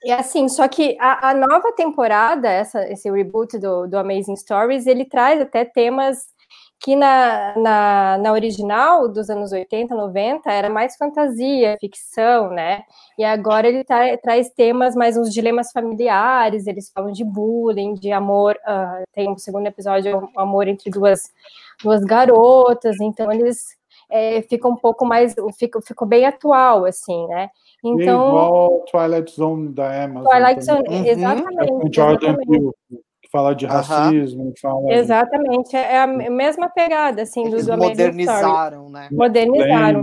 e 0.03 0.11
assim, 0.11 0.47
só 0.49 0.67
que 0.67 0.95
a, 0.99 1.29
a 1.29 1.33
nova 1.33 1.71
temporada, 1.71 2.47
essa, 2.47 2.87
esse 2.87 3.09
reboot 3.09 3.57
do, 3.57 3.87
do 3.87 3.97
Amazing 3.97 4.35
Stories, 4.35 4.85
ele 4.85 5.05
traz 5.05 5.41
até 5.41 5.65
temas 5.65 6.27
que 6.79 6.95
na, 6.95 7.57
na, 7.57 8.17
na, 8.19 8.31
original 8.31 9.07
dos 9.07 9.29
anos 9.29 9.51
80, 9.51 9.95
90 9.95 10.51
era 10.51 10.69
mais 10.69 10.95
fantasia, 10.95 11.77
ficção, 11.79 12.49
né? 12.49 12.83
E 13.17 13.23
agora 13.23 13.67
ele 13.67 13.83
tá, 13.83 14.17
traz 14.17 14.49
temas 14.49 14.95
mais 14.95 15.17
uns 15.17 15.33
dilemas 15.33 15.71
familiares, 15.71 16.67
eles 16.67 16.91
falam 16.91 17.11
de 17.11 17.23
bullying, 17.23 17.95
de 17.95 18.11
amor, 18.11 18.55
uh, 18.67 19.03
tem 19.13 19.29
um 19.29 19.37
segundo 19.37 19.67
episódio, 19.67 20.29
um 20.35 20.39
amor 20.39 20.67
entre 20.67 20.91
duas, 20.91 21.31
duas 21.81 22.01
garotas, 22.03 22.99
então 22.99 23.31
eles 23.31 23.75
é, 24.09 24.41
ficam 24.43 24.71
um 24.71 24.77
pouco 24.77 25.05
mais, 25.05 25.33
ficou, 25.57 25.81
ficou 25.81 26.07
bem 26.07 26.25
atual, 26.25 26.85
assim, 26.85 27.25
né? 27.27 27.49
Então, 27.83 28.29
igual 28.29 28.85
Twilight 28.91 29.31
Zone 29.31 29.69
da 29.69 30.03
Amazon. 30.03 30.31
Twilight 30.31 30.65
Zone, 30.65 30.83
uhum. 30.87 31.05
exatamente. 31.05 31.71
Fala 33.35 33.53
de 33.53 33.65
racismo, 33.65 34.53
fala 34.61 34.93
Exatamente, 34.93 35.71
de... 35.71 35.75
é 35.75 35.99
a 35.99 36.07
mesma 36.07 36.69
pegada, 36.69 37.23
assim, 37.23 37.45
Eles 37.45 37.65
do 37.65 37.77
modernizaram, 37.77 38.89
né? 38.89 39.09
Modernizaram. 39.11 40.01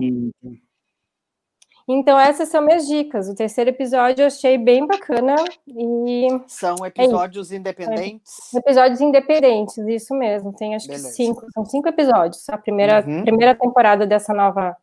Então, 1.88 2.18
essas 2.18 2.50
são 2.50 2.60
minhas 2.60 2.86
dicas. 2.86 3.30
O 3.30 3.34
terceiro 3.34 3.70
episódio 3.70 4.22
eu 4.22 4.26
achei 4.26 4.58
bem 4.58 4.86
bacana 4.86 5.34
e... 5.66 6.28
São 6.46 6.76
episódios 6.84 7.50
é 7.50 7.56
independentes? 7.56 8.52
Episódios 8.54 9.00
independentes, 9.00 9.78
isso 9.78 10.14
mesmo. 10.14 10.52
Tem 10.52 10.74
acho 10.74 10.86
Beleza. 10.86 11.08
que 11.08 11.14
cinco, 11.14 11.46
são 11.54 11.64
cinco 11.64 11.88
episódios. 11.88 12.46
A 12.50 12.58
primeira, 12.58 13.02
uhum. 13.02 13.22
primeira 13.22 13.54
temporada 13.54 14.06
dessa 14.06 14.34
nova, 14.34 14.76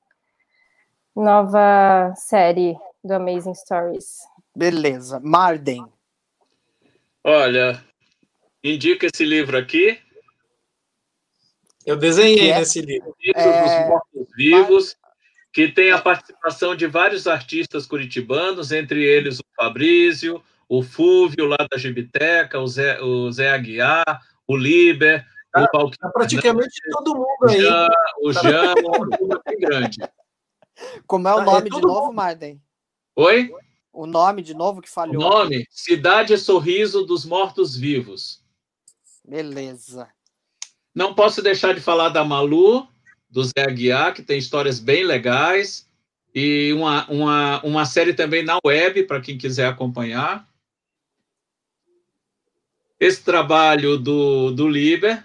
nova 1.15 2.13
série 2.15 2.75
do 3.03 3.13
Amazing 3.13 3.53
Stories. 3.53 4.17
Beleza. 4.55 5.21
Marden. 5.23 5.85
Olha, 7.23 7.79
indica 8.63 9.07
esse 9.07 9.25
livro 9.25 9.57
aqui. 9.57 9.99
Eu 11.85 11.95
desenhei 11.95 12.51
é, 12.51 12.59
nesse 12.59 12.81
livro. 12.81 13.15
Livro 13.19 13.41
é... 13.41 13.63
dos 13.63 13.87
Mortos 13.87 14.35
Vivos, 14.35 14.95
que 15.51 15.67
tem 15.69 15.91
a 15.91 15.99
participação 15.99 16.75
de 16.75 16.85
vários 16.85 17.27
artistas 17.27 17.85
curitibanos, 17.85 18.71
entre 18.71 19.03
eles 19.03 19.39
o 19.39 19.45
Fabrício, 19.55 20.43
o 20.67 20.83
Fúvio, 20.83 21.45
lá 21.45 21.57
da 21.69 21.77
Gibiteca, 21.77 22.59
o 22.59 22.67
Zé, 22.67 23.01
o 23.01 23.31
Zé 23.31 23.51
Aguiar, 23.51 24.21
o 24.47 24.55
Liber, 24.55 25.25
tá, 25.51 25.63
o 25.63 25.71
Paulo... 25.71 25.91
Tá 25.97 26.09
praticamente 26.09 26.79
todo 26.91 27.15
mundo 27.15 27.49
aí. 27.49 27.57
O 27.57 27.59
Jean, 27.59 27.87
o 28.21 28.33
Jean, 28.33 28.73
bem 29.45 29.59
grande. 29.59 29.97
Como 31.07 31.27
é 31.27 31.33
o 31.33 31.37
tá, 31.37 31.45
nome 31.45 31.67
é 31.69 31.75
de 31.75 31.81
novo, 31.81 32.05
mundo. 32.05 32.15
Marden? 32.15 32.61
Oi? 33.15 33.51
O 33.91 34.05
nome 34.05 34.41
de 34.41 34.53
novo 34.53 34.81
que 34.81 34.89
falhou. 34.89 35.15
O 35.15 35.29
nome? 35.29 35.65
Cidade 35.71 36.37
Sorriso 36.37 37.03
dos 37.03 37.25
Mortos 37.25 37.75
Vivos. 37.75 38.43
Beleza. 39.29 40.09
Não 40.93 41.13
posso 41.13 41.39
deixar 41.41 41.75
de 41.75 41.81
falar 41.81 42.09
da 42.09 42.25
Malu, 42.25 42.87
do 43.29 43.43
Zé 43.43 43.61
Aguiar, 43.67 44.13
que 44.13 44.23
tem 44.23 44.39
histórias 44.39 44.79
bem 44.79 45.03
legais. 45.03 45.87
E 46.33 46.73
uma, 46.73 47.07
uma, 47.09 47.63
uma 47.63 47.85
série 47.85 48.13
também 48.13 48.43
na 48.43 48.57
web, 48.65 49.03
para 49.03 49.21
quem 49.21 49.37
quiser 49.37 49.67
acompanhar. 49.67 50.49
Esse 52.99 53.23
trabalho 53.23 53.97
do, 53.97 54.51
do 54.51 54.67
Liber, 54.67 55.23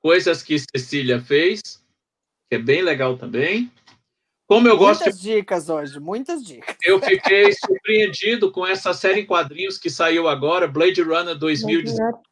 Coisas 0.00 0.42
que 0.42 0.56
Cecília 0.58 1.20
fez, 1.20 1.60
que 2.50 2.56
é 2.56 2.58
bem 2.58 2.82
legal 2.82 3.16
também. 3.16 3.70
Como 4.48 4.66
eu 4.66 4.76
muitas 4.76 4.98
gosto. 4.98 5.04
Muitas 5.04 5.20
dicas 5.20 5.68
hoje, 5.68 6.00
muitas 6.00 6.44
dicas. 6.44 6.76
Eu 6.82 7.00
fiquei 7.00 7.52
surpreendido 7.54 8.50
com 8.50 8.66
essa 8.66 8.92
série 8.92 9.20
em 9.20 9.26
quadrinhos 9.26 9.78
que 9.78 9.88
saiu 9.88 10.26
agora, 10.26 10.66
Blade 10.66 11.02
Runner 11.02 11.38
2019 11.38 12.31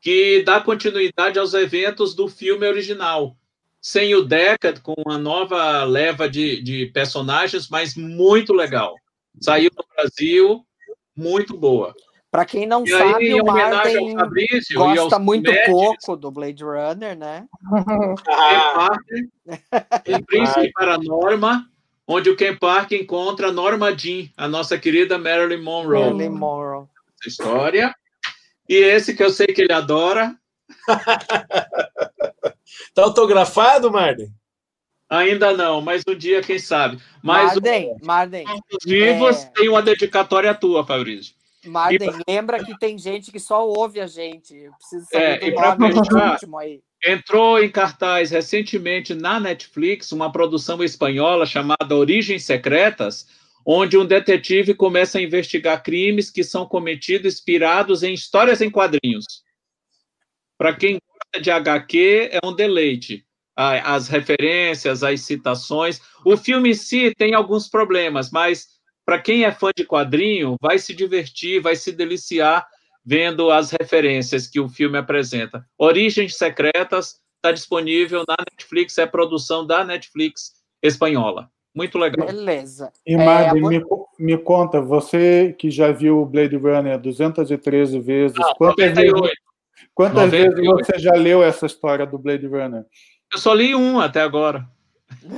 que 0.00 0.42
dá 0.42 0.60
continuidade 0.60 1.38
aos 1.38 1.54
eventos 1.54 2.14
do 2.14 2.28
filme 2.28 2.66
original. 2.66 3.36
Sem 3.80 4.14
o 4.14 4.22
Deckard, 4.22 4.80
com 4.80 4.94
uma 5.06 5.18
nova 5.18 5.84
leva 5.84 6.28
de, 6.28 6.62
de 6.62 6.86
personagens, 6.86 7.68
mas 7.68 7.94
muito 7.94 8.52
legal. 8.52 8.94
Saiu 9.40 9.70
no 9.76 9.84
Brasil, 9.94 10.66
muito 11.16 11.56
boa. 11.56 11.94
Para 12.30 12.44
quem 12.44 12.64
não 12.64 12.84
e 12.84 12.90
sabe, 12.90 13.32
aí, 13.32 13.40
o 13.40 13.44
Martin 13.44 14.14
Fabrício 14.14 14.78
gosta 14.78 15.18
muito 15.18 15.50
pouco 15.66 16.16
do 16.16 16.30
Blade 16.30 16.62
Runner, 16.62 17.16
né? 17.16 17.46
Ah. 18.28 18.96
em 20.06 20.22
Príncipe 20.22 20.70
para 20.72 20.96
Norma, 20.96 21.66
onde 22.06 22.30
o 22.30 22.36
Ken 22.36 22.56
Park 22.56 22.92
encontra 22.92 23.50
Norma 23.50 23.96
Jean, 23.96 24.28
a 24.36 24.46
nossa 24.46 24.78
querida 24.78 25.18
Marilyn 25.18 25.62
Monroe. 25.62 26.04
Marilyn 26.04 26.30
Monroe. 26.30 26.86
Essa 27.18 27.28
história. 27.28 27.94
E 28.70 28.76
esse 28.76 29.16
que 29.16 29.22
eu 29.24 29.30
sei 29.30 29.48
que 29.48 29.62
ele 29.62 29.72
adora. 29.72 30.36
tá 32.94 33.02
autografado, 33.02 33.90
Marden? 33.90 34.32
Ainda 35.10 35.56
não, 35.56 35.80
mas 35.80 36.04
um 36.08 36.14
dia, 36.14 36.40
quem 36.40 36.60
sabe. 36.60 37.02
Mas 37.20 37.54
Marden, 37.54 37.96
o... 38.00 38.06
Marden. 38.06 38.44
Vivos 38.86 39.42
é... 39.42 39.46
tem 39.46 39.68
uma 39.68 39.82
dedicatória 39.82 40.54
tua, 40.54 40.86
Fabrício. 40.86 41.34
Marden, 41.66 42.10
e... 42.10 42.32
lembra 42.32 42.62
que 42.62 42.78
tem 42.78 42.96
gente 42.96 43.32
que 43.32 43.40
só 43.40 43.66
ouve 43.66 44.00
a 44.00 44.06
gente. 44.06 44.54
Eu 44.54 44.72
preciso 44.74 45.04
saber 45.10 45.42
é, 45.42 45.50
do 45.50 45.60
nome 45.60 45.92
fechar, 45.92 46.32
último 46.34 46.56
aí. 46.56 46.80
Entrou 47.04 47.58
em 47.58 47.68
cartaz 47.68 48.30
recentemente 48.30 49.14
na 49.14 49.40
Netflix 49.40 50.12
uma 50.12 50.30
produção 50.30 50.80
espanhola 50.84 51.44
chamada 51.44 51.96
Origens 51.96 52.44
Secretas, 52.44 53.26
onde 53.64 53.96
um 53.96 54.06
detetive 54.06 54.74
começa 54.74 55.18
a 55.18 55.22
investigar 55.22 55.82
crimes 55.82 56.30
que 56.30 56.42
são 56.42 56.66
cometidos 56.66 57.34
inspirados 57.34 58.02
em 58.02 58.12
histórias 58.12 58.60
em 58.60 58.70
quadrinhos. 58.70 59.24
Para 60.58 60.74
quem 60.74 60.98
gosta 60.98 61.42
de 61.42 61.50
HQ, 61.50 62.30
é 62.32 62.46
um 62.46 62.54
deleite. 62.54 63.24
As 63.56 64.08
referências, 64.08 65.02
as 65.02 65.20
citações. 65.20 66.00
O 66.24 66.36
filme 66.36 66.70
em 66.70 66.74
si 66.74 67.12
tem 67.16 67.34
alguns 67.34 67.68
problemas, 67.68 68.30
mas 68.30 68.66
para 69.04 69.20
quem 69.20 69.44
é 69.44 69.52
fã 69.52 69.70
de 69.76 69.84
quadrinho, 69.84 70.56
vai 70.60 70.78
se 70.78 70.94
divertir, 70.94 71.60
vai 71.60 71.76
se 71.76 71.92
deliciar 71.92 72.66
vendo 73.04 73.50
as 73.50 73.70
referências 73.70 74.46
que 74.46 74.60
o 74.60 74.68
filme 74.68 74.98
apresenta. 74.98 75.66
Origens 75.78 76.36
Secretas 76.36 77.16
está 77.36 77.52
disponível 77.52 78.24
na 78.28 78.36
Netflix, 78.50 78.98
é 78.98 79.06
produção 79.06 79.66
da 79.66 79.84
Netflix 79.84 80.52
espanhola. 80.82 81.50
Muito 81.74 81.98
legal. 81.98 82.26
Beleza. 82.26 82.92
E, 83.06 83.16
Mari, 83.16 83.58
é, 83.58 83.60
me, 83.60 83.84
me 84.18 84.38
conta, 84.38 84.80
você 84.80 85.54
que 85.58 85.70
já 85.70 85.92
viu 85.92 86.20
o 86.20 86.26
Blade 86.26 86.56
Runner 86.56 86.98
213 86.98 88.00
vezes, 88.00 88.36
ah, 88.40 88.52
quantas, 88.56 88.92
vezes, 88.92 89.12
quantas 89.94 90.30
vezes 90.30 90.66
você 90.66 90.98
já 90.98 91.12
leu 91.12 91.42
essa 91.42 91.66
história 91.66 92.04
do 92.04 92.18
Blade 92.18 92.46
Runner? 92.46 92.84
Eu 93.32 93.38
só 93.38 93.54
li 93.54 93.74
um 93.74 94.00
até 94.00 94.20
agora. 94.20 94.66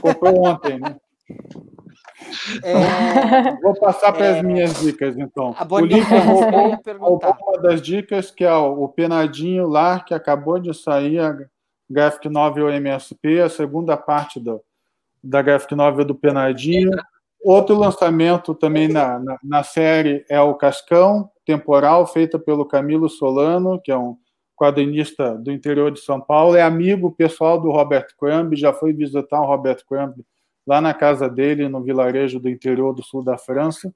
Comprou 0.01 0.47
ontem, 0.47 0.79
né? 0.79 0.97
É... 2.63 3.57
Vou 3.61 3.75
passar 3.75 4.13
para 4.13 4.31
as 4.31 4.37
é... 4.37 4.43
minhas 4.43 4.81
dicas, 4.81 5.19
então. 5.19 5.55
A 5.59 5.67
o 5.69 5.81
Lívia 5.81 6.21
roubou, 6.21 6.79
roubou 6.99 7.37
uma 7.49 7.59
das 7.61 7.83
dicas, 7.83 8.31
que 8.31 8.45
é 8.45 8.55
o 8.55 8.89
Penadinho 8.89 9.67
lá, 9.67 9.99
que 9.99 10.15
acabou 10.15 10.59
de 10.59 10.73
sair, 10.73 11.19
a 11.19 11.37
Graphic 11.91 12.29
Novel 12.29 12.71
MSP, 12.71 13.41
a 13.41 13.49
segunda 13.49 13.97
parte 13.97 14.39
do, 14.39 14.63
da 15.23 15.43
Graphic 15.43 15.75
Novel 15.75 16.05
do 16.05 16.15
Penadinho. 16.15 16.91
Outro 17.45 17.77
lançamento 17.77 18.55
também 18.55 18.89
na, 18.89 19.19
na, 19.19 19.39
na, 19.43 19.63
série 19.63 20.25
é 20.29 20.41
o 20.41 20.55
Cascão, 20.55 21.29
temporal, 21.45 22.07
feita 22.07 22.39
pelo 22.39 22.65
Camilo 22.65 23.09
Solano, 23.09 23.81
que 23.81 23.91
é 23.91 23.97
um 23.97 24.17
quadrinista 24.57 25.37
do 25.37 25.51
interior 25.51 25.91
de 25.91 26.01
São 26.01 26.21
Paulo, 26.21 26.55
é 26.55 26.63
amigo 26.63 27.11
pessoal 27.11 27.61
do 27.61 27.73
Robert 27.73 28.07
Crumb, 28.17 28.55
já 28.55 28.73
foi 28.73 28.93
visitar 28.93 29.41
o 29.41 29.47
Robert 29.47 29.85
Crumb 29.89 30.15
lá 30.65 30.81
na 30.81 30.95
casa 30.95 31.29
dele, 31.29 31.69
no 31.69 31.83
vilarejo 31.83 32.39
do 32.39 32.49
interior 32.49 32.95
do 32.95 33.03
sul 33.03 33.25
da 33.25 33.37
França. 33.37 33.93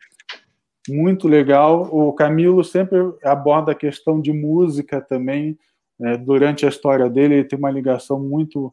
Muito 0.89 1.29
legal. 1.29 1.89
O 1.93 2.13
Camilo 2.13 2.63
sempre 2.65 2.99
aborda 3.23 3.73
a 3.73 3.77
questão 3.77 4.21
de 4.21 4.33
música 4.33 5.01
também. 5.01 5.59
Né? 5.99 6.17
Durante 6.17 6.67
a 6.67 6.69
história 6.69 7.09
dele, 7.09 7.35
ele 7.35 7.45
tem 7.45 7.59
uma 7.59 7.71
ligação 7.71 8.19
muito 8.19 8.73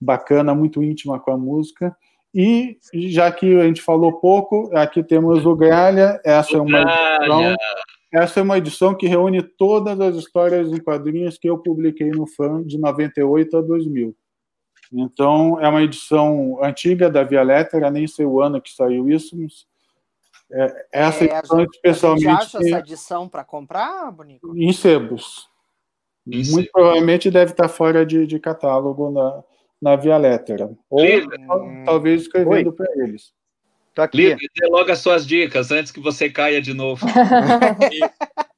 bacana, 0.00 0.54
muito 0.54 0.82
íntima 0.82 1.18
com 1.18 1.32
a 1.32 1.38
música. 1.38 1.96
E 2.34 2.78
já 2.94 3.32
que 3.32 3.58
a 3.58 3.64
gente 3.64 3.82
falou 3.82 4.20
pouco, 4.20 4.70
aqui 4.76 5.02
temos 5.02 5.46
o 5.46 5.56
Gralha. 5.56 6.20
Essa 6.24 6.56
é 6.56 6.60
uma 6.60 6.80
edição, 6.80 7.56
essa 8.12 8.40
é 8.40 8.42
uma 8.42 8.58
edição 8.58 8.94
que 8.94 9.06
reúne 9.06 9.42
todas 9.42 9.98
as 10.00 10.16
histórias 10.16 10.72
em 10.72 10.80
quadrinhos 10.80 11.38
que 11.38 11.48
eu 11.48 11.58
publiquei 11.58 12.10
no 12.10 12.26
Fã 12.26 12.62
de 12.62 12.78
98 12.78 13.56
a 13.56 13.60
2000. 13.60 14.14
Então, 14.92 15.60
é 15.60 15.68
uma 15.68 15.82
edição 15.82 16.58
antiga 16.62 17.10
da 17.10 17.22
Via 17.22 17.42
Lettera, 17.42 17.90
nem 17.90 18.06
sei 18.06 18.24
o 18.24 18.40
ano 18.40 18.60
que 18.60 18.72
saiu 18.72 19.08
isso, 19.08 19.36
mas 19.38 19.66
é, 20.50 20.86
essa 20.92 21.24
é, 21.24 21.38
edição, 21.38 21.60
gente, 21.60 21.74
especialmente. 21.74 22.24
Você 22.24 22.28
acha 22.28 22.58
essa 22.58 22.78
edição 22.78 23.28
para 23.28 23.44
comprar, 23.44 24.10
Bonico? 24.10 24.56
Em 24.56 24.72
sebos. 24.72 25.48
Muito 26.26 26.70
provavelmente 26.70 27.30
deve 27.30 27.52
estar 27.52 27.68
fora 27.68 28.04
de, 28.04 28.26
de 28.26 28.38
catálogo 28.38 29.10
na, 29.10 29.42
na 29.80 29.96
Via 29.96 30.16
Lettera. 30.16 30.70
Ou 30.90 31.02
hum... 31.02 31.84
talvez 31.84 32.22
escrevendo 32.22 32.72
para 32.72 32.86
eles. 32.96 33.32
Tô 33.94 34.02
aqui. 34.02 34.16
Lívia, 34.16 34.48
dê 34.54 34.66
logo 34.66 34.90
as 34.90 34.98
suas 35.00 35.26
dicas 35.26 35.70
antes 35.70 35.90
que 35.90 36.00
você 36.00 36.30
caia 36.30 36.62
de 36.62 36.72
novo. 36.74 37.04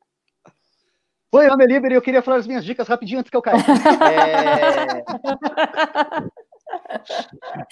Oi, 1.33 1.49
Homem 1.49 1.69
Livre, 1.69 1.95
eu 1.95 2.03
queria 2.03 2.23
falar 2.23 2.39
as 2.39 2.47
minhas 2.47 2.65
dicas 2.65 2.89
rapidinho 2.89 3.21
antes 3.21 3.31
que 3.31 3.37
eu 3.37 3.43
caia. 3.43 3.57
É... 3.57 5.05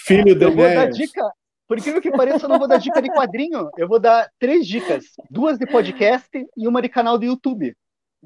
Filho 0.01 0.39
do 0.39 0.45
Eu 0.45 0.55
vou 0.55 0.65
dar 0.65 0.87
dica, 0.87 1.29
por 1.67 1.77
incrível 1.77 2.01
que 2.01 2.11
pareça, 2.11 2.47
eu 2.47 2.49
não 2.49 2.59
vou 2.59 2.69
dar 2.69 2.79
dica 2.79 3.03
de 3.03 3.11
quadrinho, 3.11 3.69
eu 3.77 3.89
vou 3.89 3.99
dar 3.99 4.31
três 4.39 4.67
dicas, 4.67 5.05
duas 5.29 5.59
de 5.59 5.67
podcast 5.67 6.31
e 6.57 6.69
uma 6.69 6.81
de 6.81 6.89
canal 6.89 7.19
do 7.19 7.25
YouTube. 7.27 7.77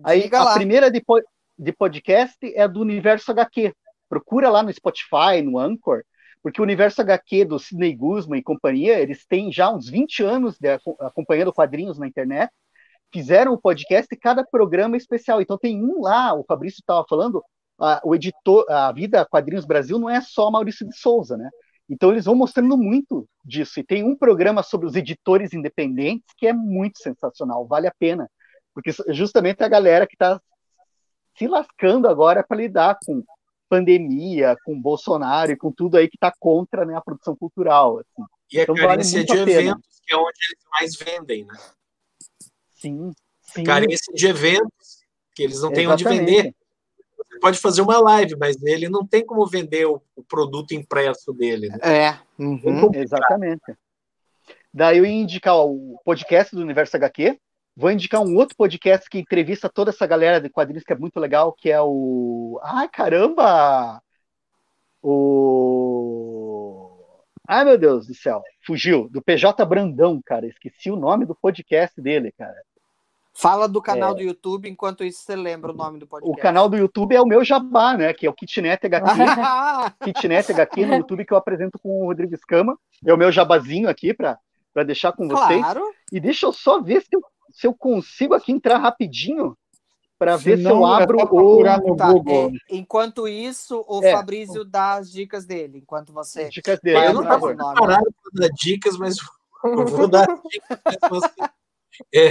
Aí 0.04 0.22
Diga 0.22 0.38
a 0.40 0.44
lá. 0.44 0.54
primeira 0.54 0.90
de, 0.90 1.00
po 1.00 1.20
de 1.58 1.72
podcast 1.72 2.38
é 2.54 2.62
a 2.62 2.66
do 2.66 2.80
Universo 2.80 3.32
HQ. 3.32 3.72
Procura 4.12 4.50
lá 4.50 4.62
no 4.62 4.70
Spotify, 4.70 5.40
no 5.42 5.58
Anchor, 5.58 6.04
porque 6.42 6.60
o 6.60 6.64
Universo 6.64 7.00
HQ 7.00 7.46
do 7.46 7.58
Sidney 7.58 7.96
Guzman 7.96 8.40
e 8.40 8.42
companhia, 8.42 9.00
eles 9.00 9.24
têm 9.24 9.50
já 9.50 9.72
uns 9.72 9.88
20 9.88 10.22
anos 10.22 10.58
de, 10.58 10.68
acompanhando 11.00 11.50
quadrinhos 11.50 11.98
na 11.98 12.06
internet 12.06 12.52
fizeram 13.10 13.54
o 13.54 13.58
podcast 13.58 14.12
e 14.12 14.18
cada 14.18 14.44
programa 14.44 14.96
é 14.96 14.98
especial. 14.98 15.40
Então 15.40 15.56
tem 15.56 15.82
um 15.82 16.02
lá, 16.02 16.34
o 16.34 16.44
Fabrício 16.44 16.80
estava 16.80 17.06
falando, 17.08 17.42
a, 17.80 18.02
o 18.04 18.14
editor, 18.14 18.64
a 18.68 18.92
Vida 18.92 19.24
Quadrinhos 19.24 19.64
Brasil 19.64 19.98
não 19.98 20.10
é 20.10 20.20
só 20.20 20.50
Maurício 20.50 20.86
de 20.86 20.94
Souza, 20.94 21.38
né? 21.38 21.48
Então 21.88 22.10
eles 22.10 22.26
vão 22.26 22.34
mostrando 22.34 22.76
muito 22.76 23.26
disso. 23.42 23.80
E 23.80 23.84
tem 23.84 24.04
um 24.04 24.14
programa 24.14 24.62
sobre 24.62 24.86
os 24.86 24.94
editores 24.94 25.54
independentes 25.54 26.34
que 26.36 26.46
é 26.46 26.52
muito 26.52 26.98
sensacional, 26.98 27.66
vale 27.66 27.86
a 27.86 27.94
pena. 27.98 28.28
Porque 28.74 28.90
justamente 29.08 29.62
a 29.62 29.68
galera 29.68 30.06
que 30.06 30.16
está 30.16 30.38
se 31.36 31.46
lascando 31.46 32.08
agora 32.08 32.42
para 32.42 32.58
lidar 32.58 32.98
com 33.06 33.22
pandemia, 33.72 34.54
com 34.66 34.78
Bolsonaro 34.78 35.50
e 35.50 35.56
com 35.56 35.72
tudo 35.72 35.96
aí 35.96 36.06
que 36.06 36.18
está 36.18 36.30
contra 36.38 36.84
né, 36.84 36.94
a 36.94 37.00
produção 37.00 37.34
cultural. 37.34 38.00
Assim. 38.00 38.28
E 38.52 38.60
a 38.60 38.64
então, 38.64 38.74
carência 38.74 39.24
vale 39.24 39.44
de 39.44 39.50
eventos, 39.50 40.00
que 40.04 40.12
é 40.12 40.16
onde 40.18 40.38
eles 40.46 40.64
mais 40.70 40.96
vendem, 40.96 41.44
né? 41.46 41.54
Sim. 42.76 43.12
sim. 43.40 43.64
Carência 43.64 44.12
de 44.12 44.26
eventos, 44.26 44.98
que 45.34 45.42
eles 45.42 45.62
não 45.62 45.72
têm 45.72 45.88
onde 45.88 46.04
vender. 46.04 46.54
Você 47.16 47.40
pode 47.40 47.58
fazer 47.58 47.80
uma 47.80 47.98
live, 47.98 48.36
mas 48.36 48.62
ele 48.62 48.90
não 48.90 49.06
tem 49.06 49.24
como 49.24 49.46
vender 49.46 49.86
o, 49.86 50.02
o 50.14 50.22
produto 50.22 50.72
impresso 50.74 51.32
dele. 51.32 51.70
Né? 51.70 51.78
É, 51.82 52.18
uhum. 52.38 52.90
exatamente. 52.92 53.74
Daí 54.74 54.98
eu 54.98 55.06
ia 55.06 55.12
indicar 55.12 55.56
o 55.56 55.98
podcast 56.04 56.54
do 56.54 56.60
Universo 56.60 56.94
HQ. 56.94 57.40
Vou 57.74 57.90
indicar 57.90 58.20
um 58.20 58.36
outro 58.36 58.54
podcast 58.56 59.08
que 59.08 59.18
entrevista 59.18 59.68
toda 59.68 59.90
essa 59.90 60.06
galera 60.06 60.40
de 60.40 60.50
quadrinhos 60.50 60.84
que 60.84 60.92
é 60.92 60.96
muito 60.96 61.18
legal, 61.18 61.52
que 61.52 61.70
é 61.70 61.80
o. 61.80 62.60
Ai, 62.62 62.88
caramba! 62.88 64.02
O. 65.02 66.92
Ai, 67.48 67.64
meu 67.64 67.78
Deus 67.78 68.06
do 68.06 68.14
céu, 68.14 68.42
fugiu. 68.64 69.08
Do 69.08 69.22
PJ 69.22 69.64
Brandão, 69.64 70.20
cara. 70.24 70.46
Esqueci 70.46 70.90
o 70.90 70.96
nome 70.96 71.24
do 71.24 71.34
podcast 71.34 72.00
dele, 72.00 72.30
cara. 72.32 72.62
Fala 73.34 73.66
do 73.66 73.80
canal 73.80 74.12
é... 74.12 74.16
do 74.16 74.22
YouTube, 74.22 74.68
enquanto 74.68 75.02
isso 75.02 75.22
você 75.22 75.34
lembra 75.34 75.72
o 75.72 75.74
nome 75.74 75.98
do 75.98 76.06
podcast. 76.06 76.38
O 76.38 76.40
canal 76.40 76.68
do 76.68 76.76
YouTube 76.76 77.14
é 77.14 77.20
o 77.20 77.26
meu 77.26 77.42
jabá, 77.42 77.96
né? 77.96 78.12
Que 78.12 78.26
é 78.26 78.30
o 78.30 78.34
Kitnet 78.34 78.84
HQ. 78.86 79.06
Kitnet 80.04 80.52
HQ 80.52 80.86
no 80.86 80.96
YouTube 80.96 81.24
que 81.24 81.32
eu 81.32 81.38
apresento 81.38 81.78
com 81.78 82.02
o 82.02 82.06
Rodrigo 82.06 82.34
Escama. 82.34 82.78
É 83.04 83.12
o 83.12 83.16
meu 83.16 83.32
jabazinho 83.32 83.88
aqui 83.88 84.12
para 84.12 84.38
deixar 84.84 85.12
com 85.12 85.26
vocês. 85.26 85.62
Claro. 85.62 85.82
E 86.12 86.20
deixa 86.20 86.44
eu 86.44 86.52
só 86.52 86.80
ver 86.80 87.00
se 87.00 87.08
eu, 87.12 87.22
se 87.52 87.66
eu 87.66 87.74
consigo 87.74 88.34
aqui 88.34 88.52
entrar 88.52 88.78
rapidinho 88.78 89.56
para 90.18 90.36
ver 90.36 90.56
se 90.58 90.64
eu 90.64 90.86
é 90.86 91.02
abro 91.02 91.18
é 91.18 91.24
o. 91.24 91.96
Tá, 91.96 92.12
é, 92.12 92.76
enquanto 92.76 93.26
isso, 93.26 93.84
o 93.88 94.04
é. 94.04 94.12
Fabrício 94.12 94.64
dá 94.64 94.94
as 94.94 95.10
dicas 95.10 95.44
dele. 95.44 95.78
Enquanto 95.78 96.12
você. 96.12 96.48
Dicas 96.48 96.78
dele. 96.80 97.06
Eu 97.06 97.14
não 97.14 97.22
estava 97.22 97.48
preparado 97.48 98.14
para 98.22 98.46
dar 98.46 98.48
dicas, 98.54 98.96
mas 98.96 99.16
eu 99.64 99.86
vou 99.86 100.06
dar 100.06 100.28
dicas. 100.88 101.22
É, 102.14 102.30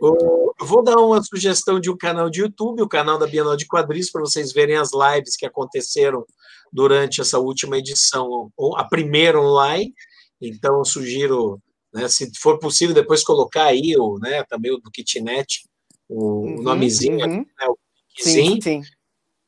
eu 0.00 0.54
vou 0.60 0.82
dar 0.82 0.96
uma 0.96 1.22
sugestão 1.22 1.78
de 1.78 1.90
um 1.90 1.96
canal 1.96 2.30
de 2.30 2.40
YouTube, 2.40 2.82
o 2.82 2.88
canal 2.88 3.18
da 3.18 3.26
Bienal 3.26 3.56
de 3.56 3.66
Quadris, 3.66 4.10
para 4.10 4.22
vocês 4.22 4.52
verem 4.52 4.76
as 4.76 4.90
lives 4.92 5.36
que 5.36 5.44
aconteceram 5.44 6.24
durante 6.72 7.20
essa 7.20 7.38
última 7.38 7.76
edição, 7.78 8.50
a 8.76 8.84
primeira 8.84 9.40
online. 9.40 9.92
Então, 10.40 10.84
sugiro, 10.84 11.60
né, 11.94 12.08
se 12.08 12.30
for 12.36 12.58
possível, 12.58 12.94
depois 12.94 13.22
colocar 13.22 13.66
aí 13.66 13.96
o, 13.96 14.18
né, 14.18 14.42
também 14.44 14.72
o 14.72 14.78
do 14.78 14.90
Kitnet, 14.90 15.62
o 16.08 16.40
uhum, 16.40 16.62
nomezinho, 16.62 17.24
uhum. 17.24 17.38
né, 17.38 17.66
o 17.68 17.78
sim, 18.18 18.60
sim. 18.60 18.82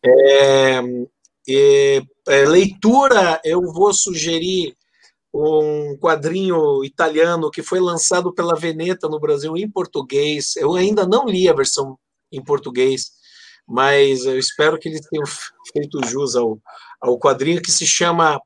É, 0.04 0.80
é, 1.48 2.44
leitura, 2.46 3.40
eu 3.44 3.60
vou 3.72 3.92
sugerir 3.92 4.76
um 5.34 5.96
quadrinho 5.98 6.84
italiano 6.84 7.50
que 7.50 7.62
foi 7.62 7.80
lançado 7.80 8.32
pela 8.32 8.54
Veneta 8.54 9.08
no 9.08 9.20
Brasil 9.20 9.56
em 9.56 9.68
português. 9.68 10.56
Eu 10.56 10.74
ainda 10.74 11.06
não 11.06 11.26
li 11.26 11.48
a 11.48 11.52
versão 11.52 11.98
em 12.32 12.42
português, 12.42 13.10
mas 13.66 14.24
eu 14.24 14.38
espero 14.38 14.78
que 14.78 14.88
eles 14.88 15.06
tenham 15.08 15.26
feito 15.72 16.06
jus 16.06 16.36
ao, 16.36 16.58
ao 17.00 17.18
quadrinho 17.18 17.60
que 17.60 17.70
se 17.70 17.86
chama 17.86 18.40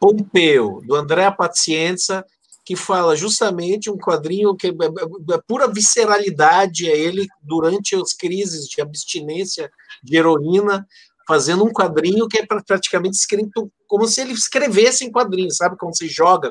Pompeu, 0.00 0.80
do 0.86 0.94
André 0.94 1.30
Pazienza, 1.30 2.24
que 2.64 2.74
fala 2.74 3.14
justamente 3.14 3.90
um 3.90 3.98
quadrinho 3.98 4.56
que 4.56 4.68
é, 4.68 4.70
é, 4.70 5.34
é 5.34 5.40
pura 5.46 5.68
visceralidade, 5.68 6.88
é 6.88 6.98
ele 6.98 7.26
durante 7.42 7.94
as 7.94 8.14
crises 8.14 8.66
de 8.66 8.80
abstinência 8.80 9.70
de 10.02 10.16
heroína, 10.16 10.86
fazendo 11.26 11.64
um 11.64 11.72
quadrinho 11.72 12.28
que 12.28 12.38
é 12.38 12.46
praticamente 12.46 13.16
escrito 13.16 13.70
como 13.86 14.06
se 14.06 14.20
ele 14.20 14.32
escrevesse 14.32 15.04
em 15.04 15.10
quadrinhos, 15.10 15.56
sabe? 15.56 15.76
Como 15.78 15.94
se 15.94 16.08
joga, 16.08 16.50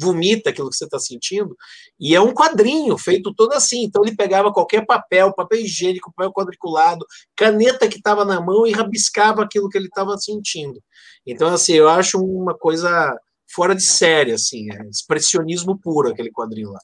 vomita 0.00 0.50
aquilo 0.50 0.70
que 0.70 0.76
você 0.76 0.84
está 0.84 0.98
sentindo. 0.98 1.56
E 1.98 2.14
é 2.14 2.20
um 2.20 2.32
quadrinho 2.32 2.96
feito 2.96 3.34
todo 3.34 3.52
assim. 3.52 3.84
Então 3.84 4.02
ele 4.02 4.14
pegava 4.14 4.52
qualquer 4.52 4.86
papel, 4.86 5.32
papel 5.34 5.60
higiênico, 5.60 6.12
papel 6.14 6.32
quadriculado, 6.32 7.04
caneta 7.36 7.88
que 7.88 7.96
estava 7.96 8.24
na 8.24 8.40
mão 8.40 8.66
e 8.66 8.72
rabiscava 8.72 9.42
aquilo 9.42 9.68
que 9.68 9.76
ele 9.76 9.88
estava 9.88 10.16
sentindo. 10.18 10.80
Então, 11.26 11.48
assim, 11.48 11.72
eu 11.72 11.88
acho 11.88 12.18
uma 12.18 12.56
coisa 12.56 13.18
fora 13.54 13.74
de 13.74 13.82
série, 13.82 14.32
assim, 14.32 14.66
é 14.72 14.88
expressionismo 14.88 15.78
puro 15.78 16.10
aquele 16.10 16.30
quadrinho 16.30 16.70
lá. 16.70 16.80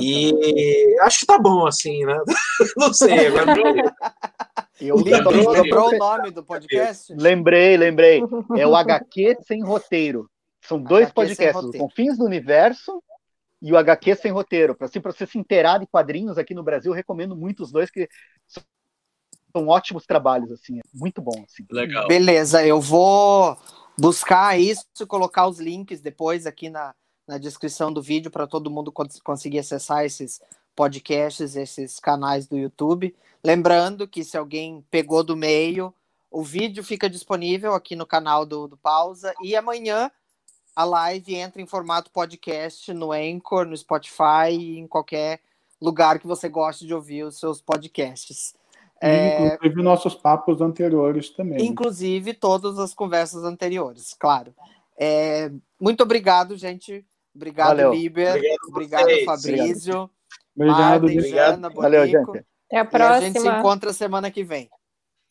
E 0.00 0.96
acho 1.02 1.20
que 1.20 1.26
tá 1.26 1.38
bom 1.38 1.66
assim, 1.66 2.04
né? 2.04 2.16
Não 2.76 2.94
sei, 2.94 3.26
agora 3.26 3.54
eu 4.80 4.96
lembrou, 4.96 5.50
lembrou 5.50 5.88
o 5.88 5.98
nome 5.98 6.30
do 6.30 6.44
podcast? 6.44 7.12
Lembrei, 7.12 7.76
lembrei. 7.76 8.22
É 8.56 8.66
o 8.66 8.76
HQ 8.76 9.38
Sem 9.46 9.62
Roteiro. 9.62 10.30
São 10.62 10.80
dois 10.80 11.08
HQ 11.08 11.14
podcasts, 11.14 11.64
o 11.64 11.72
Confins 11.72 12.18
do 12.18 12.24
Universo 12.24 13.02
e 13.60 13.72
o 13.72 13.76
HQ 13.76 14.16
Sem 14.16 14.32
Roteiro. 14.32 14.74
Para 14.74 14.86
assim, 14.86 15.00
você 15.00 15.26
se 15.26 15.38
inteirar 15.38 15.78
de 15.78 15.86
quadrinhos 15.86 16.38
aqui 16.38 16.54
no 16.54 16.62
Brasil, 16.62 16.92
eu 16.92 16.96
recomendo 16.96 17.36
muito 17.36 17.62
os 17.62 17.72
dois, 17.72 17.90
que 17.90 18.08
são 18.46 19.68
ótimos 19.68 20.04
trabalhos, 20.06 20.50
assim, 20.50 20.78
é 20.78 20.82
muito 20.92 21.20
bom. 21.22 21.44
Assim. 21.48 21.64
Legal. 21.70 22.08
Beleza, 22.08 22.64
eu 22.66 22.80
vou 22.80 23.56
buscar 23.98 24.58
isso, 24.58 24.84
colocar 25.06 25.46
os 25.46 25.58
links 25.58 26.00
depois 26.00 26.46
aqui 26.46 26.68
na, 26.68 26.94
na 27.26 27.38
descrição 27.38 27.92
do 27.92 28.02
vídeo 28.02 28.30
para 28.30 28.46
todo 28.46 28.70
mundo 28.70 28.92
conseguir 29.22 29.58
acessar 29.58 30.04
esses 30.04 30.40
podcasts, 30.74 31.56
esses 31.56 31.98
canais 31.98 32.46
do 32.46 32.56
YouTube. 32.56 33.14
Lembrando 33.42 34.08
que 34.08 34.24
se 34.24 34.36
alguém 34.36 34.84
pegou 34.90 35.22
do 35.22 35.36
meio, 35.36 35.94
o 36.30 36.42
vídeo 36.42 36.82
fica 36.82 37.08
disponível 37.08 37.74
aqui 37.74 37.94
no 37.94 38.06
canal 38.06 38.44
do, 38.44 38.66
do 38.66 38.76
Pausa 38.76 39.32
e 39.42 39.54
amanhã 39.54 40.10
a 40.74 40.84
live 40.84 41.36
entra 41.36 41.62
em 41.62 41.66
formato 41.66 42.10
podcast 42.10 42.92
no 42.92 43.12
Anchor, 43.12 43.64
no 43.64 43.76
Spotify 43.76 44.50
e 44.50 44.78
em 44.78 44.88
qualquer 44.88 45.40
lugar 45.80 46.18
que 46.18 46.26
você 46.26 46.48
goste 46.48 46.86
de 46.86 46.92
ouvir 46.92 47.22
os 47.22 47.38
seus 47.38 47.60
podcasts. 47.60 48.54
É... 49.06 49.54
Inclusive 49.54 49.82
nossos 49.82 50.14
papos 50.14 50.62
anteriores 50.62 51.28
também. 51.30 51.64
Inclusive 51.66 52.32
todas 52.32 52.78
as 52.78 52.94
conversas 52.94 53.44
anteriores, 53.44 54.14
claro. 54.18 54.54
É... 54.98 55.50
Muito 55.78 56.02
obrigado, 56.02 56.56
gente. 56.56 57.04
Obrigado, 57.34 57.68
Valeu. 57.68 57.92
Liber. 57.92 58.36
Obrigado, 58.36 58.68
obrigado 58.68 59.24
Fabrício. 59.24 60.10
Obrigado, 60.56 61.04
obrigado. 61.04 61.74
Valeu, 61.74 62.06
gente. 62.06 62.44
Até 62.66 62.78
a 62.78 62.84
próxima. 62.84 63.14
E 63.14 63.18
a 63.18 63.20
gente 63.20 63.40
se 63.40 63.48
encontra 63.48 63.92
semana 63.92 64.30
que 64.30 64.42
vem. 64.42 64.70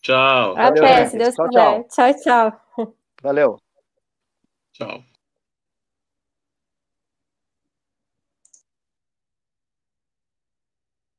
Tchau. 0.01 0.55
Até, 0.55 0.81
Valeu, 0.81 1.07
se 1.07 1.17
Deus 1.17 1.35
quiser. 1.35 1.87
Tchau, 1.87 2.13
tchau. 2.21 2.95
Valeu. 3.23 3.57
Tchau. 4.73 5.12